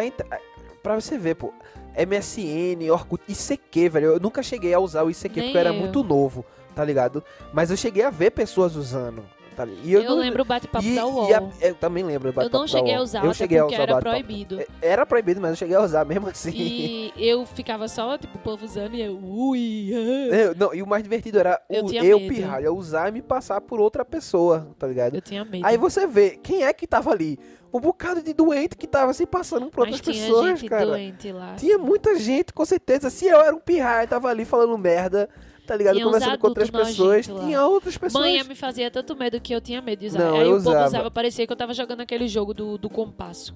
pra 0.81 0.95
você 0.95 1.17
ver, 1.17 1.35
pô, 1.35 1.53
MSN, 1.95 2.89
Orkut, 2.91 3.23
ICQ, 3.27 3.89
velho. 3.89 4.05
Eu 4.13 4.19
nunca 4.19 4.41
cheguei 4.43 4.73
a 4.73 4.79
usar 4.79 5.03
o 5.03 5.09
ICQ 5.11 5.39
Nem 5.39 5.49
porque 5.49 5.57
eu 5.57 5.61
era 5.61 5.69
eu. 5.69 5.75
muito 5.75 6.03
novo, 6.03 6.43
tá 6.75 6.83
ligado? 6.83 7.23
Mas 7.53 7.69
eu 7.71 7.77
cheguei 7.77 8.03
a 8.03 8.09
ver 8.09 8.31
pessoas 8.31 8.75
usando, 8.75 9.23
tá? 9.53 9.65
E 9.83 9.93
Eu, 9.93 10.03
não- 10.03 10.17
lembro 10.17 10.41
o 10.41 10.45
bate-papo 10.45 10.85
da 10.95 11.05
UOL. 11.05 11.33
a- 11.33 11.49
eu 11.61 11.75
também 11.75 12.03
lembro 12.03 12.29
eu 12.29 12.33
bate-papo 12.33 12.57
não 12.57 12.65
da 12.65 12.67
cheguei 12.71 12.93
a 12.93 12.97
UOL. 12.97 13.03
usar, 13.03 13.25
eu 13.25 13.33
cheguei 13.33 13.57
a 13.59 13.65
usar 13.65 13.79
o 13.79 13.81
era 13.81 13.99
proibido. 13.99 14.59
É, 14.59 14.67
Era 14.81 15.05
proibido, 15.05 15.39
mas 15.41 15.51
eu 15.51 15.55
cheguei 15.57 15.75
a 15.75 15.81
usar 15.81 16.05
mesmo 16.05 16.27
assim. 16.27 16.51
E 16.53 17.13
eu 17.17 17.45
ficava 17.45 17.87
só, 17.87 18.17
tipo, 18.17 18.37
o 18.37 18.41
povo 18.41 18.65
usando 18.65 18.95
e 18.95 19.01
eu, 19.01 19.17
ui, 19.23 19.91
ah. 19.93 20.35
Eu- 20.35 20.55
não, 20.55 20.73
e 20.73 20.81
o 20.81 20.87
mais 20.87 21.03
divertido 21.03 21.39
era 21.39 21.61
Eu 21.69 21.85
o, 21.85 21.93
eu, 21.93 22.17
pirralha, 22.19 22.71
usar 22.73 23.09
e 23.09 23.11
me 23.11 23.21
passar 23.21 23.61
por 23.61 23.79
outra 23.79 24.03
pessoa, 24.03 24.67
tá 24.77 24.87
ligado? 24.87 25.15
eu 25.15 25.21
tinha 25.21 25.43
medo. 25.45 25.65
Aí 25.65 25.77
você 25.77 26.05
vê, 26.07 26.31
quem 26.41 26.63
é 26.63 26.73
que 26.73 26.85
tava 26.87 27.11
ali? 27.11 27.37
Um 27.73 27.79
bocado 27.79 28.21
de 28.21 28.33
doente 28.33 28.77
que 28.77 28.85
tava 28.85 29.13
se 29.13 29.25
passando 29.25 29.67
por 29.71 29.85
Mas 29.87 29.95
outras 29.95 30.15
tinha 30.15 30.27
pessoas, 30.27 30.59
gente 30.59 30.69
cara. 30.69 30.85
doente 30.85 31.31
lá. 31.31 31.55
Tinha 31.55 31.77
muita 31.79 32.15
gente, 32.19 32.53
com 32.53 32.63
certeza. 32.63 33.09
Se 33.09 33.25
eu 33.25 33.41
era 33.41 33.55
um 33.55 33.59
pirraia, 33.59 34.07
tava 34.07 34.27
ali 34.29 34.45
falando 34.45 34.77
merda, 34.77 35.27
tá 35.65 35.75
ligado? 35.75 35.95
Tinha 35.95 36.05
Conversando 36.05 36.37
com 36.37 36.47
outras 36.47 36.69
pessoas. 36.69 37.25
Tinha 37.25 37.65
outras 37.65 37.97
pessoas. 37.97 38.23
Mãe 38.23 38.43
me 38.43 38.55
fazia 38.55 38.89
tanto 38.91 39.15
medo 39.15 39.39
que 39.39 39.53
eu 39.53 39.61
tinha 39.61 39.81
medo 39.81 39.99
de 39.99 40.07
usar. 40.07 40.19
Não, 40.19 40.35
Aí 40.35 40.41
eu 40.41 40.57
o 40.57 40.57
povo 40.57 40.69
usava. 40.69 40.87
usava, 40.87 41.11
parecia 41.11 41.45
que 41.47 41.53
eu 41.53 41.57
tava 41.57 41.73
jogando 41.73 42.01
aquele 42.01 42.27
jogo 42.27 42.53
do, 42.53 42.77
do 42.77 42.89
compasso. 42.89 43.53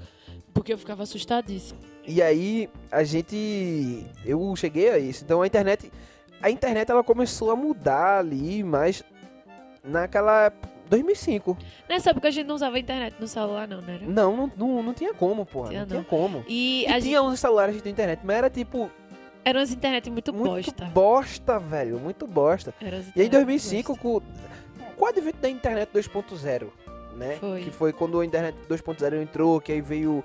Porque 0.53 0.73
eu 0.73 0.77
ficava 0.77 1.03
assustadíssima. 1.03 1.79
E 2.05 2.21
aí, 2.21 2.69
a 2.91 3.03
gente. 3.03 4.05
Eu 4.25 4.55
cheguei 4.55 4.89
a 4.89 4.97
isso. 4.97 5.23
Então 5.23 5.41
a 5.41 5.47
internet. 5.47 5.91
A 6.41 6.49
internet 6.49 6.89
ela 6.89 7.03
começou 7.03 7.51
a 7.51 7.55
mudar 7.55 8.19
ali, 8.19 8.63
mas 8.63 9.03
naquela. 9.83 10.51
2005. 10.89 11.57
Nessa 11.89 12.11
época 12.11 12.29
a 12.29 12.31
gente 12.31 12.47
não 12.47 12.55
usava 12.55 12.79
internet 12.79 13.15
no 13.19 13.27
celular, 13.27 13.67
não, 13.67 13.81
né? 13.81 13.99
Não, 14.01 14.37
não, 14.37 14.51
não, 14.55 14.83
não 14.83 14.93
tinha 14.93 15.13
como, 15.13 15.45
porra. 15.45 15.69
Tinha 15.69 15.81
não 15.81 15.87
tinha 15.87 15.99
não. 15.99 16.05
como. 16.05 16.45
E, 16.47 16.83
E 16.83 16.87
a 16.87 16.93
gente, 16.93 17.03
tinha 17.03 17.21
uns 17.21 17.39
celulares 17.41 17.81
de 17.81 17.89
internet, 17.89 18.21
mas 18.23 18.37
era 18.37 18.49
tipo. 18.49 18.89
Eram 19.49 19.61
as 19.61 19.71
internet 19.71 20.09
muito, 20.09 20.33
Muito 20.33 20.51
bosta. 20.71 20.85
bosta, 20.85 21.59
velho. 21.59 21.99
Muito 21.99 22.27
bosta. 22.27 22.73
E 22.81 22.85
aí, 22.85 22.91
em 22.95 22.99
internet 22.99 23.31
2005, 23.31 23.93
bosta. 23.93 24.01
com, 24.03 24.21
com 24.95 25.05
o 25.05 25.07
advento 25.07 25.37
da 25.39 25.49
internet 25.49 25.89
2.0, 25.93 26.67
né? 27.15 27.37
Foi. 27.39 27.61
Que 27.61 27.71
foi 27.71 27.93
quando 27.93 28.19
a 28.19 28.25
internet 28.25 28.55
2.0 28.69 29.21
entrou, 29.21 29.59
que 29.61 29.71
aí 29.71 29.81
veio. 29.81 30.23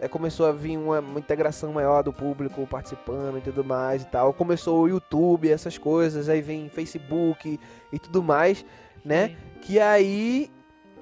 é, 0.00 0.08
começou 0.08 0.46
a 0.46 0.52
vir 0.52 0.76
uma, 0.76 0.98
uma 1.00 1.18
integração 1.20 1.72
maior 1.72 2.02
do 2.02 2.12
público 2.12 2.66
participando 2.66 3.38
e 3.38 3.40
tudo 3.40 3.64
mais 3.64 4.02
e 4.02 4.06
tal. 4.06 4.32
Começou 4.32 4.82
o 4.82 4.88
YouTube, 4.88 5.48
essas 5.50 5.78
coisas, 5.78 6.28
aí 6.28 6.42
vem 6.42 6.68
Facebook 6.68 7.58
e 7.92 7.98
tudo 7.98 8.22
mais, 8.22 8.64
né? 9.04 9.28
Foi. 9.28 9.36
Que 9.62 9.80
aí 9.80 10.50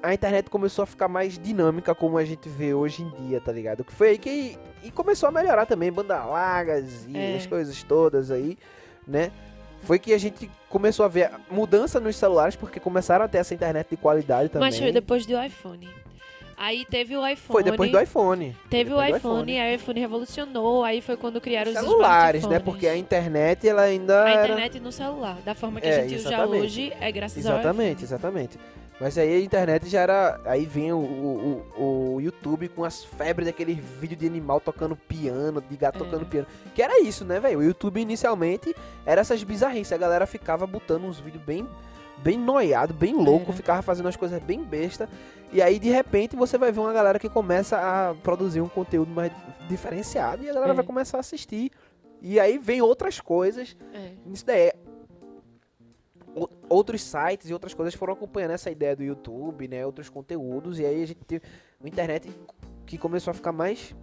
a 0.03 0.13
internet 0.13 0.51
começou 0.51 0.83
a 0.83 0.87
ficar 0.87 1.09
mais 1.09 1.39
dinâmica 1.39 1.95
como 1.95 2.19
a 2.19 2.25
gente 2.25 2.49
vê 2.49 2.75
hoje 2.75 3.03
em 3.03 3.11
dia, 3.27 3.41
tá 3.41 3.51
ligado? 3.53 3.83
Que 3.85 3.93
foi 3.93 4.11
aí 4.11 4.19
que. 4.19 4.59
E 4.83 4.91
começou 4.91 5.29
a 5.29 5.33
melhorar 5.33 5.67
também, 5.67 5.93
banda 5.93 6.25
largas 6.25 7.07
e 7.09 7.17
É. 7.17 7.37
as 7.37 7.47
coisas 7.47 7.83
todas 7.83 8.31
aí, 8.31 8.59
né? 9.07 9.31
Foi 9.83 9.99
que 9.99 10.13
a 10.15 10.19
gente 10.19 10.51
começou 10.69 11.05
a 11.05 11.09
ver 11.09 11.31
mudança 11.51 11.99
nos 11.99 12.17
celulares, 12.17 12.55
porque 12.57 12.79
começaram 12.79 13.25
a 13.25 13.29
ter 13.29 13.39
essa 13.39 13.55
internet 13.55 13.89
de 13.91 13.97
qualidade 13.97 14.49
também. 14.49 14.69
Mas 14.69 14.79
foi 14.79 14.93
depois 14.93 15.27
do 15.27 15.41
iPhone. 15.43 15.89
Aí 16.57 16.85
teve 16.85 17.17
o 17.17 17.27
iPhone. 17.27 17.53
Foi 17.53 17.63
depois 17.65 17.91
do 17.91 18.01
iPhone. 18.01 18.57
Teve 18.71 18.93
o 18.95 18.97
Depois 19.01 19.17
iPhone, 19.17 19.59
aí 19.59 19.73
o 19.73 19.77
iPhone 19.77 19.99
revolucionou, 20.01 20.85
aí 20.85 21.01
foi 21.01 21.17
quando 21.17 21.41
criaram 21.41 21.73
os 21.73 21.77
Celulares, 21.77 22.47
né? 22.47 22.61
Porque 22.61 22.87
a 22.87 22.97
internet, 22.97 23.69
ela 23.69 23.83
ainda 23.83 24.23
A 24.25 24.31
era... 24.31 24.45
internet 24.45 24.79
no 24.79 24.93
celular, 24.93 25.39
da 25.45 25.57
forma 25.57 25.81
que 25.81 25.89
É, 25.89 25.97
a 25.99 26.03
gente 26.03 26.15
usa 26.21 26.29
exatamente. 26.29 26.63
hoje, 26.65 26.93
é 27.01 27.11
graças 27.11 27.39
Exatamente, 27.39 27.99
ao 27.99 28.05
exatamente. 28.05 28.59
Mas 29.03 29.19
aí 29.19 29.35
a 29.35 29.41
internet 29.41 29.89
já 29.89 30.01
era. 30.01 30.41
Aí 30.45 30.65
vem 30.65 30.93
o, 30.93 30.99
o, 30.99 32.15
o- 32.15 32.21
YouTube 32.21 32.69
com 32.69 32.85
as 32.85 33.03
febres 33.05 33.47
daquele 33.47 33.75
vídeo 33.75 34.17
de 34.17 34.27
animal 34.27 34.61
tocando 34.61 34.95
piano, 34.95 35.61
de 35.61 35.77
gato 35.77 35.97
É. 35.97 35.99
tocando 35.99 36.25
piano. 36.27 36.47
Que 36.73 36.81
era 36.81 37.01
isso, 37.01 37.25
né, 37.25 37.41
velho? 37.41 37.59
O 37.59 37.63
YouTube 37.65 38.01
inicialmente 38.01 38.73
era 39.05 39.21
essas 39.21 39.43
bizarrices. 39.43 39.93
A 39.93 39.97
galera 39.99 40.25
ficava 40.27 40.67
botando 40.69 41.05
uns 41.05 41.19
vídeos 41.19 41.43
bem. 41.43 41.69
Bem 42.19 42.39
noiado, 42.39 42.95
bem 42.95 43.13
louco, 43.15 43.47
Era. 43.47 43.53
ficava 43.57 43.83
fazendo 43.83 44.09
as 44.09 44.15
coisas 44.15 44.41
bem 44.41 44.63
besta. 44.63 45.09
E 45.53 45.61
aí, 45.61 45.81
de 45.81 45.91
repente, 45.91 46.37
você 46.37 46.57
vai 46.57 46.71
ver 46.71 46.79
uma 46.79 46.93
galera 46.93 47.19
que 47.19 47.29
começa 47.29 47.77
a 47.79 48.15
produzir 48.23 48.61
um 48.61 48.69
conteúdo 48.69 49.11
mais 49.11 49.33
diferenciado 49.69 50.45
e 50.45 50.49
a 50.49 50.55
galera 50.55 50.73
É. 50.73 50.77
vai 50.77 50.85
começar 50.85 51.17
a 51.17 51.21
assistir. 51.21 51.73
E 52.21 52.39
aí 52.39 52.57
vem 52.59 52.81
outras 52.81 53.19
coisas 53.21 53.77
É. 53.93 54.13
isso 54.33 54.47
daí 54.47 54.69
é- 54.69 54.77
outros 56.69 57.03
sites 57.03 57.51
e 57.51 57.53
outras 57.53 57.75
coisas 57.75 57.95
foram 57.95 58.15
acompanhando 58.15 58.53
essa 58.53 58.71
ideia 58.71 58.97
do 58.97 59.03
YouTube, 59.03 59.69
né? 59.69 59.85
Outros 59.85 60.09
conteúdos. 60.09 60.79
E 60.79 60.87
aí 60.87 61.03
a 61.03 61.07
gente 61.07 61.25
teve 61.25 61.45
uma 61.81 61.89
internet 61.89 62.31
que 62.87 62.99
começou 62.99 63.31
a 63.31 63.35
ficar 63.35 63.53
mais. 63.53 63.95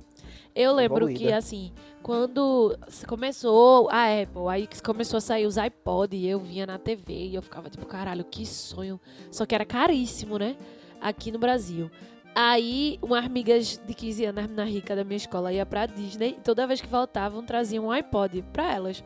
Eu 0.55 0.73
lembro 0.73 0.97
Evoluída. 0.97 1.19
que, 1.19 1.31
assim, 1.31 1.71
quando 2.01 2.77
começou 3.07 3.89
a 3.89 4.21
Apple, 4.21 4.47
aí 4.49 4.67
começou 4.83 5.17
a 5.17 5.21
sair 5.21 5.45
os 5.45 5.57
iPod, 5.57 6.15
eu 6.25 6.39
vinha 6.39 6.65
na 6.65 6.77
TV 6.77 7.13
e 7.13 7.35
eu 7.35 7.41
ficava 7.41 7.69
tipo, 7.69 7.85
caralho, 7.85 8.23
que 8.25 8.45
sonho. 8.45 8.99
Só 9.31 9.45
que 9.45 9.53
era 9.53 9.65
caríssimo, 9.65 10.37
né? 10.37 10.55
Aqui 10.99 11.31
no 11.31 11.39
Brasil. 11.39 11.89
Aí, 12.35 12.99
umas 13.01 13.25
amigas 13.25 13.79
de 13.85 13.93
15 13.93 14.25
anos, 14.25 14.49
na 14.49 14.63
rica 14.63 14.95
da 14.95 15.03
minha 15.03 15.17
escola, 15.17 15.51
ia 15.51 15.65
pra 15.65 15.85
Disney 15.85 16.35
e 16.37 16.41
toda 16.41 16.67
vez 16.67 16.79
que 16.81 16.87
voltavam, 16.87 17.43
traziam 17.43 17.85
um 17.85 17.91
iPod 17.91 18.43
pra 18.53 18.73
elas. 18.73 19.03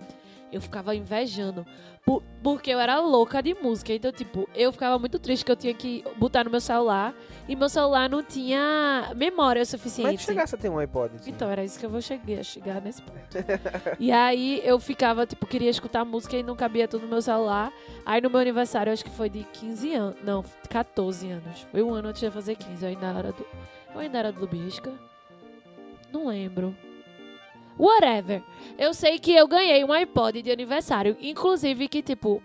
Eu 0.53 0.61
ficava 0.61 0.95
invejando. 0.95 1.65
por- 2.05 2.21
porque 2.43 2.69
eu 2.69 2.79
era 2.81 2.99
louca 2.99 3.41
de 3.41 3.53
música. 3.53 3.93
Então, 3.93 4.11
tipo, 4.11 4.47
eu 4.53 4.73
ficava 4.73 4.99
muito 4.99 5.17
triste 5.17 5.45
que 5.45 5.51
eu 5.51 5.55
tinha 5.55 5.73
que 5.73 6.03
botar 6.17 6.43
no 6.43 6.51
meu 6.51 6.59
celular. 6.59 7.13
E 7.47 7.55
meu 7.55 7.69
celular 7.69 8.09
não 8.09 8.21
tinha 8.21 9.09
memória 9.15 9.61
Mas 9.61 9.69
suficiente. 9.69 10.17
tu 10.17 10.23
chegasse 10.25 10.53
a 10.53 10.57
ter 10.57 10.67
um 10.69 10.77
iPod. 10.79 11.15
assim. 11.15 11.29
Então, 11.31 11.49
era 11.49 11.63
isso 11.63 11.79
que 11.79 11.85
eu 11.85 11.89
vou 11.89 12.01
chegar, 12.01 12.43
chegar 12.43 12.81
nesse 12.81 13.01
ponto. 13.01 13.19
e 13.99 14.11
aí 14.11 14.61
eu 14.65 14.77
ficava, 14.81 15.25
tipo, 15.25 15.45
queria 15.47 15.69
escutar 15.69 16.03
música 16.03 16.35
e 16.35 16.43
não 16.43 16.57
cabia 16.57 16.89
tudo 16.89 17.03
no 17.03 17.07
meu 17.07 17.21
celular. 17.21 17.71
Aí 18.05 18.19
no 18.19 18.29
meu 18.29 18.41
aniversário, 18.41 18.91
acho 18.91 19.05
que 19.05 19.11
foi 19.11 19.29
de 19.29 19.45
15 19.53 19.93
anos. 19.93 20.17
Não, 20.23 20.43
14 20.69 21.29
anos. 21.31 21.65
Foi 21.71 21.81
um 21.81 21.93
ano 21.93 22.09
antes 22.09 22.19
de 22.21 22.29
fazer 22.29 22.55
15. 22.57 22.83
Eu 22.83 22.89
ainda 22.89 23.07
era 23.07 23.31
do. 23.31 23.45
Eu 23.95 23.99
ainda 24.01 24.17
era 24.19 24.29
do 24.31 24.41
Lubisca. 24.41 24.91
Não 26.11 26.27
lembro. 26.27 26.75
Whatever. 27.77 28.41
Eu 28.77 28.93
sei 28.93 29.17
que 29.19 29.33
eu 29.33 29.47
ganhei 29.47 29.83
um 29.83 29.91
iPod 29.91 30.41
de 30.41 30.51
aniversário. 30.51 31.17
Inclusive 31.21 31.87
que, 31.87 32.01
tipo. 32.01 32.41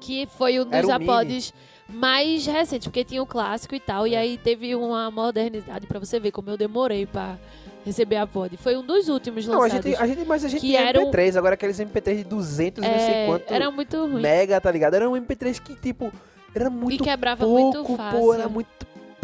Que 0.00 0.26
foi 0.36 0.60
um 0.60 0.64
dos 0.64 0.72
Era 0.72 0.86
o 0.86 0.90
mini. 0.98 1.04
iPods 1.04 1.54
mais 1.88 2.46
recentes, 2.46 2.86
porque 2.88 3.04
tinha 3.04 3.22
o 3.22 3.26
clássico 3.26 3.74
e 3.74 3.80
tal. 3.80 4.06
E 4.06 4.14
aí 4.14 4.36
teve 4.36 4.74
uma 4.74 5.10
modernidade 5.10 5.86
pra 5.86 5.98
você 5.98 6.20
ver 6.20 6.30
como 6.30 6.50
eu 6.50 6.56
demorei 6.58 7.06
pra 7.06 7.38
receber 7.86 8.16
a 8.16 8.26
pod. 8.26 8.54
Foi 8.58 8.76
um 8.76 8.84
dos 8.84 9.08
últimos 9.08 9.46
Não, 9.46 9.54
a 9.54 9.58
lançados. 9.62 9.84
gente, 9.90 9.96
a 10.02 10.06
gente, 10.06 10.24
mas 10.26 10.44
a 10.44 10.48
gente 10.48 10.60
tinha 10.60 10.80
era 10.80 10.98
um- 11.00 11.04
MP3, 11.10 11.36
agora 11.36 11.54
aqueles 11.54 11.78
MP3 11.80 12.18
de 12.18 12.24
200 12.24 12.84
e 12.84 12.88
não 12.88 12.98
sei 12.98 13.14
É, 13.14 13.26
quanto 13.26 13.50
era 13.52 13.70
muito 13.70 13.96
ruim. 13.98 14.20
mega, 14.22 14.60
tá 14.60 14.70
ligado? 14.70 14.94
Era 14.94 15.08
um 15.08 15.16
MP3 15.16 15.58
que, 15.58 15.74
tipo, 15.74 16.12
era 16.54 16.66
e 16.66 16.70
muito 16.70 17.02
quebrava 17.04 17.44
pouco, 17.44 17.78
muito 17.78 17.96
fácil. 17.96 18.18
pô, 18.20 18.34
era 18.34 18.48
muito 18.48 18.68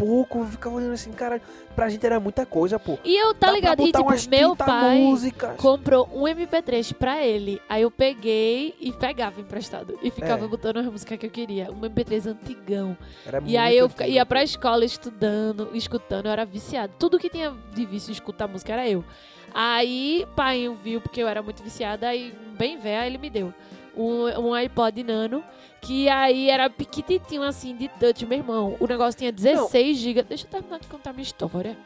pouco, 0.01 0.39
eu 0.39 0.47
ficava 0.47 0.77
olhando 0.77 0.95
assim, 0.95 1.13
cara, 1.13 1.43
pra 1.77 1.91
gente 1.91 2.07
era 2.07 2.19
muita 2.19 2.47
coisa, 2.47 2.79
pô. 2.79 2.99
E 3.05 3.15
eu, 3.15 3.35
tá 3.35 3.49
Dá 3.49 3.53
ligado? 3.53 3.83
E 3.83 3.93
tipo, 3.93 4.03
meu 4.31 4.57
30 4.57 4.65
pai 4.65 4.99
músicas. 4.99 5.57
comprou 5.59 6.09
um 6.15 6.23
MP3 6.23 6.95
pra 6.95 7.23
ele. 7.23 7.61
Aí 7.69 7.83
eu 7.83 7.91
peguei 7.91 8.75
e 8.81 8.91
pegava 8.93 9.41
emprestado. 9.43 9.99
E 10.03 10.11
ficava 10.11 10.47
É. 10.47 10.49
botando 10.49 10.79
a 10.79 10.83
música 10.85 11.19
que 11.19 11.27
eu 11.27 11.31
queria. 11.31 11.71
Um 11.71 11.81
MP3 11.83 12.27
antigão. 12.31 12.97
Era 13.27 13.43
E 13.45 13.59
aí 13.59 13.77
eu 13.77 13.85
antigo, 13.87 14.05
ia 14.05 14.25
pra 14.25 14.43
escola 14.43 14.87
estudando, 14.87 15.69
escutando, 15.75 16.27
eu 16.27 16.33
era 16.33 16.47
viciado. 16.47 16.95
Tudo 16.99 17.19
que 17.19 17.29
tinha 17.29 17.55
de 17.75 17.85
vício 17.85 18.11
escutar 18.11 18.49
música 18.49 18.73
era 18.73 18.89
eu. 18.89 19.05
Aí, 19.53 20.27
pai 20.35 20.75
viu, 20.83 21.01
porque 21.01 21.21
eu 21.23 21.29
era 21.29 21.43
muito 21.43 21.63
viciada, 21.63 22.09
aí, 22.09 22.33
bem 22.57 22.79
velha, 22.79 23.07
ele 23.07 23.19
me 23.19 23.29
deu 23.29 23.53
um, 23.97 24.25
um 24.49 24.55
iPod 24.55 25.03
Nano, 25.03 25.43
que 25.81 26.09
aí 26.09 26.51
era 26.51 26.69
piquititinho, 26.71 27.43
assim, 27.43 27.75
de 27.77 27.89
touch, 27.89 28.25
meu 28.27 28.39
irmão. 28.39 28.77
O 28.81 28.87
negócio 28.87 29.19
tinha 29.19 29.33
16 29.33 29.97
GB. 29.97 30.23
Deixa 30.25 30.47
eu 30.47 30.51
terminar 30.51 30.79
de 30.79 30.87
contar 30.89 31.13
minha 31.13 31.23
história. 31.23 31.77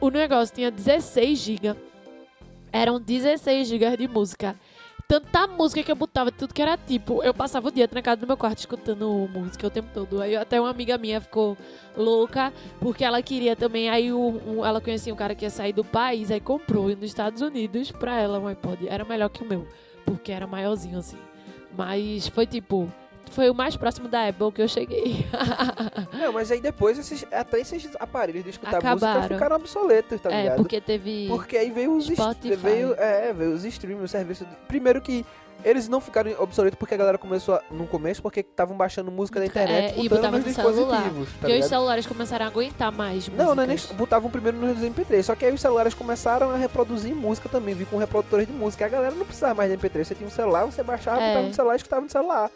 O 0.00 0.10
negócio 0.10 0.54
tinha 0.54 0.70
16 0.70 1.38
GB. 1.38 1.74
Eram 2.72 3.00
16 3.00 3.68
GB 3.68 3.96
de 3.96 4.08
música. 4.08 4.56
Tanta 5.06 5.46
música 5.46 5.82
que 5.82 5.92
eu 5.92 5.96
botava, 5.96 6.32
tudo 6.32 6.54
que 6.54 6.62
era 6.62 6.78
tipo. 6.78 7.22
Eu 7.22 7.34
passava 7.34 7.68
o 7.68 7.70
dia 7.70 7.86
trancado 7.86 8.22
no 8.22 8.26
meu 8.26 8.38
quarto 8.38 8.58
escutando 8.60 9.28
música 9.32 9.66
o 9.66 9.70
tempo 9.70 9.88
todo. 9.92 10.20
Aí 10.20 10.34
até 10.34 10.58
uma 10.58 10.70
amiga 10.70 10.96
minha 10.96 11.20
ficou 11.20 11.58
louca, 11.94 12.52
porque 12.80 13.04
ela 13.04 13.20
queria 13.22 13.54
também. 13.54 13.90
Aí 13.90 14.10
um- 14.12 14.64
ela 14.64 14.80
conhecia 14.80 15.12
um 15.12 15.16
cara 15.16 15.34
que 15.34 15.44
ia 15.44 15.50
sair 15.50 15.74
do 15.74 15.84
país, 15.84 16.30
aí 16.30 16.40
comprou 16.40 16.88
nos 16.88 17.02
Estados 17.04 17.42
Unidos 17.42 17.92
pra 17.92 18.18
ela 18.18 18.38
um 18.38 18.46
iPod. 18.46 18.88
Era 18.88 19.04
melhor 19.04 19.28
que 19.28 19.42
o 19.42 19.46
meu, 19.46 19.68
porque 20.04 20.32
era 20.32 20.46
maiorzinho 20.46 20.98
assim. 20.98 21.18
Mas 21.76 22.28
foi 22.28 22.46
tipo. 22.46 22.88
Foi 23.30 23.50
o 23.50 23.54
mais 23.54 23.76
próximo 23.76 24.06
da 24.06 24.28
Apple 24.28 24.52
que 24.52 24.62
eu 24.62 24.68
cheguei. 24.68 25.26
Não, 26.12 26.32
mas 26.32 26.52
aí 26.52 26.60
depois 26.60 26.98
esses, 26.98 27.26
até 27.32 27.58
esses 27.58 27.90
aparelhos 27.98 28.44
de 28.44 28.50
escutar 28.50 28.76
música 28.76 28.90
Acabaram. 28.92 29.28
ficaram 29.28 29.56
obsoletos, 29.56 30.20
tá 30.20 30.30
é, 30.30 30.42
ligado? 30.42 30.56
porque 30.58 30.80
teve. 30.80 31.26
Porque 31.28 31.56
aí 31.56 31.70
veio 31.70 31.96
os, 31.96 32.06
Spotify. 32.06 32.54
veio, 32.54 32.94
é, 32.94 33.32
veio 33.32 33.52
os 33.52 33.64
streams, 33.64 34.04
o 34.04 34.08
serviço. 34.08 34.46
Primeiro 34.68 35.00
que 35.00 35.24
eles 35.64 35.88
não 35.88 36.00
ficaram 36.00 36.30
obsoletos 36.38 36.78
porque 36.78 36.94
a 36.94 36.96
galera 36.96 37.18
começou 37.18 37.54
a- 37.56 37.62
no 37.70 37.86
começo 37.86 38.20
porque 38.22 38.40
estavam 38.40 38.76
baixando 38.76 39.10
música 39.10 39.40
da 39.40 39.46
internet 39.46 39.94
É, 39.98 40.00
e 40.00 40.08
botando 40.08 40.16
botava 40.32 40.36
nos 40.38 40.46
no 40.46 40.52
dispositivos, 40.52 41.28
tá 41.30 41.34
porque 41.40 41.58
os 41.58 41.66
celulares 41.66 42.06
começaram 42.06 42.44
a 42.44 42.48
aguentar 42.48 42.92
mais. 42.92 43.28
Não, 43.28 43.54
não 43.54 43.62
é 43.62 43.66
nem, 43.66 43.76
músicas. 43.76 43.96
botavam 43.96 44.30
primeiro 44.30 44.58
nos 44.58 44.78
MP3, 44.82 45.22
só 45.24 45.34
que 45.34 45.44
aí 45.44 45.52
os 45.54 45.60
celulares 45.60 45.94
começaram 45.94 46.50
a 46.50 46.56
reproduzir 46.56 47.14
música 47.14 47.48
também, 47.48 47.74
vir 47.74 47.86
com 47.86 47.96
reprodutores 47.96 48.46
de 48.46 48.52
música. 48.52 48.84
A 48.84 48.88
galera 48.88 49.14
não 49.14 49.24
precisava 49.24 49.54
mais 49.54 49.70
de 49.70 49.76
MP3, 49.76 50.06
você 50.06 50.14
tinha 50.14 50.26
um 50.26 50.30
celular, 50.30 50.64
você 50.66 50.82
baixava, 50.82 51.20
É. 51.20 51.28
botava 51.30 51.46
no 51.48 51.54
celular 51.54 51.74
e 51.74 51.76
escutava 51.76 52.02
no 52.02 52.10
celular. 52.10 52.50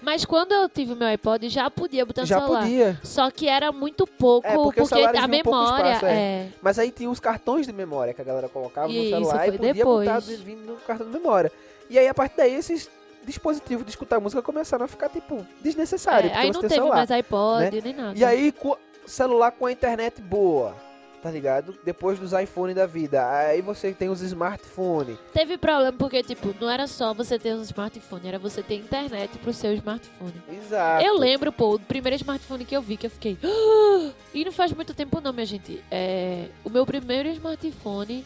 Mas 0.00 0.24
quando 0.24 0.52
eu 0.52 0.68
tive 0.68 0.92
o 0.92 0.96
meu 0.96 1.08
iPod, 1.08 1.48
já 1.48 1.68
podia 1.68 2.06
botar 2.06 2.20
no 2.20 2.26
Já 2.28 2.38
celular. 2.38 2.60
podia. 2.62 3.00
Só 3.02 3.28
que 3.28 3.48
era 3.48 3.72
muito 3.72 4.06
pouco, 4.06 4.46
É, 4.46 4.54
porque 4.54 4.80
porque, 4.80 4.94
a 5.02 5.26
memória 5.26 5.94
espaço, 5.94 6.06
é. 6.06 6.46
Mas 6.62 6.78
aí 6.78 6.92
tinha 6.92 7.10
os 7.10 7.18
cartões 7.18 7.66
de 7.66 7.72
memória 7.72 8.14
que 8.14 8.20
a 8.20 8.24
galera 8.24 8.48
colocava 8.48 8.88
E 8.88 9.10
no 9.10 9.10
celular 9.10 9.48
e 9.48 9.52
podia 9.52 9.74
depois. 9.74 10.08
botar 10.08 10.20
vindo 10.20 10.64
no 10.64 10.76
cartão 10.76 11.06
de 11.08 11.12
memória. 11.12 11.50
E 11.88 11.98
aí, 11.98 12.08
a 12.08 12.14
partir 12.14 12.36
daí, 12.36 12.54
esses 12.54 12.90
dispositivos 13.24 13.84
de 13.84 13.90
escutar 13.90 14.20
música 14.20 14.42
começaram 14.42 14.84
a 14.84 14.88
ficar, 14.88 15.08
tipo, 15.08 15.46
desnecessários. 15.60 16.32
É, 16.32 16.36
aí 16.36 16.50
não 16.50 16.60
teve 16.60 16.74
celular. 16.74 16.96
mais 16.96 17.10
iPod 17.10 17.70
né? 17.70 17.80
nem 17.82 17.94
nada. 17.94 18.18
E 18.18 18.24
aí, 18.24 18.52
com 18.52 18.76
celular 19.06 19.50
com 19.52 19.66
a 19.66 19.72
internet 19.72 20.20
boa, 20.20 20.74
tá 21.22 21.30
ligado? 21.30 21.78
Depois 21.84 22.18
dos 22.18 22.32
iPhone 22.32 22.74
da 22.74 22.86
vida. 22.86 23.28
Aí 23.30 23.60
você 23.60 23.92
tem 23.92 24.08
os 24.08 24.20
smartphones. 24.20 25.18
Teve 25.32 25.56
problema 25.56 25.92
porque, 25.92 26.22
tipo, 26.22 26.54
não 26.60 26.70
era 26.70 26.86
só 26.86 27.12
você 27.14 27.38
ter 27.38 27.54
um 27.54 27.62
smartphone, 27.62 28.28
era 28.28 28.38
você 28.38 28.62
ter 28.62 28.76
internet 28.76 29.38
pro 29.38 29.52
seu 29.52 29.72
smartphone. 29.74 30.34
Exato. 30.50 31.04
Eu 31.04 31.18
lembro, 31.18 31.52
pô, 31.52 31.74
o 31.74 31.80
primeiro 31.80 32.16
smartphone 32.16 32.64
que 32.64 32.76
eu 32.76 32.82
vi, 32.82 32.96
que 32.96 33.06
eu 33.06 33.10
fiquei. 33.10 33.38
E 34.34 34.44
não 34.44 34.50
faz 34.50 34.72
muito 34.72 34.92
tempo 34.92 35.20
não, 35.20 35.32
minha 35.32 35.46
gente. 35.46 35.82
É, 35.88 36.46
o 36.64 36.68
meu 36.68 36.84
primeiro 36.84 37.28
smartphone 37.28 38.24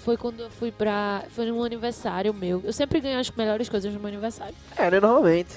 foi 0.00 0.16
quando 0.16 0.40
eu 0.40 0.50
fui 0.50 0.72
pra. 0.72 1.24
Foi 1.30 1.46
num 1.46 1.62
aniversário 1.62 2.34
meu. 2.34 2.60
Eu 2.64 2.72
sempre 2.72 3.00
ganho 3.00 3.18
as 3.18 3.30
melhores 3.30 3.68
coisas 3.68 3.92
no 3.92 4.00
meu 4.00 4.08
aniversário. 4.08 4.54
É, 4.76 4.90
né? 4.90 5.00
Normalmente. 5.00 5.56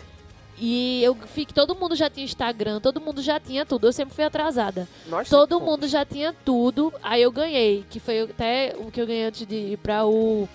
E 0.57 1.03
eu 1.03 1.15
fiquei. 1.15 1.53
Todo 1.53 1.75
mundo 1.75 1.95
já 1.95 2.09
tinha 2.09 2.23
Instagram, 2.23 2.79
todo 2.79 3.01
mundo 3.01 3.21
já 3.21 3.39
tinha 3.39 3.65
tudo. 3.65 3.87
Eu 3.87 3.93
sempre 3.93 4.13
fui 4.13 4.23
atrasada. 4.23 4.87
Nós 5.07 5.27
Todo 5.29 5.59
mundo 5.59 5.87
já 5.87 6.05
tinha 6.05 6.33
tudo. 6.45 6.93
Aí 7.01 7.21
eu 7.21 7.31
ganhei, 7.31 7.83
que 7.89 7.99
foi 7.99 8.21
até 8.21 8.75
o 8.77 8.91
que 8.91 9.01
eu 9.01 9.07
ganhei 9.07 9.25
antes 9.25 9.47
de 9.47 9.55
ir 9.55 9.77
pra 9.77 10.05
o 10.05 10.47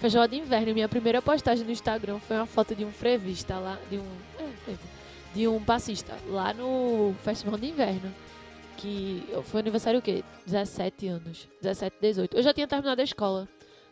Festival 0.00 0.26
de 0.26 0.36
Inverno. 0.36 0.74
Minha 0.74 0.88
primeira 0.88 1.22
postagem 1.22 1.64
no 1.64 1.70
Instagram 1.70 2.18
foi 2.18 2.36
uma 2.36 2.46
foto 2.46 2.74
de 2.74 2.84
um 2.84 2.90
frevista 2.90 3.58
lá, 3.58 3.78
de 3.90 3.98
um. 3.98 4.04
é, 4.68 4.74
de 5.34 5.46
um 5.46 5.62
passista, 5.62 6.16
lá 6.28 6.52
no 6.52 7.14
Festival 7.22 7.58
de 7.58 7.68
Inverno. 7.68 8.12
Que 8.78 9.22
foi 9.44 9.60
aniversário 9.60 9.98
o 9.98 10.02
quê? 10.02 10.24
17 10.46 11.08
anos. 11.08 11.48
17, 11.60 11.96
18. 12.00 12.36
Eu 12.36 12.42
já 12.42 12.54
tinha 12.54 12.66
terminado 12.66 13.00
a 13.00 13.04
escola. 13.04 13.48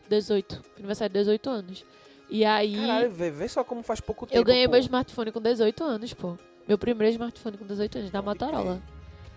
18. 0.09 0.61
Aniversário 0.77 1.13
de 1.13 1.19
18 1.19 1.49
anos. 1.49 1.85
E 2.29 2.43
aí. 2.45 2.75
Caralho, 2.75 3.11
vê, 3.11 3.29
vê 3.29 3.47
só 3.47 3.63
como 3.63 3.83
faz 3.83 3.99
pouco 3.99 4.25
tempo. 4.25 4.37
eu 4.37 4.43
ganhei 4.43 4.65
pô. 4.65 4.71
meu 4.71 4.79
smartphone 4.79 5.31
com 5.31 5.41
18 5.41 5.83
anos, 5.83 6.13
pô. 6.13 6.37
Meu 6.67 6.77
primeiro 6.77 7.11
smartphone 7.13 7.57
com 7.57 7.65
18 7.65 7.97
anos, 7.99 8.11
da 8.11 8.23
Pode 8.23 8.39
crer. 8.39 8.49
Motorola. 8.51 8.81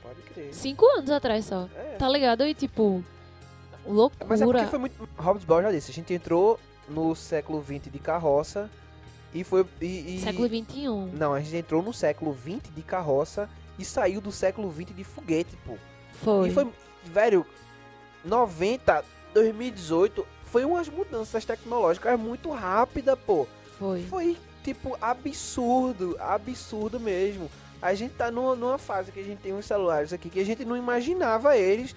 Pode 0.03 0.22
crer. 0.22 0.55
Cinco 0.55 0.86
anos 0.86 1.11
atrás 1.11 1.44
só. 1.44 1.68
É. 1.76 1.96
Tá 1.96 2.09
ligado? 2.09 2.44
E 2.46 2.55
tipo, 2.55 3.05
loucura. 3.86 4.26
Mas 4.28 4.40
é 4.40 4.44
porque 4.44 4.66
foi 4.66 4.78
muito. 4.78 5.09
Hobbes 5.16 5.44
Ball 5.44 5.62
já 5.62 5.70
disse, 5.72 5.90
a 5.90 5.94
gente 5.94 6.12
entrou 6.14 6.59
no 6.88 7.14
século 7.14 7.62
XX 7.64 7.92
de 7.92 7.98
carroça 7.98 8.70
e 9.34 9.44
foi. 9.44 9.64
E, 9.80 10.16
e- 10.16 10.20
Século 10.20 10.48
XXI. 10.48 10.88
Não, 11.12 11.32
a 11.34 11.40
gente 11.40 11.57
entrou 11.57 11.82
no 11.82 11.92
século 11.92 12.36
XX 12.36 12.72
de 12.74 12.82
carroça 12.82 13.48
e 13.81 13.85
saiu 13.85 14.20
do 14.20 14.31
século 14.31 14.70
XX 14.70 14.95
de 14.95 15.05
foguete, 15.05 15.57
pô. 15.64 15.76
Foi. 16.22 16.49
E 16.49 16.53
foi, 16.53 16.68
velho, 17.05 17.47
90, 18.22 19.03
2018, 19.33 20.26
foi 20.45 20.64
umas 20.66 20.89
mudanças 20.89 21.45
tecnológicas 21.47 22.20
muito 22.20 22.51
rápida, 22.51 23.16
pô. 23.16 23.47
Foi. 23.78 24.03
Foi, 24.03 24.37
tipo, 24.62 24.99
absurdo, 25.01 26.14
absurdo 26.20 27.01
mesmo. 27.01 27.51
A 27.81 27.95
gente 27.95 28.12
tá 28.12 28.31
numa, 28.31 28.55
numa 28.55 28.76
fase 28.76 29.11
que 29.11 29.20
a 29.20 29.24
gente 29.24 29.39
tem 29.39 29.55
uns 29.55 29.64
celulares 29.64 30.12
aqui 30.12 30.28
que 30.28 30.41
a 30.41 30.45
gente 30.45 30.66
não 30.66 30.76
imaginava 30.76 31.57
eles 31.57 31.97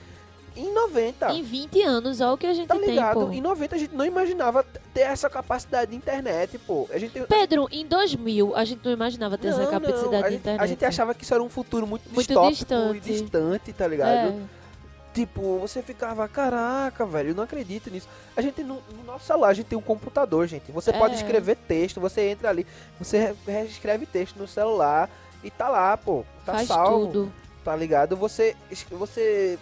em 0.55 0.73
90. 0.73 1.31
Em 1.33 1.41
20 1.43 1.81
anos, 1.81 2.21
olha 2.21 2.33
o 2.33 2.37
que 2.37 2.45
a 2.47 2.53
gente 2.53 2.67
Tá 2.67 2.75
tem, 2.75 2.89
ligado? 2.91 3.13
pô. 3.27 3.31
Em 3.31 3.41
90 3.41 3.75
a 3.75 3.79
gente 3.79 3.95
não 3.95 4.05
imaginava 4.05 4.63
ter 4.93 5.01
essa 5.01 5.29
capacidade 5.29 5.91
de 5.91 5.97
internet, 5.97 6.57
pô. 6.59 6.87
A 6.91 6.97
gente 6.97 7.11
tem... 7.11 7.23
Pedro, 7.25 7.67
em 7.71 7.85
2000, 7.85 8.55
a 8.55 8.63
gente 8.65 8.83
não 8.83 8.91
imaginava 8.91 9.37
ter 9.37 9.47
essa 9.49 9.63
Não, 9.63 9.71
capacidade 9.71 10.11
não, 10.11 10.19
a 10.19 10.21
de 10.23 10.29
gente, 10.31 10.39
internet. 10.39 10.61
A 10.61 10.67
gente 10.67 10.85
achava 10.85 11.13
que 11.13 11.23
isso 11.23 11.33
era 11.33 11.43
um 11.43 11.49
futuro 11.49 11.87
muito, 11.87 12.03
Muito 12.09 12.27
distópico 12.27 12.51
distante. 12.53 12.97
e 12.97 13.13
distante, 13.13 13.73
tá 13.73 13.87
ligado? 13.87 14.29
É. 14.29 14.35
Tipo, 15.13 15.59
você 15.59 15.83
ficava, 15.83 16.27
caraca, 16.27 17.05
velho, 17.05 17.29
eu 17.29 17.35
não 17.35 17.43
acredito 17.43 17.87
nisso. 17.91 18.07
A 18.35 18.41
gente, 18.41 18.63
no, 18.63 18.81
no 18.97 19.03
nosso 19.05 19.25
celular, 19.27 19.49
a 19.49 19.53
gente 19.53 19.67
tem 19.67 19.77
um 19.77 19.81
computador, 19.81 20.47
gente. 20.47 20.71
Você 20.71 20.89
É. 20.89 20.93
pode 20.97 21.13
escrever 21.15 21.55
texto, 21.55 22.01
você 22.01 22.29
entra 22.29 22.49
ali, 22.49 22.65
você 22.99 23.35
re- 23.45 23.65
escreve 23.65 24.07
texto 24.07 24.37
no 24.37 24.47
celular 24.47 25.07
e 25.43 25.51
tá 25.51 25.69
lá, 25.69 25.95
pô. 25.95 26.25
Tá 26.43 26.53
Faz 26.53 26.67
salvo, 26.67 27.05
tudo. 27.07 27.33
tá 27.63 27.75
ligado? 27.75 28.15
Você, 28.17 28.55
você 28.89 29.59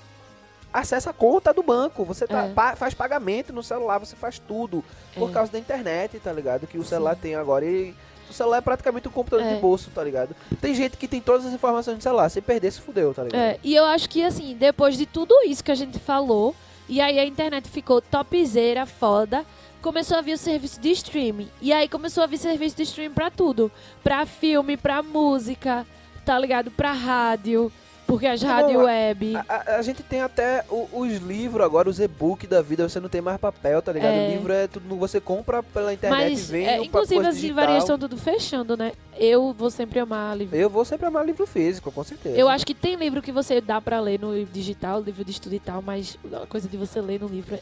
acessa 0.73 1.09
a 1.09 1.13
conta 1.13 1.53
do 1.53 1.61
banco, 1.63 2.03
você 2.05 2.25
tá- 2.27 2.45
É. 2.45 2.49
pa- 2.53 2.75
faz 2.75 2.93
pagamento 2.93 3.51
no 3.53 3.61
celular, 3.63 3.97
você 3.99 4.15
faz 4.15 4.39
tudo. 4.39 4.83
Por 5.15 5.29
É. 5.29 5.33
causa 5.33 5.51
da 5.51 5.59
internet, 5.59 6.19
tá 6.19 6.31
ligado? 6.31 6.67
Que 6.67 6.77
o 6.77 6.83
Sim. 6.83 6.89
celular 6.89 7.15
tem 7.15 7.35
agora. 7.35 7.65
E 7.65 7.93
o 8.29 8.33
celular 8.33 8.57
é 8.57 8.61
praticamente 8.61 9.07
um 9.07 9.11
computador 9.11 9.45
É. 9.45 9.55
de 9.55 9.59
bolso, 9.61 9.89
tá 9.93 10.03
ligado? 10.03 10.35
Tem 10.61 10.73
gente 10.73 10.95
que 10.97 11.07
tem 11.07 11.19
todas 11.19 11.45
as 11.45 11.53
informações 11.53 11.95
no 11.97 12.01
celular. 12.01 12.29
Se 12.29 12.39
perder, 12.41 12.71
se 12.71 12.79
fudeu, 12.81 13.13
tá 13.13 13.23
ligado? 13.23 13.39
É, 13.41 13.59
e 13.63 13.75
eu 13.75 13.83
acho 13.85 14.09
que, 14.09 14.23
assim, 14.23 14.55
depois 14.55 14.97
de 14.97 15.05
tudo 15.05 15.35
isso 15.45 15.63
que 15.63 15.71
a 15.71 15.75
gente 15.75 15.99
falou, 15.99 16.55
e 16.87 17.01
aí 17.01 17.19
a 17.19 17.25
internet 17.25 17.67
ficou 17.69 18.01
topzera, 18.01 18.85
foda, 18.85 19.45
começou 19.81 20.15
a 20.17 20.21
vir 20.21 20.33
o 20.33 20.37
serviço 20.37 20.79
de 20.79 20.91
streaming. 20.91 21.49
E 21.61 21.73
aí 21.73 21.89
começou 21.89 22.23
a 22.23 22.27
vir 22.27 22.37
serviço 22.37 22.77
de 22.77 22.83
streaming 22.83 23.13
pra 23.13 23.29
tudo. 23.31 23.69
Pra 24.03 24.25
filme, 24.25 24.77
pra 24.77 25.01
música, 25.01 25.85
tá 26.23 26.37
ligado? 26.39 26.69
Pra 26.71 26.91
rádio, 26.93 27.71
porque 28.11 28.27
as 28.27 28.41
rádio 28.41 28.79
web... 28.79 29.35
A, 29.37 29.45
a- 29.47 29.75
a 29.77 29.81
gente 29.81 30.03
tem 30.03 30.21
até 30.21 30.65
o- 30.69 30.87
os 30.91 31.13
livros 31.17 31.63
agora, 31.65 31.89
os 31.89 31.99
e-book 31.99 32.45
da 32.45 32.61
vida, 32.61 32.87
você 32.87 32.99
não 32.99 33.07
tem 33.07 33.21
mais 33.21 33.39
papel, 33.39 33.81
tá 33.81 33.91
ligado? 33.93 34.11
É. 34.13 34.27
O 34.27 34.31
livro 34.31 34.51
é 34.53 34.67
tudo, 34.67 34.95
você 34.97 35.21
compra 35.21 35.63
pela 35.63 35.93
internet 35.93 36.27
e 36.27 36.29
Mas, 36.31 36.49
vem 36.49 36.67
é, 36.67 36.77
no 36.77 36.83
inclusive, 36.83 37.25
as 37.25 37.37
livrarias 37.37 37.83
estão 37.83 37.97
tudo 37.97 38.17
fechando, 38.17 38.75
né? 38.75 38.91
Eu 39.17 39.53
vou 39.53 39.69
sempre 39.69 39.99
amar 39.99 40.35
livro. 40.37 40.55
Eu 40.57 40.69
vou 40.69 40.83
sempre 40.83 41.05
amar 41.05 41.25
livro 41.25 41.47
físico, 41.47 41.91
com 41.91 42.03
certeza. 42.03 42.35
Eu 42.37 42.49
acho 42.49 42.65
que 42.65 42.73
tem 42.73 42.95
livro 42.95 43.21
que 43.21 43.31
você 43.31 43.61
dá 43.61 43.79
pra 43.79 43.99
ler 44.01 44.19
no 44.19 44.45
digital, 44.45 44.99
livro 45.01 45.23
de 45.23 45.31
estudo 45.31 45.55
e 45.55 45.59
tal, 45.59 45.81
mas 45.81 46.17
a 46.33 46.45
coisa 46.47 46.67
de 46.67 46.75
você 46.75 46.99
ler 46.99 47.19
no 47.21 47.27
livro. 47.27 47.57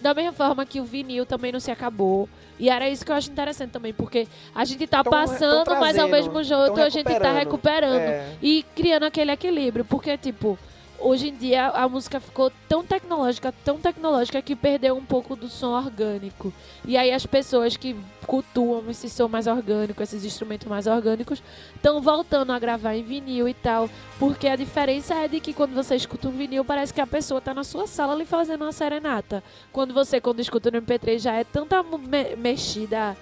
Da 0.00 0.14
mesma 0.14 0.32
forma 0.32 0.64
que 0.64 0.80
o 0.80 0.84
vinil 0.84 1.26
também 1.26 1.50
não 1.52 1.60
se 1.60 1.70
acabou. 1.70 2.28
E 2.58 2.68
era 2.68 2.88
isso 2.88 3.04
que 3.04 3.10
eu 3.12 3.16
acho 3.16 3.30
interessante 3.30 3.70
também, 3.70 3.92
porque 3.92 4.26
a 4.54 4.64
gente 4.64 4.86
tá 4.86 5.02
Tão- 5.04 5.10
passando, 5.12 5.64
tão 5.64 5.78
mas 5.78 5.96
ao 5.98 6.08
trazendo, 6.08 6.32
mesmo 6.32 6.42
jeito 6.42 6.80
a 6.80 6.88
gente 6.88 7.04
tá 7.04 7.10
recuperando. 7.32 7.38
recuperando. 7.38 8.00
É. 8.00 8.32
E 8.42 8.64
criando 8.74 9.04
aquele 9.04 9.30
equilíbrio. 9.32 9.84
Porque, 9.84 10.16
tipo, 10.16 10.58
hoje 11.00 11.28
em 11.28 11.34
dia 11.36 11.68
a 11.68 11.88
música 11.88 12.18
ficou 12.20 12.50
tão 12.68 12.84
tecnológica, 12.84 13.54
tão 13.64 13.78
tecnológica 13.78 14.42
que 14.42 14.56
perdeu 14.56 14.96
um 14.96 15.04
pouco 15.04 15.36
do 15.36 15.48
som 15.48 15.68
orgânico. 15.76 16.52
E 16.84 16.96
aí 16.96 17.12
as 17.12 17.24
pessoas 17.26 17.76
que 17.76 17.96
cultuam 18.26 18.84
esse 18.90 19.08
som 19.08 19.28
mais 19.28 19.46
orgânico, 19.46 20.02
esses 20.02 20.24
instrumentos 20.24 20.66
mais 20.68 20.86
orgânicos, 20.86 21.42
estão 21.74 22.00
voltando 22.00 22.52
a 22.52 22.58
gravar 22.58 22.94
em 22.94 23.02
vinil 23.02 23.48
e 23.48 23.54
tal. 23.54 23.88
Porque 24.18 24.48
a 24.48 24.56
diferença 24.56 25.14
é 25.14 25.28
de 25.28 25.40
que 25.40 25.52
quando 25.52 25.74
você 25.74 25.94
escuta 25.96 26.28
um 26.28 26.32
vinil, 26.32 26.64
parece 26.64 26.92
que 26.92 27.00
a 27.00 27.06
pessoa 27.06 27.40
tá 27.40 27.54
na 27.54 27.64
sua 27.64 27.86
sala 27.86 28.12
ali 28.12 28.24
fazendo 28.24 28.62
uma 28.62 28.72
serenata. 28.72 29.42
Quando 29.72 29.94
você, 29.94 30.20
quando 30.20 30.40
escuta 30.40 30.70
no 30.70 30.82
MP3, 30.82 31.18
já 31.20 31.34
é 31.34 31.44
tanta 31.44 31.82
me- 31.82 32.36
mexida, 32.36 33.16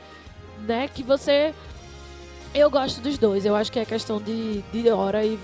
né, 0.67 0.89
que 0.89 1.03
você. 1.03 1.55
Eu 2.57 2.71
gosto 2.71 3.03
dos 3.03 3.19
dois. 3.19 3.45
Eu 3.45 3.55
acho 3.55 3.71
que 3.71 3.79
é 3.79 3.85
questão 3.85 4.19
de, 4.19 4.63
de 4.73 4.89
hora 4.89 5.23
e, 5.23 5.39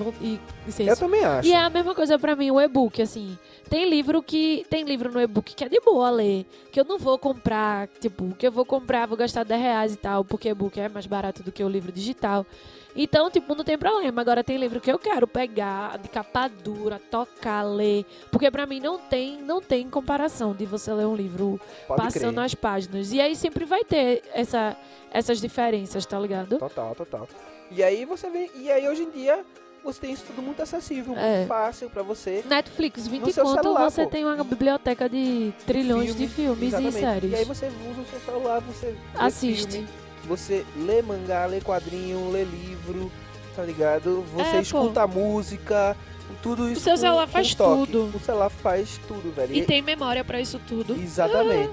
senso. 0.69 0.89
Eu 0.89 0.97
também 0.97 1.23
acho. 1.23 1.47
E 1.47 1.53
é 1.53 1.59
a 1.59 1.69
mesma 1.69 1.95
coisa 1.95 2.19
pra 2.19 2.35
mim 2.35 2.51
o 2.51 2.59
e-book, 2.59 3.03
assim. 3.03 3.37
Tem 3.69 3.89
livro 3.89 4.23
que 4.23 4.65
tem 4.71 4.83
livro 4.85 5.13
no 5.13 5.21
e-book 5.21 5.55
que 5.55 5.63
é 5.63 5.69
de 5.69 5.79
boa 5.81 6.09
ler, 6.11 6.47
que 6.71 6.81
eu 6.81 6.85
não 6.85 6.99
vou 6.99 7.19
comprar, 7.19 7.87
tipo, 8.01 8.35
que 8.35 8.47
eu 8.47 8.53
vou 8.53 8.65
comprar, 8.65 9.07
vou 9.07 9.17
gastar 9.17 9.45
10 9.45 9.61
reais 9.61 9.93
e 9.93 9.97
tal, 9.97 10.25
porque 10.25 10.49
e-book 10.49 10.81
é 10.81 10.89
mais 10.89 11.07
barato 11.07 11.43
do 11.43 11.53
que 11.53 11.63
o 11.63 11.69
livro 11.69 11.93
digital. 11.93 12.47
Então, 12.95 13.31
tipo, 13.31 13.55
não 13.55 13.65
tem 13.65 13.79
problema. 13.79 14.21
Agora 14.21 14.45
tem 14.45 14.57
livro 14.57 14.81
que 14.81 14.91
eu 14.93 14.99
quero 14.99 15.27
pegar 15.27 15.99
de 15.99 16.09
capa 16.09 16.49
dura, 16.49 17.01
tocar, 17.11 17.63
ler, 17.63 18.05
porque 18.31 18.51
pra 18.51 18.67
mim 18.67 18.81
não 18.81 18.99
tem, 18.99 19.41
não 19.43 19.61
tem 19.61 19.89
comparação 19.89 20.53
de 20.55 20.67
você 20.67 20.93
ler 20.93 21.07
um 21.07 21.15
livro 21.17 21.59
Pode 21.89 22.03
passando 22.03 22.35
crer. 22.35 22.45
as 22.45 22.55
páginas. 22.55 23.13
E 23.13 23.21
aí 23.21 23.35
sempre 23.35 23.65
vai 23.65 23.85
ter 23.85 24.23
essa, 24.35 24.77
essas 25.11 25.41
diferenças, 25.41 26.05
tá 26.05 26.19
ligado? 26.19 26.59
Total, 26.59 26.95
total. 26.95 27.29
E 27.71 27.83
aí 27.83 28.05
você 28.05 28.29
vê. 28.29 28.51
E 28.55 28.71
aí 28.71 28.87
hoje 28.89 29.03
em 29.05 29.11
dia 29.11 29.43
você 29.83 30.01
tem 30.01 30.13
isso 30.13 30.25
tudo 30.27 30.41
muito 30.43 30.63
acessível, 30.63 31.17
É. 31.17 31.39
muito 31.39 31.49
fácil 31.49 31.91
pra 31.91 32.03
você. 32.05 32.45
Netflix, 32.49 33.09
20 33.09 33.33
seu 33.33 33.45
conto, 33.45 33.63
celular, 33.63 33.91
você 33.91 34.05
pô. 34.05 34.11
tem 34.11 34.25
uma 34.25 34.45
biblioteca 34.45 35.09
de 35.09 35.53
trilhões 35.67 36.15
de 36.15 36.29
filmes 36.29 36.69
Exatamente. 36.69 36.97
e 36.97 37.01
séries. 37.01 37.33
E 37.33 37.35
aí 37.35 37.45
você 37.45 37.67
usa 37.91 38.01
o 38.01 38.05
seu 38.05 38.21
celular, 38.21 38.61
você 38.61 38.95
Assiste. 39.17 39.73
filme, 39.73 39.89
você 40.27 40.65
lê 40.77 41.03
mangá, 41.03 41.47
lê 41.47 41.61
quadrinho, 41.61 42.31
lê 42.31 42.45
livro, 42.45 43.11
tá 43.57 43.63
ligado? 43.63 44.25
Você 44.35 44.57
É, 44.57 44.61
escuta 44.61 45.07
música, 45.07 45.97
tudo 46.43 46.71
isso. 46.71 46.81
seu 46.83 46.93
com- 46.95 46.97
celular 47.01 47.27
com 47.27 47.33
faz 47.33 47.55
toque. 47.55 47.93
tudo. 47.93 48.17
O 48.17 48.21
celular 48.21 48.49
faz 48.51 48.99
tudo, 49.07 49.35
velho. 49.35 49.55
E 49.55 49.63
tem 49.63 49.83
memória 49.83 50.25
pra 50.25 50.41
isso 50.41 50.59
tudo. 50.67 50.95
Exatamente. 50.95 51.73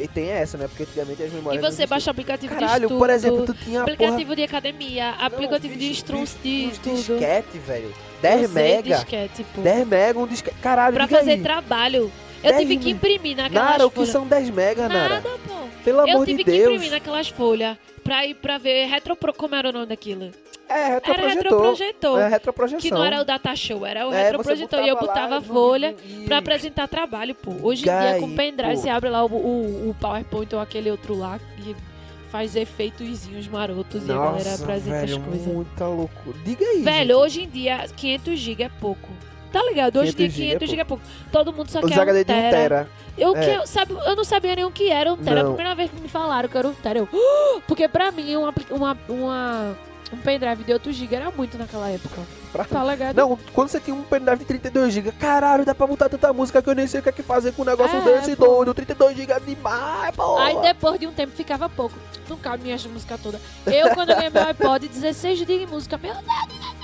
E 0.00 0.06
tem 0.08 0.28
essa, 0.30 0.56
né? 0.56 0.68
Porque 0.68 0.84
antigamente 0.84 1.22
as 1.22 1.32
E 1.32 1.34
memórias. 1.34 1.62
não 1.62 1.70
você 1.70 1.86
baixa 1.86 2.10
aplicativo 2.10 2.54
de 2.54 2.60
Caralho, 2.60 2.84
estudo, 2.84 2.98
por 2.98 3.10
exemplo, 3.10 3.44
tu 3.46 3.54
tinha 3.54 3.80
a 3.80 3.84
porra 3.84 3.94
aplicativo 3.94 4.36
de 4.36 4.42
academia, 4.44 5.10
aplicativo 5.18 5.74
de 5.74 5.78
bicho, 5.80 5.90
instrus 5.92 6.34
bicho, 6.42 6.80
de 6.80 6.90
estudo. 6.94 7.18
disquete, 7.18 7.58
velho. 7.58 7.92
10 8.22 8.50
Usei 8.50 8.62
mega. 8.62 8.94
disquete, 8.96 9.46
pô. 9.54 9.60
10 9.62 9.86
mega, 9.86 10.18
um 10.18 10.26
disquete. 10.26 10.56
Caralho, 10.60 10.94
Pra 10.94 11.08
fazer 11.08 11.32
aí. 11.32 11.42
trabalho. 11.42 12.10
Eu 12.42 12.50
10 12.52 12.56
tive 12.62 12.76
que 12.78 12.90
imprimir 12.90 13.36
naquelas 13.36 13.70
Nara, 13.70 13.86
o 13.86 13.90
que 13.90 13.96
folhas. 13.96 14.10
são 14.10 14.26
10 14.26 14.50
mega, 14.50 14.88
Nara? 14.88 15.14
Nada, 15.16 15.28
pô. 15.46 15.54
Pelo 15.84 15.98
Eu 16.00 16.14
amor 16.14 16.26
tive 16.26 16.38
de 16.38 16.44
que 16.44 16.50
Deus. 16.50 16.66
imprimir 16.74 16.90
naquelas 16.92 17.28
folhas 17.28 17.76
pra 18.04 18.26
ir 18.26 18.34
pra 18.34 18.58
ver 18.58 18.86
retropro... 18.86 19.32
Como 19.34 19.54
era 19.54 19.68
o 19.70 19.72
nome 19.72 19.86
daquilo? 19.86 20.30
É, 20.68 20.74
Era 20.82 20.94
retroprojetor. 20.94 21.42
retroprojetor. 21.42 22.20
É 22.20 22.28
retroprojeção. 22.28 22.80
Que 22.80 22.90
não 22.90 23.02
era 23.04 23.20
o 23.20 23.24
data 23.24 23.56
show, 23.56 23.86
era 23.86 24.06
o 24.06 24.12
É, 24.12 24.24
retroprojetor. 24.24 24.84
E 24.84 24.88
eu 24.88 24.98
botava 24.98 25.36
lá 25.36 25.40
folha 25.40 25.96
e- 26.04 26.24
pra 26.26 26.38
apresentar 26.38 26.86
trabalho, 26.88 27.34
pô. 27.34 27.52
Hoje 27.62 27.82
em 27.82 27.84
dia, 27.84 28.20
com 28.20 28.34
pendrive, 28.36 28.74
pô. 28.74 28.80
você 28.82 28.88
abre 28.90 29.08
lá 29.08 29.24
o, 29.24 29.28
o, 29.28 29.90
o 29.90 29.96
PowerPoint 29.98 30.54
ou 30.54 30.60
aquele 30.60 30.90
outro 30.90 31.16
lá 31.18 31.40
e 31.66 31.74
faz 32.30 32.54
efeitozinhos 32.54 33.48
marotos 33.48 34.06
e 34.06 34.12
a 34.12 34.14
galera 34.14 34.32
Nossa, 34.50 34.62
apresenta 34.64 35.00
velho, 35.06 35.16
as 35.16 35.22
coisas. 35.26 35.46
muita 35.46 35.86
loucura. 35.88 36.36
Diga 36.44 36.64
aí, 36.66 36.82
Velho, 36.82 36.98
gente. 36.98 37.12
hoje 37.14 37.42
em 37.44 37.48
dia, 37.48 37.86
500 37.96 38.38
GB 38.38 38.62
é 38.64 38.68
pouco. 38.78 39.08
Tá 39.52 39.62
ligado? 39.62 39.98
Hoje 39.98 40.12
em 40.12 40.28
dia, 40.28 40.28
500 40.28 40.36
GB 40.38 40.46
é 40.46 40.58
500 40.58 40.70
GB 40.70 40.84
pouco. 40.84 41.02
Todo 41.32 41.52
mundo 41.52 41.70
só 41.70 41.80
Os 41.80 41.86
quer 41.90 42.00
HD 42.00 42.20
um 42.20 42.24
de 42.24 42.32
1 42.32 42.34
tera. 42.34 42.50
tera. 42.50 42.88
Eu, 43.16 43.36
É. 43.36 43.40
que, 43.40 43.50
eu, 43.50 43.66
sabe, 43.66 43.92
eu 44.06 44.14
não 44.16 44.24
sabia 44.24 44.54
nem 44.54 44.64
o 44.64 44.70
que 44.70 44.90
era 44.90 45.12
um 45.12 45.16
tera. 45.16 45.40
A 45.40 45.44
Não. 45.44 45.54
primeira 45.54 45.74
vez 45.74 45.90
que 45.90 46.00
me 46.00 46.08
falaram 46.08 46.48
que 46.48 46.56
era 46.56 46.68
um 46.68 46.74
tera, 46.74 46.98
eu... 47.00 47.08
"Ah!" 47.12 47.60
Porque 47.66 47.88
pra 47.88 48.10
mim, 48.12 48.36
uma, 48.36 48.54
uma, 48.70 48.98
uma, 49.08 49.76
um 50.12 50.16
pendrive 50.18 50.62
de 50.64 50.72
8 50.72 50.92
GB 50.92 51.16
era 51.16 51.30
muito 51.30 51.58
naquela 51.58 51.88
época. 51.90 52.20
Pra- 52.52 52.64
Tá 52.64 52.82
ligado? 52.84 53.14
Não, 53.16 53.38
quando 53.52 53.68
você 53.68 53.78
tinha 53.80 53.94
um 53.94 54.02
pendrive 54.02 54.38
de 54.38 54.44
32 54.46 54.94
GB, 54.94 55.12
caralho, 55.12 55.64
dá 55.66 55.74
pra 55.74 55.86
montar 55.86 56.08
tanta 56.08 56.32
música 56.32 56.62
que 56.62 56.70
eu 56.70 56.74
nem 56.74 56.86
sei 56.86 57.00
o 57.00 57.02
que 57.02 57.08
é 57.08 57.12
que 57.12 57.22
fazer 57.22 57.52
com 57.52 57.62
um 57.62 57.64
negócio 57.64 57.96
É, 57.98 58.00
desse 58.00 58.36
pô. 58.36 58.46
doido. 58.46 58.72
32 58.74 59.16
GB 59.16 59.32
é 59.32 59.40
demais, 59.40 60.14
pô. 60.14 60.38
Aí 60.38 60.56
depois 60.62 60.98
de 61.00 61.06
um 61.06 61.12
tempo 61.12 61.32
ficava 61.34 61.68
pouco. 61.68 61.94
Não 62.28 62.36
cabe 62.36 62.62
minhas 62.62 62.84
músicas 62.86 63.20
todas. 63.20 63.40
Eu, 63.66 63.90
quando 63.94 64.08
ganhei 64.14 64.30
meu 64.30 64.46
iPod, 64.46 64.86
16 64.88 65.38
GB 65.40 65.58
de 65.58 65.66
música. 65.66 65.98
Meu 65.98 66.12
Deus, 66.14 66.24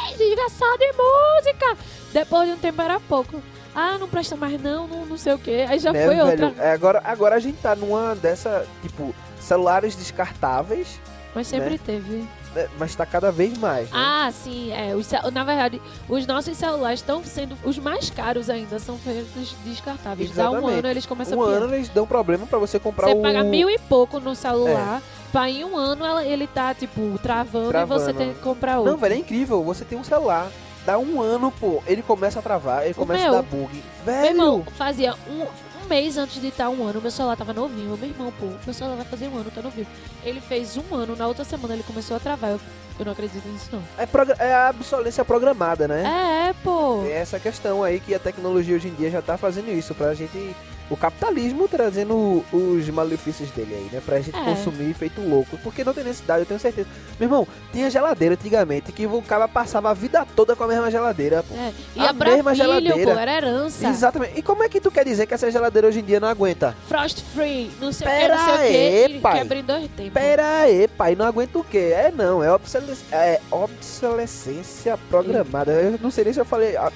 16 0.08 0.18
GB 0.30 0.50
só 0.50 0.76
de 0.76 0.92
música! 0.92 1.76
Depois 2.14 2.48
de 2.48 2.54
um 2.54 2.58
tempo 2.58 2.80
era 2.80 2.98
pouco. 3.00 3.42
Ah, 3.74 3.98
não 3.98 4.08
presta 4.08 4.36
mais 4.36 4.58
não, 4.62 4.86
não, 4.86 5.04
não 5.04 5.18
sei 5.18 5.34
o 5.34 5.38
que. 5.38 5.50
Aí 5.62 5.78
já 5.80 5.92
Né, 5.92 6.06
foi 6.06 6.14
velho? 6.14 6.30
outra. 6.46 6.54
É, 6.64 6.72
agora, 6.72 7.02
agora 7.04 7.34
a 7.34 7.40
gente 7.40 7.58
tá 7.60 7.74
numa 7.74 8.14
dessa, 8.14 8.64
tipo, 8.82 9.12
celulares 9.40 9.96
descartáveis, 9.96 11.00
Mas 11.34 11.48
sempre 11.48 11.70
né? 11.70 11.80
teve. 11.84 12.24
né, 12.54 12.68
mas 12.78 12.94
tá 12.94 13.04
cada 13.04 13.32
vez 13.32 13.58
mais. 13.58 13.90
né? 13.90 13.96
Ah, 13.98 14.30
sim, 14.32 14.70
é. 14.72 14.94
Os 14.94 15.10
na 15.32 15.42
verdade, 15.42 15.82
os 16.08 16.24
nossos 16.24 16.56
celulares 16.56 17.00
estão 17.00 17.22
sendo 17.24 17.58
os 17.64 17.76
mais 17.76 18.08
caros 18.10 18.48
ainda, 18.48 18.78
são 18.78 18.96
feitos 18.96 19.56
descartáveis. 19.64 20.30
Dá 20.30 20.52
um 20.52 20.68
ano 20.68 20.86
eles 20.86 21.04
começam 21.04 21.36
um 21.36 21.42
a 21.42 21.46
pirar. 21.46 21.62
ano 21.64 21.74
eles 21.74 21.88
dão 21.88 22.06
problema 22.06 22.46
pra 22.46 22.60
você 22.60 22.78
comprar 22.78 23.08
Você 23.08 23.14
o... 23.14 23.22
paga 23.22 23.42
mil 23.42 23.68
e 23.68 23.76
pouco 23.76 24.20
no 24.20 24.36
celular, 24.36 25.02
pra 25.32 25.50
em 25.50 25.64
um 25.64 25.76
ano 25.76 26.20
ele 26.20 26.46
tá, 26.46 26.72
tipo, 26.72 27.18
travando, 27.20 27.70
Travando. 27.70 28.00
e 28.00 28.04
você 28.04 28.12
tem 28.12 28.32
que 28.34 28.38
comprar 28.40 28.78
outro. 28.78 28.92
Não, 28.92 28.98
velho, 29.00 29.14
é 29.14 29.18
incrível. 29.18 29.64
Você 29.64 29.84
tem 29.84 29.98
um 29.98 30.04
celular, 30.04 30.46
dá 30.84 30.98
um 30.98 31.20
ano, 31.20 31.50
pô, 31.50 31.82
ele 31.86 32.02
começa 32.02 32.38
a 32.38 32.42
travar, 32.42 32.82
ele 32.84 32.92
O 32.92 32.96
começa 32.96 33.22
meu- 33.24 33.32
a 33.32 33.36
dar 33.36 33.42
bug. 33.42 33.72
Meu 33.74 33.82
Velho, 34.04 34.26
irmão, 34.26 34.66
fazia 34.76 35.14
um, 35.28 35.42
um 35.42 35.88
mês 35.88 36.16
antes 36.16 36.40
de 36.40 36.48
estar 36.48 36.68
um 36.68 36.86
ano, 36.86 37.00
meu 37.00 37.10
celular 37.10 37.36
tava 37.36 37.52
novinho. 37.52 37.96
Meu 37.96 38.08
irmão, 38.08 38.32
pô, 38.38 38.46
meu 38.64 38.74
celular 38.74 38.96
vai 38.96 39.04
fazer 39.06 39.28
um 39.28 39.36
ano, 39.38 39.50
tá 39.50 39.60
novinho. 39.62 39.86
Ele 40.24 40.40
fez 40.40 40.76
um 40.76 40.94
ano, 40.94 41.16
na 41.16 41.26
outra 41.26 41.44
semana 41.44 41.74
ele 41.74 41.82
começou 41.82 42.16
a 42.16 42.20
travar. 42.20 42.50
Eu, 42.50 42.60
eu 42.98 43.04
não 43.04 43.12
acredito 43.12 43.46
nisso, 43.48 43.70
não. 43.72 43.82
é, 43.98 44.06
é 44.46 44.54
a 44.54 44.70
obsolência 44.70 45.24
programada, 45.24 45.88
né? 45.88 46.04
É, 46.04 46.48
é, 46.50 46.52
pô. 46.62 47.02
É 47.04 47.12
essa 47.12 47.38
questão 47.40 47.82
aí 47.82 47.98
que 48.00 48.14
a 48.14 48.18
tecnologia 48.18 48.76
hoje 48.76 48.88
em 48.88 48.94
dia 48.94 49.10
já 49.10 49.20
tá 49.22 49.36
fazendo 49.36 49.70
isso, 49.70 49.94
pra 49.94 50.14
gente. 50.14 50.54
O 50.90 50.96
capitalismo 50.98 51.66
trazendo 51.66 52.44
os 52.52 52.88
malefícios 52.90 53.50
dele 53.50 53.74
aí, 53.74 53.88
né? 53.90 54.02
Pra 54.04 54.20
gente 54.20 54.36
É. 54.38 54.44
consumir 54.44 54.92
feito 54.94 55.20
louco. 55.20 55.56
Porque 55.62 55.82
não 55.82 55.94
tem 55.94 56.04
necessidade, 56.04 56.40
eu 56.40 56.46
tenho 56.46 56.60
certeza. 56.60 56.86
Meu 57.18 57.26
irmão, 57.26 57.48
tinha 57.72 57.88
geladeira 57.88 58.34
antigamente 58.34 58.92
que 58.92 59.06
o 59.06 59.22
cara 59.22 59.48
passava 59.48 59.90
a 59.90 59.94
vida 59.94 60.26
toda 60.36 60.54
com 60.54 60.62
a 60.64 60.66
mesma 60.66 60.90
geladeira, 60.90 61.42
pô. 61.42 61.54
É. 61.54 61.72
A 61.98 62.04
Ia 62.04 62.14
pra 62.14 62.32
mesma 62.32 62.50
filho, 62.54 62.64
geladeira. 62.64 63.12
pô, 63.14 63.18
era 63.18 63.34
herança. 63.34 63.86
Exatamente. 63.88 64.38
E 64.38 64.42
como 64.42 64.62
é 64.62 64.68
que 64.68 64.78
tu 64.80 64.90
quer 64.90 65.04
dizer 65.06 65.26
que 65.26 65.32
essa 65.32 65.50
geladeira 65.50 65.88
hoje 65.88 66.00
em 66.00 66.04
dia 66.04 66.20
não 66.20 66.28
aguenta? 66.28 66.76
Frost 66.86 67.22
free, 67.34 67.70
não 67.80 67.90
sei 67.90 68.06
o 68.06 68.10
que, 68.10 68.28
não 68.28 68.44
sei 68.44 68.54
o 68.54 68.56
que. 68.58 68.62
aí, 68.62 69.16
e 69.16 69.20
pai. 69.20 69.38
Quebra 69.38 69.58
em 69.58 69.64
dois 69.64 69.90
tempos. 69.96 70.12
Pera 70.12 70.58
aí, 70.60 70.86
pai, 70.88 71.14
não 71.16 71.24
aguenta 71.24 71.58
o 71.58 71.64
quê? 71.64 71.92
É 71.94 72.12
não, 72.14 72.44
é, 72.44 72.52
obsolesc 72.52 73.02
é 73.10 73.40
obsolescência 73.50 74.98
programada. 75.08 75.72
Eu 75.72 75.98
não 76.00 76.10
sei 76.10 76.24
nem 76.24 76.32
se 76.32 76.40
eu 76.40 76.44
falei. 76.44 76.76
ah, 76.76 76.92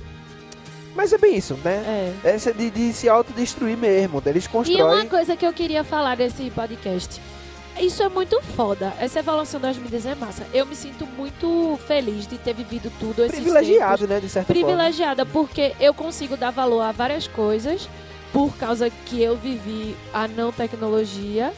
Mas 0.99 1.13
é 1.13 1.19
bem 1.19 1.37
isso, 1.37 1.55
né? 1.65 2.13
É. 2.25 2.31
Essa 2.31 2.53
de, 2.53 2.71
de 2.71 2.93
se 2.93 3.09
autodestruir 3.09 3.77
mesmo. 3.79 4.21
Eles 4.27 4.47
E 4.47 4.49
uma 4.49 4.53
constroem. 4.53 5.09
coisa 5.09 5.37
que 5.37 5.47
eu 5.47 5.53
queria 5.53 5.85
falar 5.85 6.17
desse 6.17 6.51
podcast. 6.51 7.21
Isso 7.81 8.03
é 8.03 8.09
muito 8.09 8.43
foda. 8.57 8.93
Essa 8.99 9.21
evolução 9.21 9.61
das 9.61 9.79
mídias 9.79 10.05
é 10.05 10.17
massa. 10.17 10.45
Eu 10.53 10.67
me 10.67 10.75
sinto 10.75 11.07
muito 11.07 11.79
feliz 11.87 12.27
de 12.27 12.37
ter 12.37 12.53
vivido 12.53 12.91
tudo 12.99 13.23
esses 13.25 13.31
tempos. 13.39 13.53
Privilegiado, 13.53 14.09
né? 14.09 14.19
De 14.19 14.29
certa 14.29 14.53
forma. 14.53 14.67
privilegiada 14.67 15.25
porque 15.25 15.73
eu 15.79 15.95
consigo 15.95 16.37
dar 16.37 16.51
valor 16.51 16.81
a 16.81 16.91
várias 16.91 17.29
coisas 17.29 17.89
por 18.33 18.57
causa 18.57 18.91
que 18.91 19.23
eu 19.23 19.37
vivi 19.37 19.95
a 20.13 20.27
não 20.27 20.51
tecnologia. 20.51 21.53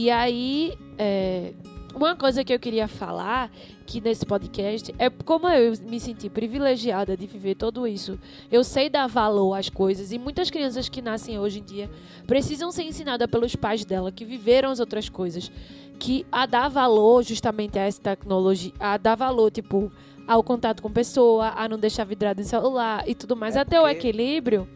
E 0.00 0.08
aí, 0.10 0.78
é, 0.96 1.52
uma 1.94 2.16
coisa 2.16 2.42
que 2.42 2.54
eu 2.54 2.58
queria 2.58 2.88
falar 2.88 3.50
que 3.84 4.00
nesse 4.00 4.24
podcast 4.24 4.94
é 4.98 5.10
como 5.10 5.46
eu 5.46 5.74
me 5.86 6.00
senti 6.00 6.30
privilegiada 6.30 7.14
de 7.14 7.26
viver 7.26 7.54
tudo 7.54 7.86
isso. 7.86 8.18
Eu 8.50 8.64
sei 8.64 8.88
dar 8.88 9.06
valor 9.06 9.52
às 9.52 9.68
coisas 9.68 10.10
e 10.10 10.18
muitas 10.18 10.48
crianças 10.50 10.88
que 10.88 11.02
nascem 11.02 11.38
hoje 11.38 11.58
em 11.58 11.62
dia 11.62 11.90
precisam 12.26 12.72
ser 12.72 12.84
ensinadas 12.84 13.28
pelos 13.30 13.54
pais 13.54 13.84
dela 13.84 14.10
que 14.10 14.24
viveram 14.24 14.70
as 14.70 14.80
outras 14.80 15.10
coisas, 15.10 15.52
que 15.98 16.24
a 16.32 16.46
dar 16.46 16.68
valor 16.70 17.22
justamente 17.22 17.78
a 17.78 17.82
essa 17.82 18.00
tecnologia, 18.00 18.72
a 18.80 18.96
dar 18.96 19.16
valor 19.16 19.50
tipo 19.50 19.92
ao 20.26 20.42
contato 20.42 20.80
com 20.82 20.90
pessoa, 20.90 21.52
a 21.54 21.68
não 21.68 21.76
deixar 21.78 22.04
vidrado 22.04 22.40
em 22.40 22.44
celular 22.44 23.06
e 23.06 23.14
tudo 23.14 23.36
mais, 23.36 23.54
É 23.54 23.60
até 23.60 23.78
o 23.78 23.82
porque- 23.82 23.98
equilíbrio. 24.08 24.66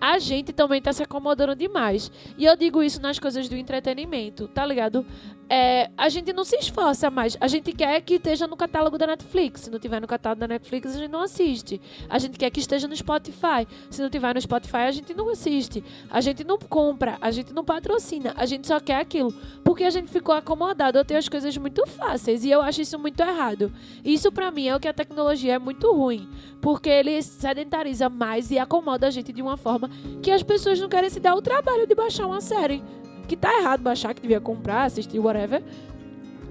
A 0.00 0.18
gente 0.18 0.52
também 0.52 0.80
tá 0.80 0.92
se 0.92 1.02
acomodando 1.02 1.54
demais. 1.54 2.10
E 2.36 2.44
eu 2.44 2.56
digo 2.56 2.82
isso 2.82 3.00
nas 3.00 3.18
coisas 3.18 3.48
do 3.48 3.56
entretenimento, 3.56 4.46
tá 4.48 4.64
ligado? 4.64 5.04
É, 5.48 5.90
a 5.96 6.08
gente 6.08 6.32
não 6.32 6.44
se 6.44 6.56
esforça 6.56 7.10
mais. 7.10 7.36
A 7.40 7.46
gente 7.46 7.72
quer 7.72 8.00
que 8.00 8.14
esteja 8.14 8.46
no 8.46 8.56
catálogo 8.56 8.98
da 8.98 9.06
Netflix. 9.06 9.62
Se 9.62 9.70
não 9.70 9.78
tiver 9.78 10.00
no 10.00 10.06
catálogo 10.06 10.40
da 10.40 10.48
Netflix, 10.48 10.94
a 10.94 10.98
gente 10.98 11.10
não 11.10 11.20
assiste. 11.20 11.80
A 12.08 12.18
gente 12.18 12.36
quer 12.38 12.50
que 12.50 12.58
esteja 12.58 12.88
no 12.88 12.96
Spotify. 12.96 13.66
Se 13.88 14.02
não 14.02 14.10
tiver 14.10 14.34
no 14.34 14.40
Spotify, 14.40 14.78
a 14.78 14.90
gente 14.90 15.14
não 15.14 15.28
assiste. 15.28 15.84
A 16.10 16.20
gente 16.20 16.42
não 16.42 16.58
compra, 16.58 17.16
a 17.20 17.30
gente 17.30 17.52
não 17.52 17.64
patrocina. 17.64 18.34
A 18.36 18.44
gente 18.44 18.66
só 18.66 18.80
quer 18.80 19.00
aquilo. 19.00 19.32
Porque 19.62 19.84
a 19.84 19.90
gente 19.90 20.10
ficou 20.10 20.34
acomodado 20.34 20.98
a 20.98 21.04
ter 21.04 21.16
as 21.16 21.28
coisas 21.28 21.56
muito 21.56 21.86
fáceis. 21.86 22.44
E 22.44 22.50
eu 22.50 22.60
acho 22.60 22.82
isso 22.82 22.98
muito 22.98 23.20
errado. 23.20 23.72
Isso, 24.04 24.32
pra 24.32 24.50
mim, 24.50 24.66
é 24.66 24.74
o 24.74 24.80
que 24.80 24.88
a 24.88 24.92
tecnologia 24.92 25.54
é 25.54 25.58
muito 25.58 25.92
ruim. 25.92 26.28
Porque 26.60 26.88
ele 26.88 27.22
sedentariza 27.22 28.08
mais 28.08 28.50
e 28.50 28.58
acomoda 28.58 29.06
a 29.06 29.10
gente 29.10 29.32
de 29.32 29.42
uma 29.42 29.56
forma 29.56 29.88
que 30.22 30.30
as 30.30 30.42
pessoas 30.42 30.80
não 30.80 30.88
querem 30.88 31.08
se 31.08 31.20
dar 31.20 31.36
o 31.36 31.42
trabalho 31.42 31.86
de 31.86 31.94
baixar 31.94 32.26
uma 32.26 32.40
série 32.40 32.82
que 33.26 33.36
tá 33.36 33.58
errado 33.58 33.82
baixar, 33.82 34.14
que 34.14 34.22
devia 34.22 34.40
comprar, 34.40 34.84
assistir, 34.84 35.18
whatever. 35.18 35.62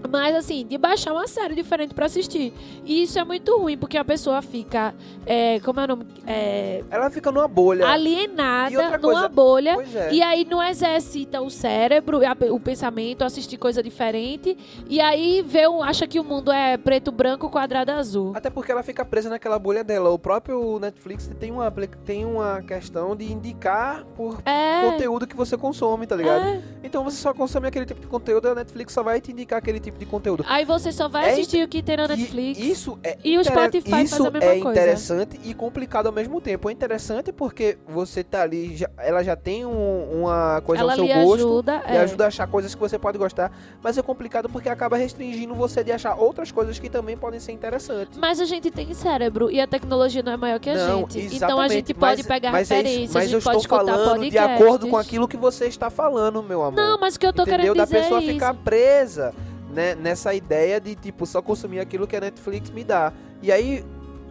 Mas, 0.09 0.35
assim, 0.35 0.65
de 0.65 0.77
baixar 0.77 1.13
uma 1.13 1.27
série 1.27 1.55
diferente 1.55 1.93
pra 1.93 2.05
assistir. 2.05 2.53
E 2.83 3.03
isso 3.03 3.17
é 3.19 3.23
muito 3.23 3.57
ruim, 3.57 3.77
porque 3.77 3.97
a 3.97 4.05
pessoa 4.05 4.41
fica. 4.41 4.93
É, 5.25 5.59
como 5.61 5.79
é 5.79 5.83
o 5.83 5.87
nome? 5.87 6.05
É, 6.27 6.83
Ela 6.89 7.09
fica 7.09 7.31
numa 7.31 7.47
bolha. 7.47 7.87
Alienada 7.87 8.75
outra 8.75 8.97
numa 8.97 8.99
coisa- 8.99 9.29
bolha. 9.29 9.77
É. 9.95 10.13
E 10.13 10.21
aí 10.21 10.45
não 10.49 10.61
exercita 10.61 11.41
o 11.41 11.49
cérebro, 11.49 12.19
o 12.51 12.59
pensamento, 12.59 13.23
assistir 13.23 13.57
coisa 13.57 13.81
diferente. 13.81 14.57
E 14.89 14.99
aí 15.01 15.41
vê 15.45 15.67
um, 15.67 15.81
acha 15.83 16.07
que 16.07 16.19
o 16.19 16.23
mundo 16.23 16.51
é 16.51 16.77
preto, 16.77 17.11
branco, 17.11 17.49
quadrado, 17.49 17.91
azul. 17.91 18.31
Até 18.35 18.49
porque 18.49 18.71
ela 18.71 18.83
fica 18.83 19.03
presa 19.05 19.29
naquela 19.29 19.57
bolha 19.59 19.83
dela. 19.83 20.09
O 20.09 20.19
próprio 20.19 20.79
Netflix 20.79 21.29
tem 21.39 21.51
uma, 21.51 21.71
tem 22.05 22.25
uma 22.25 22.61
questão 22.61 23.15
de 23.15 23.31
indicar 23.31 24.03
por 24.15 24.41
É. 24.45 24.89
conteúdo 24.91 25.27
que 25.27 25.35
você 25.35 25.57
consome, 25.57 26.05
tá 26.07 26.15
ligado? 26.15 26.45
é. 26.45 26.61
Então 26.83 27.03
você 27.03 27.17
só 27.17 27.33
consome 27.33 27.67
aquele 27.67 27.85
tipo 27.85 27.99
de 28.01 28.07
conteúdo, 28.07 28.47
a 28.49 28.55
Netflix 28.55 28.93
só 28.93 29.01
vai 29.03 29.19
te 29.19 29.31
indicar 29.31 29.59
aquele 29.59 29.79
tipo 29.79 29.94
de 29.97 30.05
conteúdo. 30.05 30.43
Aí 30.47 30.65
você 30.65 30.91
só 30.91 31.07
vai 31.07 31.29
É 31.29 31.31
assistir 31.33 31.63
o 31.63 31.67
que 31.67 31.81
tem 31.81 31.97
na 31.97 32.05
E 32.05 32.07
Netflix. 32.09 32.59
isso 32.59 32.97
é 33.03 33.17
E 33.23 33.37
o 33.37 33.43
Spotify 33.43 33.89
faz 33.89 34.11
isso 34.11 34.27
a 34.27 34.31
mesma 34.31 34.49
é 34.51 34.59
coisa. 34.59 34.79
interessante 34.79 35.39
e 35.43 35.53
complicado 35.53 36.07
ao 36.07 36.11
mesmo 36.11 36.41
tempo. 36.41 36.69
É 36.69 36.71
interessante 36.73 37.31
porque 37.31 37.77
você 37.87 38.23
tá 38.23 38.41
ali, 38.41 38.75
já- 38.75 38.89
ela 38.97 39.23
já 39.23 39.35
tem 39.35 39.65
um- 39.65 40.21
uma 40.21 40.61
coisa 40.65 40.81
Ela 40.83 40.91
ao 40.93 40.95
seu 40.97 41.05
lhe 41.05 41.13
gosto. 41.13 41.33
ajuda. 41.35 41.83
E 41.87 41.91
é. 41.95 41.99
ajuda 41.99 42.25
a 42.25 42.27
achar 42.27 42.47
coisas 42.47 42.73
que 42.75 42.81
você 42.81 42.99
pode 42.99 43.17
gostar, 43.17 43.51
mas 43.81 43.97
é 43.97 44.01
complicado 44.01 44.49
porque 44.49 44.67
acaba 44.69 44.97
restringindo 44.97 45.53
você 45.55 45.83
de 45.83 45.91
achar 45.91 46.15
outras 46.15 46.51
coisas 46.51 46.77
que 46.79 46.89
também 46.89 47.15
podem 47.17 47.39
ser 47.39 47.51
interessantes. 47.51 48.17
Mas 48.17 48.39
a 48.41 48.45
gente 48.45 48.69
tem 48.71 48.93
cérebro 48.93 49.49
e 49.49 49.59
a 49.61 49.67
tecnologia 49.67 50.21
não 50.21 50.33
é 50.33 50.37
maior 50.37 50.59
que 50.59 50.69
a 50.69 50.75
Não, 50.75 50.99
gente. 51.09 51.35
Então 51.35 51.59
a 51.59 51.67
gente 51.67 51.93
pode 51.93 52.17
mas- 52.23 52.27
pegar 52.27 52.51
mas 52.51 52.69
é 52.71 52.75
referências, 52.75 53.13
mas 53.13 53.23
a 53.23 53.25
gente 53.27 53.33
eu 53.33 53.39
estou 53.39 53.61
falando 53.63 54.13
de 54.19 54.31
podcasts. 54.31 54.61
acordo 54.61 54.87
com 54.89 54.97
aquilo 54.97 55.27
que 55.27 55.37
você 55.37 55.65
está 55.67 55.89
falando, 55.89 56.43
meu 56.43 56.61
amor. 56.63 56.75
Não, 56.75 56.99
mas 56.99 57.15
o 57.15 57.19
que 57.19 57.25
eu 57.25 57.33
tô 57.33 57.43
Entendeu? 57.43 57.59
querendo 57.59 57.77
Da 57.77 57.83
dizer 57.85 58.01
pessoa 58.01 58.19
é 58.21 58.23
ficar 58.25 58.53
presa 58.53 59.33
né, 59.75 59.93
nessa 59.93 60.33
ideia 60.33 60.79
de, 60.79 60.95
tipo, 60.95 61.25
só 61.25 61.41
consumir 61.41 61.79
aquilo 61.81 62.07
que 62.07 62.15
a 62.15 62.21
Netflix 62.21 62.69
me 62.71 62.83
dá. 62.83 63.11
E 63.41 63.51
aí 63.51 63.85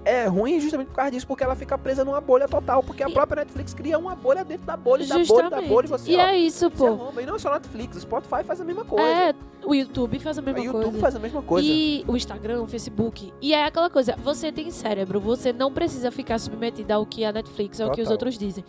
é 0.04 0.26
ruim 0.26 0.58
justamente 0.60 0.88
por 0.88 0.94
causa 0.96 1.10
disso, 1.10 1.26
porque 1.26 1.44
ela 1.44 1.54
fica 1.54 1.78
presa 1.78 2.04
numa 2.04 2.20
bolha 2.20 2.48
total, 2.48 2.82
porque 2.82 3.02
a 3.02 3.08
E- 3.08 3.12
própria 3.12 3.42
Netflix 3.44 3.72
cria 3.74 3.98
uma 3.98 4.14
bolha 4.16 4.44
dentro 4.44 4.66
da 4.66 4.76
bolha, 4.76 5.06
da 5.06 5.18
bolha, 5.18 5.50
da 5.50 5.62
bolha, 5.62 5.86
e 5.86 5.88
você, 5.88 6.10
e 6.10 6.16
ó, 6.16 6.20
é 6.26 6.36
isso, 6.38 6.70
pô. 6.70 6.86
arromba. 6.86 7.22
E 7.22 7.26
não 7.26 7.36
é 7.36 7.38
só 7.38 7.52
Netflix, 7.52 7.96
o 7.96 8.00
Spotify 8.00 8.42
faz 8.44 8.60
a 8.60 8.64
mesma 8.64 8.84
coisa. 8.84 9.06
É, 9.06 9.34
o 9.66 9.74
YouTube 9.74 10.18
faz 10.18 10.38
a 10.38 10.42
o 10.42 10.44
mesma 10.44 10.62
YouTube 10.64 10.82
coisa. 10.84 10.98
faz 10.98 11.16
a 11.16 11.18
mesma 11.18 11.42
coisa. 11.42 11.68
E 11.68 12.04
o 12.06 12.16
Instagram, 12.16 12.62
o 12.62 12.66
Facebook. 12.66 13.32
E 13.40 13.54
é 13.54 13.64
aquela 13.64 13.90
coisa, 13.90 14.14
você 14.16 14.52
tem 14.52 14.70
cérebro, 14.70 15.20
você 15.20 15.52
não 15.52 15.72
precisa 15.72 16.10
ficar 16.10 16.38
submetido 16.38 16.92
ao 16.92 17.06
que 17.06 17.24
a 17.24 17.32
Netflix, 17.32 17.80
ao 17.80 17.90
que 17.90 18.00
os 18.00 18.08
Total. 18.08 18.12
outros 18.12 18.38
dizem. 18.38 18.64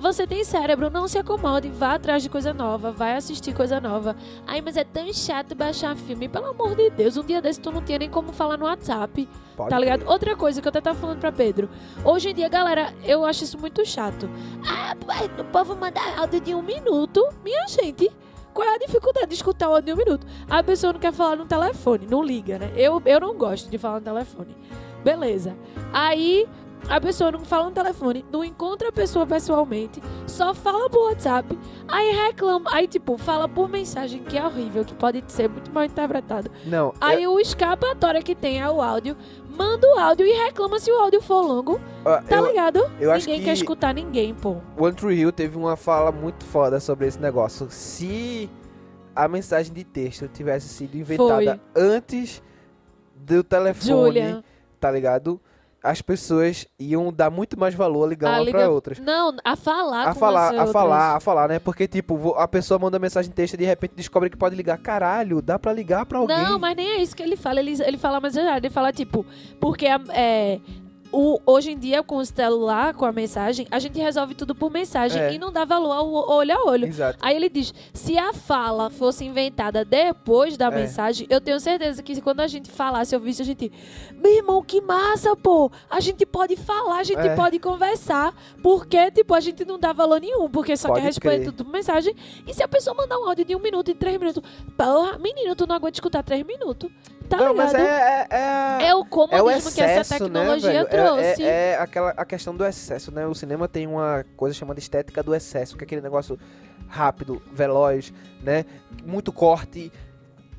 Você 0.00 0.26
tem 0.26 0.44
cérebro, 0.44 0.90
não 0.90 1.08
se 1.08 1.18
acomode, 1.18 1.68
vá 1.68 1.94
atrás 1.94 2.22
de 2.22 2.28
coisa 2.28 2.52
nova, 2.52 2.92
vai 2.92 3.16
assistir 3.16 3.54
coisa 3.54 3.80
nova. 3.80 4.14
Ai, 4.46 4.60
mas 4.60 4.76
é 4.76 4.84
tão 4.84 5.12
chato 5.12 5.54
baixar 5.54 5.96
filme, 5.96 6.28
pelo 6.28 6.46
amor 6.46 6.74
de 6.74 6.90
Deus, 6.90 7.16
um 7.16 7.24
dia 7.24 7.40
desse 7.40 7.60
tu 7.60 7.70
não 7.70 7.82
tinha 7.82 7.98
nem 7.98 8.10
como 8.10 8.32
falar 8.32 8.56
no 8.56 8.66
WhatsApp. 8.66 9.28
Pode 9.56 9.70
Tá 9.70 9.78
ligado? 9.78 10.06
Outra 10.06 10.36
coisa 10.36 10.60
que 10.60 10.68
eu 10.68 10.70
até 10.70 10.80
tava 10.80 10.98
falando 10.98 11.18
pra 11.18 11.32
Pedro. 11.32 11.68
Hoje 12.04 12.30
em 12.30 12.34
dia, 12.34 12.48
galera, 12.48 12.92
eu 13.04 13.24
acho 13.24 13.44
isso 13.44 13.58
muito 13.58 13.84
chato. 13.86 14.28
Ah, 14.66 14.94
o 15.40 15.44
povo 15.44 15.74
manda 15.74 16.00
áudio 16.18 16.40
de 16.40 16.54
um 16.54 16.62
minuto. 16.62 17.26
Minha 17.42 17.66
gente, 17.68 18.10
qual 18.56 18.66
é 18.66 18.74
a 18.74 18.78
dificuldade 18.78 19.28
de 19.28 19.34
escutar 19.34 19.68
o 19.68 19.74
áudio 19.74 19.94
de 19.94 20.00
um 20.00 20.02
minuto? 20.02 20.26
A 20.48 20.62
pessoa 20.62 20.94
não 20.94 20.98
quer 20.98 21.12
falar 21.12 21.36
no 21.36 21.44
telefone, 21.44 22.06
não 22.10 22.24
liga, 22.24 22.58
né? 22.58 22.72
Eu, 22.74 23.02
eu 23.04 23.20
não 23.20 23.36
gosto 23.36 23.68
de 23.68 23.76
falar 23.76 23.96
no 23.96 24.04
telefone. 24.04 24.56
Beleza. 25.04 25.54
Aí. 25.92 26.48
A 26.88 27.00
pessoa 27.00 27.32
não 27.32 27.44
fala 27.44 27.64
no 27.66 27.70
telefone, 27.72 28.24
não 28.30 28.44
encontra 28.44 28.88
a 28.90 28.92
pessoa 28.92 29.26
pessoalmente, 29.26 30.00
só 30.26 30.54
fala 30.54 30.88
por 30.88 31.08
WhatsApp, 31.10 31.58
aí 31.88 32.12
reclama, 32.12 32.70
aí 32.72 32.86
tipo, 32.86 33.18
fala 33.18 33.48
por 33.48 33.68
mensagem 33.68 34.22
que 34.22 34.38
é 34.38 34.44
horrível, 34.44 34.84
que 34.84 34.94
pode 34.94 35.22
ser 35.26 35.48
muito 35.48 35.70
mal 35.72 35.84
interpretado. 35.84 36.50
Não, 36.64 36.94
Aí 37.00 37.26
o 37.26 37.40
escapatória 37.40 38.22
que 38.22 38.34
tem 38.34 38.60
é 38.60 38.70
o 38.70 38.80
áudio. 38.80 39.16
Manda 39.56 39.86
o 39.88 39.98
áudio 39.98 40.26
e 40.26 40.32
reclama 40.44 40.78
se 40.78 40.90
o 40.92 40.96
áudio 40.98 41.20
for 41.22 41.40
longo. 41.40 41.80
eu, 42.04 42.22
Tá 42.28 42.36
eu, 42.36 42.46
ligado? 42.46 42.90
eu 43.00 43.10
acho 43.10 43.26
ninguém 43.26 43.40
que 43.40 43.46
quer 43.46 43.52
escutar 43.54 43.94
ninguém, 43.94 44.34
pô. 44.34 44.56
o 44.78 44.84
One 44.84 44.94
Tree 44.94 45.18
Hill 45.20 45.32
teve 45.32 45.56
uma 45.56 45.76
fala 45.76 46.12
muito 46.12 46.44
foda 46.44 46.78
sobre 46.78 47.06
esse 47.06 47.18
negócio. 47.18 47.66
Se 47.70 48.50
a 49.14 49.26
mensagem 49.26 49.72
de 49.72 49.82
texto 49.82 50.28
tivesse 50.28 50.68
sido 50.68 50.94
inventada 50.96 51.58
antes 51.74 52.42
do 53.16 53.42
telefone, 53.42 53.88
Julia. 53.90 54.44
tá 54.78 54.90
ligado? 54.90 55.40
As 55.82 56.02
pessoas 56.02 56.66
iam 56.80 57.12
dar 57.12 57.30
muito 57.30 57.58
mais 57.58 57.72
valor 57.74 58.04
a 58.04 58.08
ligar 58.08 58.28
A 58.30 58.32
uma 58.38 58.44
liga- 58.44 58.58
pra 58.58 58.70
outras. 58.70 58.98
Não, 58.98 59.36
a 59.44 59.54
falar 59.54 60.08
A 60.08 60.14
com 60.14 60.18
falar, 60.20 60.40
a 60.48 60.50
outras. 60.52 60.72
falar, 60.72 61.16
a 61.16 61.20
falar, 61.20 61.48
né? 61.48 61.58
Porque, 61.60 61.86
tipo, 61.86 62.34
a 62.34 62.48
pessoa 62.48 62.76
manda 62.78 62.98
mensagem 62.98 63.30
texto 63.30 63.54
e 63.54 63.58
de 63.58 63.64
repente 63.64 63.92
descobre 63.94 64.28
que 64.28 64.36
pode 64.36 64.56
ligar. 64.56 64.78
Caralho, 64.78 65.40
dá 65.40 65.58
pra 65.58 65.72
ligar 65.72 66.04
pra 66.04 66.18
alguém. 66.18 66.36
Não, 66.36 66.58
mas 66.58 66.74
nem 66.76 66.88
é 66.88 67.02
isso 67.02 67.14
que 67.14 67.22
ele 67.22 67.36
fala. 67.36 67.60
Ele, 67.60 67.80
ele 67.82 67.98
fala 67.98 68.20
mais 68.20 68.36
errado. 68.36 68.64
Ele 68.64 68.72
fala, 68.74 68.92
tipo, 68.92 69.24
porque 69.60 69.86
é, 69.86 70.60
o, 71.12 71.40
hoje 71.46 71.72
em 71.72 71.78
dia, 71.78 72.02
com 72.02 72.16
o 72.16 72.24
celular, 72.26 72.94
com 72.94 73.04
a 73.04 73.12
mensagem, 73.12 73.66
a 73.70 73.78
gente 73.78 73.98
resolve 73.98 74.34
tudo 74.34 74.54
por 74.54 74.70
mensagem 74.70 75.20
É. 75.20 75.32
e 75.34 75.38
não 75.38 75.50
dá 75.52 75.64
valor 75.64 75.92
ao 75.92 76.12
olho 76.30 76.52
a 76.56 76.64
olho. 76.64 76.86
Exato. 76.86 77.18
Aí 77.22 77.34
ele 77.36 77.48
diz: 77.48 77.72
se 77.92 78.16
a 78.18 78.32
fala 78.32 78.90
fosse 78.90 79.24
inventada 79.24 79.84
depois 79.84 80.56
da 80.56 80.66
É. 80.66 80.70
mensagem, 80.70 81.26
eu 81.30 81.40
tenho 81.40 81.58
certeza 81.60 82.02
que 82.02 82.20
quando 82.20 82.40
a 82.40 82.46
gente 82.46 82.70
falasse, 82.70 83.14
eu 83.14 83.20
visse 83.20 83.42
a 83.42 83.44
gente. 83.44 83.70
Meu 84.14 84.32
irmão, 84.34 84.62
que 84.62 84.80
massa, 84.80 85.34
pô! 85.36 85.70
A 85.90 86.00
gente 86.00 86.24
pode 86.26 86.56
falar, 86.56 86.98
a 86.98 87.04
gente 87.04 87.18
É. 87.18 87.34
pode 87.34 87.58
conversar. 87.58 88.34
Porque, 88.62 89.10
tipo, 89.10 89.34
a 89.34 89.40
gente 89.40 89.64
não 89.64 89.78
dá 89.78 89.92
valor 89.92 90.20
nenhum, 90.20 90.48
porque 90.48 90.76
só 90.76 90.88
Pode 90.88 91.00
quer 91.00 91.06
responder 91.06 91.44
tudo 91.44 91.64
por 91.64 91.70
mensagem. 91.72 92.14
E 92.46 92.52
se 92.54 92.62
a 92.62 92.68
pessoa 92.68 92.94
mandar 92.96 93.18
um 93.18 93.28
áudio 93.28 93.44
de 93.44 93.54
um 93.54 93.60
minuto 93.60 93.90
e 93.90 93.94
três 93.94 94.18
minutos, 94.18 94.42
porra, 94.76 95.18
menino, 95.18 95.54
tu 95.54 95.66
não 95.66 95.76
aguenta 95.76 95.96
escutar 95.96 96.22
três 96.22 96.44
minutos. 96.44 96.90
Tá 97.26 97.36
não, 97.36 97.52
ligado? 97.52 97.72
mas 97.72 97.74
é. 97.74 97.80
É, 97.80 98.26
é, 98.30 98.88
É 98.88 98.94
o 98.94 99.04
comodismo 99.04 99.50
é 99.50 99.56
o 99.58 99.74
que 99.74 99.80
essa 99.80 100.00
excesso, 100.00 100.24
tecnologia 100.24 100.72
né? 100.72 100.78
É- 100.78 100.84
trouxe. 100.84 101.42
É, 101.42 101.46
é 101.72 101.78
aquela 101.78 102.10
a 102.16 102.24
questão 102.24 102.54
do 102.56 102.64
excesso, 102.64 103.12
né? 103.12 103.26
O 103.26 103.34
cinema 103.34 103.66
tem 103.68 103.86
uma 103.86 104.24
coisa 104.36 104.54
chamada 104.54 104.78
estética 104.78 105.22
do 105.22 105.34
excesso, 105.34 105.76
que 105.76 105.84
é 105.84 105.86
aquele 105.86 106.00
negócio 106.00 106.38
rápido, 106.88 107.42
veloz, 107.52 108.12
né? 108.42 108.64
Muito 109.04 109.32
corte, 109.32 109.92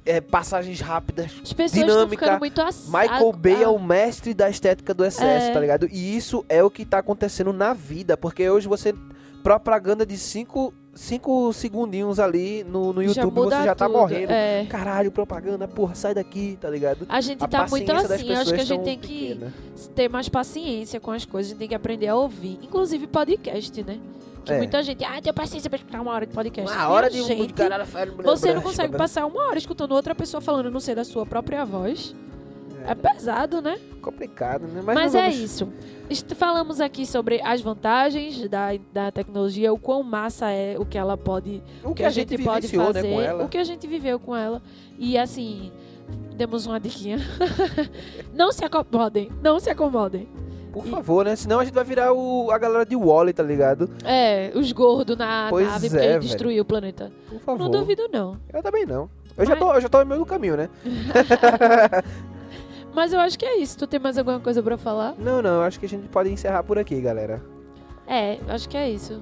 é, 0.05 0.22
passagens 0.22 0.80
rápidas. 0.80 1.32
As 1.43 1.53
pessoas 1.53 1.72
dinâmica, 1.72 2.39
muito 2.39 2.61
ass... 2.61 2.88
Michael 2.88 3.34
Bay 3.34 3.63
é 3.63 3.68
o 3.68 3.80
mestre 3.80 4.34
da 4.34 4.49
estética 4.49 4.93
do 4.93 5.03
excesso, 5.05 5.47
É. 5.47 5.53
tá 5.53 5.59
ligado? 5.59 5.88
E 5.91 6.15
isso 6.15 6.45
é 6.47 6.63
o 6.63 6.70
que 6.70 6.86
tá 6.86 6.99
acontecendo 6.99 7.51
na 7.51 7.74
vida, 7.74 8.15
porque 8.18 8.49
hoje 8.49 8.68
você 8.68 8.93
propaganda 9.43 10.05
de 10.05 10.18
5 10.18 10.74
cinco 10.98 11.54
segundinhos 11.54 12.20
ali 12.20 12.64
no, 12.64 12.91
no 12.91 13.02
já 13.08 13.22
YouTube 13.22 13.36
você 13.36 13.64
já 13.64 13.76
tá 13.76 13.86
tudo. 13.86 13.98
morrendo. 13.98 14.32
É. 14.32 14.66
Caralho, 14.66 15.12
propaganda, 15.12 15.68
porra, 15.68 15.95
sai 15.95 16.14
daqui, 16.14 16.58
tá 16.60 16.70
ligado? 16.70 17.06
A 17.08 17.22
gente 17.22 17.43
A 17.43 17.48
tá 17.48 17.66
muito 17.70 17.91
assim, 17.91 18.30
eu 18.30 18.38
acho 18.38 18.54
que 18.54 18.62
a 18.62 18.66
gente 18.66 18.84
tem 18.84 18.98
que 18.98 19.30
pequena. 19.36 19.54
ter 19.95 20.10
mais 20.10 20.28
paciência 20.28 21.00
com 21.00 21.12
as 21.12 21.24
coisas, 21.26 21.50
a 21.50 21.54
gente 21.54 21.60
tem 21.60 21.68
que 21.70 21.76
aprender 21.76 22.08
a 22.08 22.16
ouvir. 22.16 22.60
Inclusive 22.62 23.08
podcast, 23.08 23.84
né? 23.84 24.00
Que 24.43 24.54
É. 24.54 24.58
muita 24.58 24.82
gente, 24.82 25.04
ah, 25.04 25.22
tenho 25.22 25.34
paciência 25.34 25.70
pra 25.70 25.78
escutar 25.78 26.02
uma 26.02 26.12
hora 26.12 26.26
de 26.26 26.34
podcast. 26.34 26.72
Uma 26.74 26.88
hora 26.89 27.10
de 27.10 27.22
um 27.22 27.26
gente, 27.26 27.54
caralho, 27.54 27.86
Você 28.24 28.54
não 28.54 28.62
consegue 28.62 28.95
passar 28.98 29.26
uma 29.26 29.48
hora 29.48 29.58
escutando 29.58 29.91
outra 29.91 30.16
pessoa 30.16 30.39
falando, 30.41 30.72
não 30.72 30.80
sei, 30.80 30.95
da 30.95 31.04
sua 31.04 31.26
própria 31.26 31.66
voz. 31.66 32.16
É, 32.86 32.96
pesado, 32.96 33.62
né? 33.62 33.78
complicado, 34.02 34.68
né? 34.68 34.82
Mas, 34.86 34.96
Mas, 34.96 35.16
é 35.16 35.22
vamos- 35.24 35.36
isso. 35.38 35.70
Est- 36.10 36.34
Falamos 36.36 36.80
aqui 36.80 37.06
sobre 37.06 37.42
as 37.44 37.60
vantagens 37.60 38.48
da, 38.48 38.70
da 38.94 39.12
tecnologia, 39.12 39.74
o 39.74 39.78
quão 39.78 40.02
massa 40.04 40.50
é 40.50 40.78
o 40.80 40.86
que 40.86 40.98
ela 40.98 41.18
pode 41.18 41.62
O 41.84 41.94
que 41.94 42.04
a 42.04 42.10
gente, 42.10 42.38
pode 42.42 42.68
vivenciou, 42.68 42.94
fazer, 42.94 43.08
né, 43.18 43.34
o 43.44 43.50
que 43.50 43.58
a 43.58 43.64
gente 43.66 43.86
viveu 43.86 44.18
com 44.20 44.34
ela. 44.34 44.62
E 44.98 45.18
assim, 45.18 45.72
demos 46.38 46.66
uma 46.66 46.80
diquinha. 46.80 47.18
não 48.34 48.52
se 48.54 48.64
acomodem, 48.64 49.30
não 49.44 49.60
se 49.60 49.70
acomodem. 49.70 50.28
Por 50.72 50.86
favor, 50.86 51.26
né? 51.26 51.36
Senão 51.36 51.60
a 51.60 51.66
gente 51.66 51.74
vai 51.74 51.84
virar 51.84 52.14
o, 52.14 52.52
a 52.52 52.58
galera 52.58 52.86
de 52.86 52.96
Wally, 52.96 53.34
tá 53.34 53.42
ligado? 53.44 53.90
É, 54.06 54.52
os 54.56 54.72
gordos 54.72 55.18
na 55.18 55.48
Pois 55.50 55.68
nave 55.68 55.88
é, 55.88 55.90
porque 55.90 56.06
ele 56.06 56.20
destruiu 56.20 56.62
o 56.62 56.66
planeta. 56.66 57.12
Por 57.28 57.40
favor. 57.42 57.64
Não 57.64 57.72
duvido, 57.72 58.08
não. 58.14 58.38
Eu 58.54 58.62
também 58.62 58.86
não. 58.86 59.10
Eu 59.36 59.46
já, 59.46 59.56
Mas- 59.56 59.60
tô, 59.60 59.74
eu 59.74 59.82
já 59.82 59.90
tô 59.90 60.00
no 60.00 60.06
meio 60.06 60.20
do 60.22 60.26
caminho, 60.26 60.56
né? 60.56 60.70
Mas 62.98 63.14
eu 63.14 63.20
acho 63.20 63.38
que 63.38 63.45
é 63.45 63.60
isso. 63.60 63.78
Tu 63.78 63.86
tem 63.86 64.00
mais 64.00 64.18
alguma 64.18 64.39
coisa 64.39 64.64
pra 64.64 64.76
falar? 64.76 65.14
Não, 65.20 65.39
não. 65.39 65.62
Acho 65.62 65.80
que 65.80 65.86
a 65.86 65.89
gente 65.89 66.08
pode 66.08 66.32
encerrar 66.32 66.64
por 66.64 66.80
aqui, 66.80 67.00
galera. 67.00 67.39
É, 68.08 68.39
acho 68.48 68.68
que 68.68 68.76
é 68.76 68.89
isso. 68.89 69.22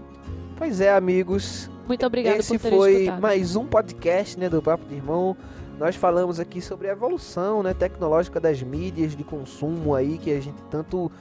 Pois 0.56 0.80
é, 0.80 0.94
amigos. 0.94 1.70
Muito 1.86 2.06
obrigada 2.06 2.38
Esse 2.38 2.54
por 2.54 2.62
terem 2.62 2.80
foi 2.80 2.94
escutado. 2.94 3.22
mais 3.22 3.58
um 3.58 3.66
podcast 3.66 4.40
né, 4.40 4.48
do 4.48 4.62
Papo 4.62 4.86
de 4.86 4.96
Irmão. 4.96 5.36
Nós 5.78 5.94
falamos 5.98 6.40
aqui 6.40 6.62
sobre 6.62 6.88
a 6.88 6.94
evolução 6.94 7.62
né, 7.62 7.74
tecnológica 7.74 8.40
das 8.40 8.64
mídias 8.64 9.14
de 9.14 9.26
consumo 9.26 9.94
aí 9.94 10.18
que 10.18 10.32
a 10.32 10.40
gente 10.40 10.62
tanto 10.72 11.12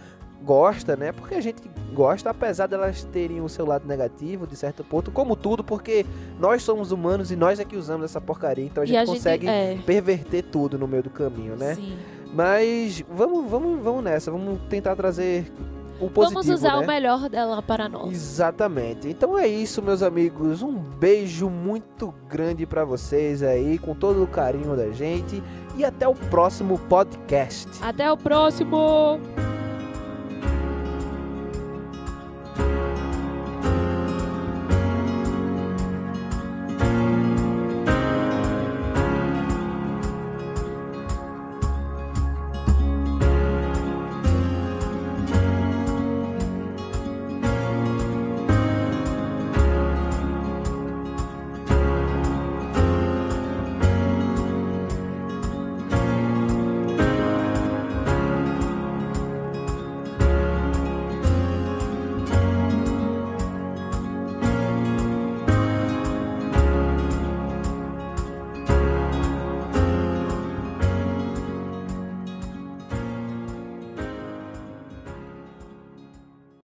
gosta, 0.45 0.95
né? 0.95 1.11
Porque 1.11 1.35
a 1.35 1.41
gente 1.41 1.61
gosta, 1.93 2.31
apesar 2.31 2.69
delas 2.69 3.03
terem 3.03 3.41
o 3.41 3.49
seu 3.49 3.67
lado 3.67 3.85
negativo, 3.89 4.47
de 4.47 4.55
certo 4.55 4.85
ponto, 4.85 5.11
como 5.11 5.35
tudo, 5.35 5.65
porque 5.65 6.07
nós 6.39 6.63
somos 6.63 6.93
humanos 6.93 7.33
e 7.33 7.37
nós 7.37 7.59
é 7.59 7.65
que 7.65 7.77
usamos 7.77 8.05
essa 8.05 8.21
porcaria, 8.21 8.65
então 8.65 8.85
a 8.85 8.87
gente 8.87 8.97
a 8.97 9.05
gente- 9.05 9.17
consegue 9.17 9.49
é. 9.49 9.77
perverter 9.85 10.45
tudo 10.45 10.79
no 10.79 10.87
meio 10.87 11.03
do 11.03 11.11
caminho, 11.11 11.57
né? 11.57 11.75
Sim. 11.75 11.97
Mas 12.35 13.05
vamos, 13.09 13.49
vamos, 13.49 13.83
vamos 13.83 14.05
nessa, 14.05 14.31
vamos 14.31 14.59
tentar 14.69 14.97
trazer 14.97 15.51
o 16.01 16.11
positivo, 16.11 16.43
Vamos 16.43 16.49
usar 16.49 16.77
né? 16.79 16.85
o 16.85 16.87
melhor 16.87 17.29
dela 17.29 17.63
para 17.63 17.89
nós. 17.89 18.13
Exatamente. 18.13 19.09
Então 19.09 19.39
é 19.39 19.47
isso, 19.47 19.81
meus 19.81 20.03
amigos. 20.03 20.63
Um 20.63 20.75
beijo 20.75 21.49
muito 21.49 22.13
grande 22.29 22.67
pra 22.67 22.85
vocês 22.85 23.43
aí, 23.43 23.79
com 23.79 23.95
todo 23.95 24.23
o 24.23 24.27
carinho 24.27 24.77
da 24.77 24.91
gente. 24.91 25.43
E 25.77 25.85
até 25.85 26.07
o 26.07 26.15
próximo 26.15 26.79
podcast. 26.79 27.69
Até 27.81 28.11
o 28.11 28.17
próximo! 28.17 29.21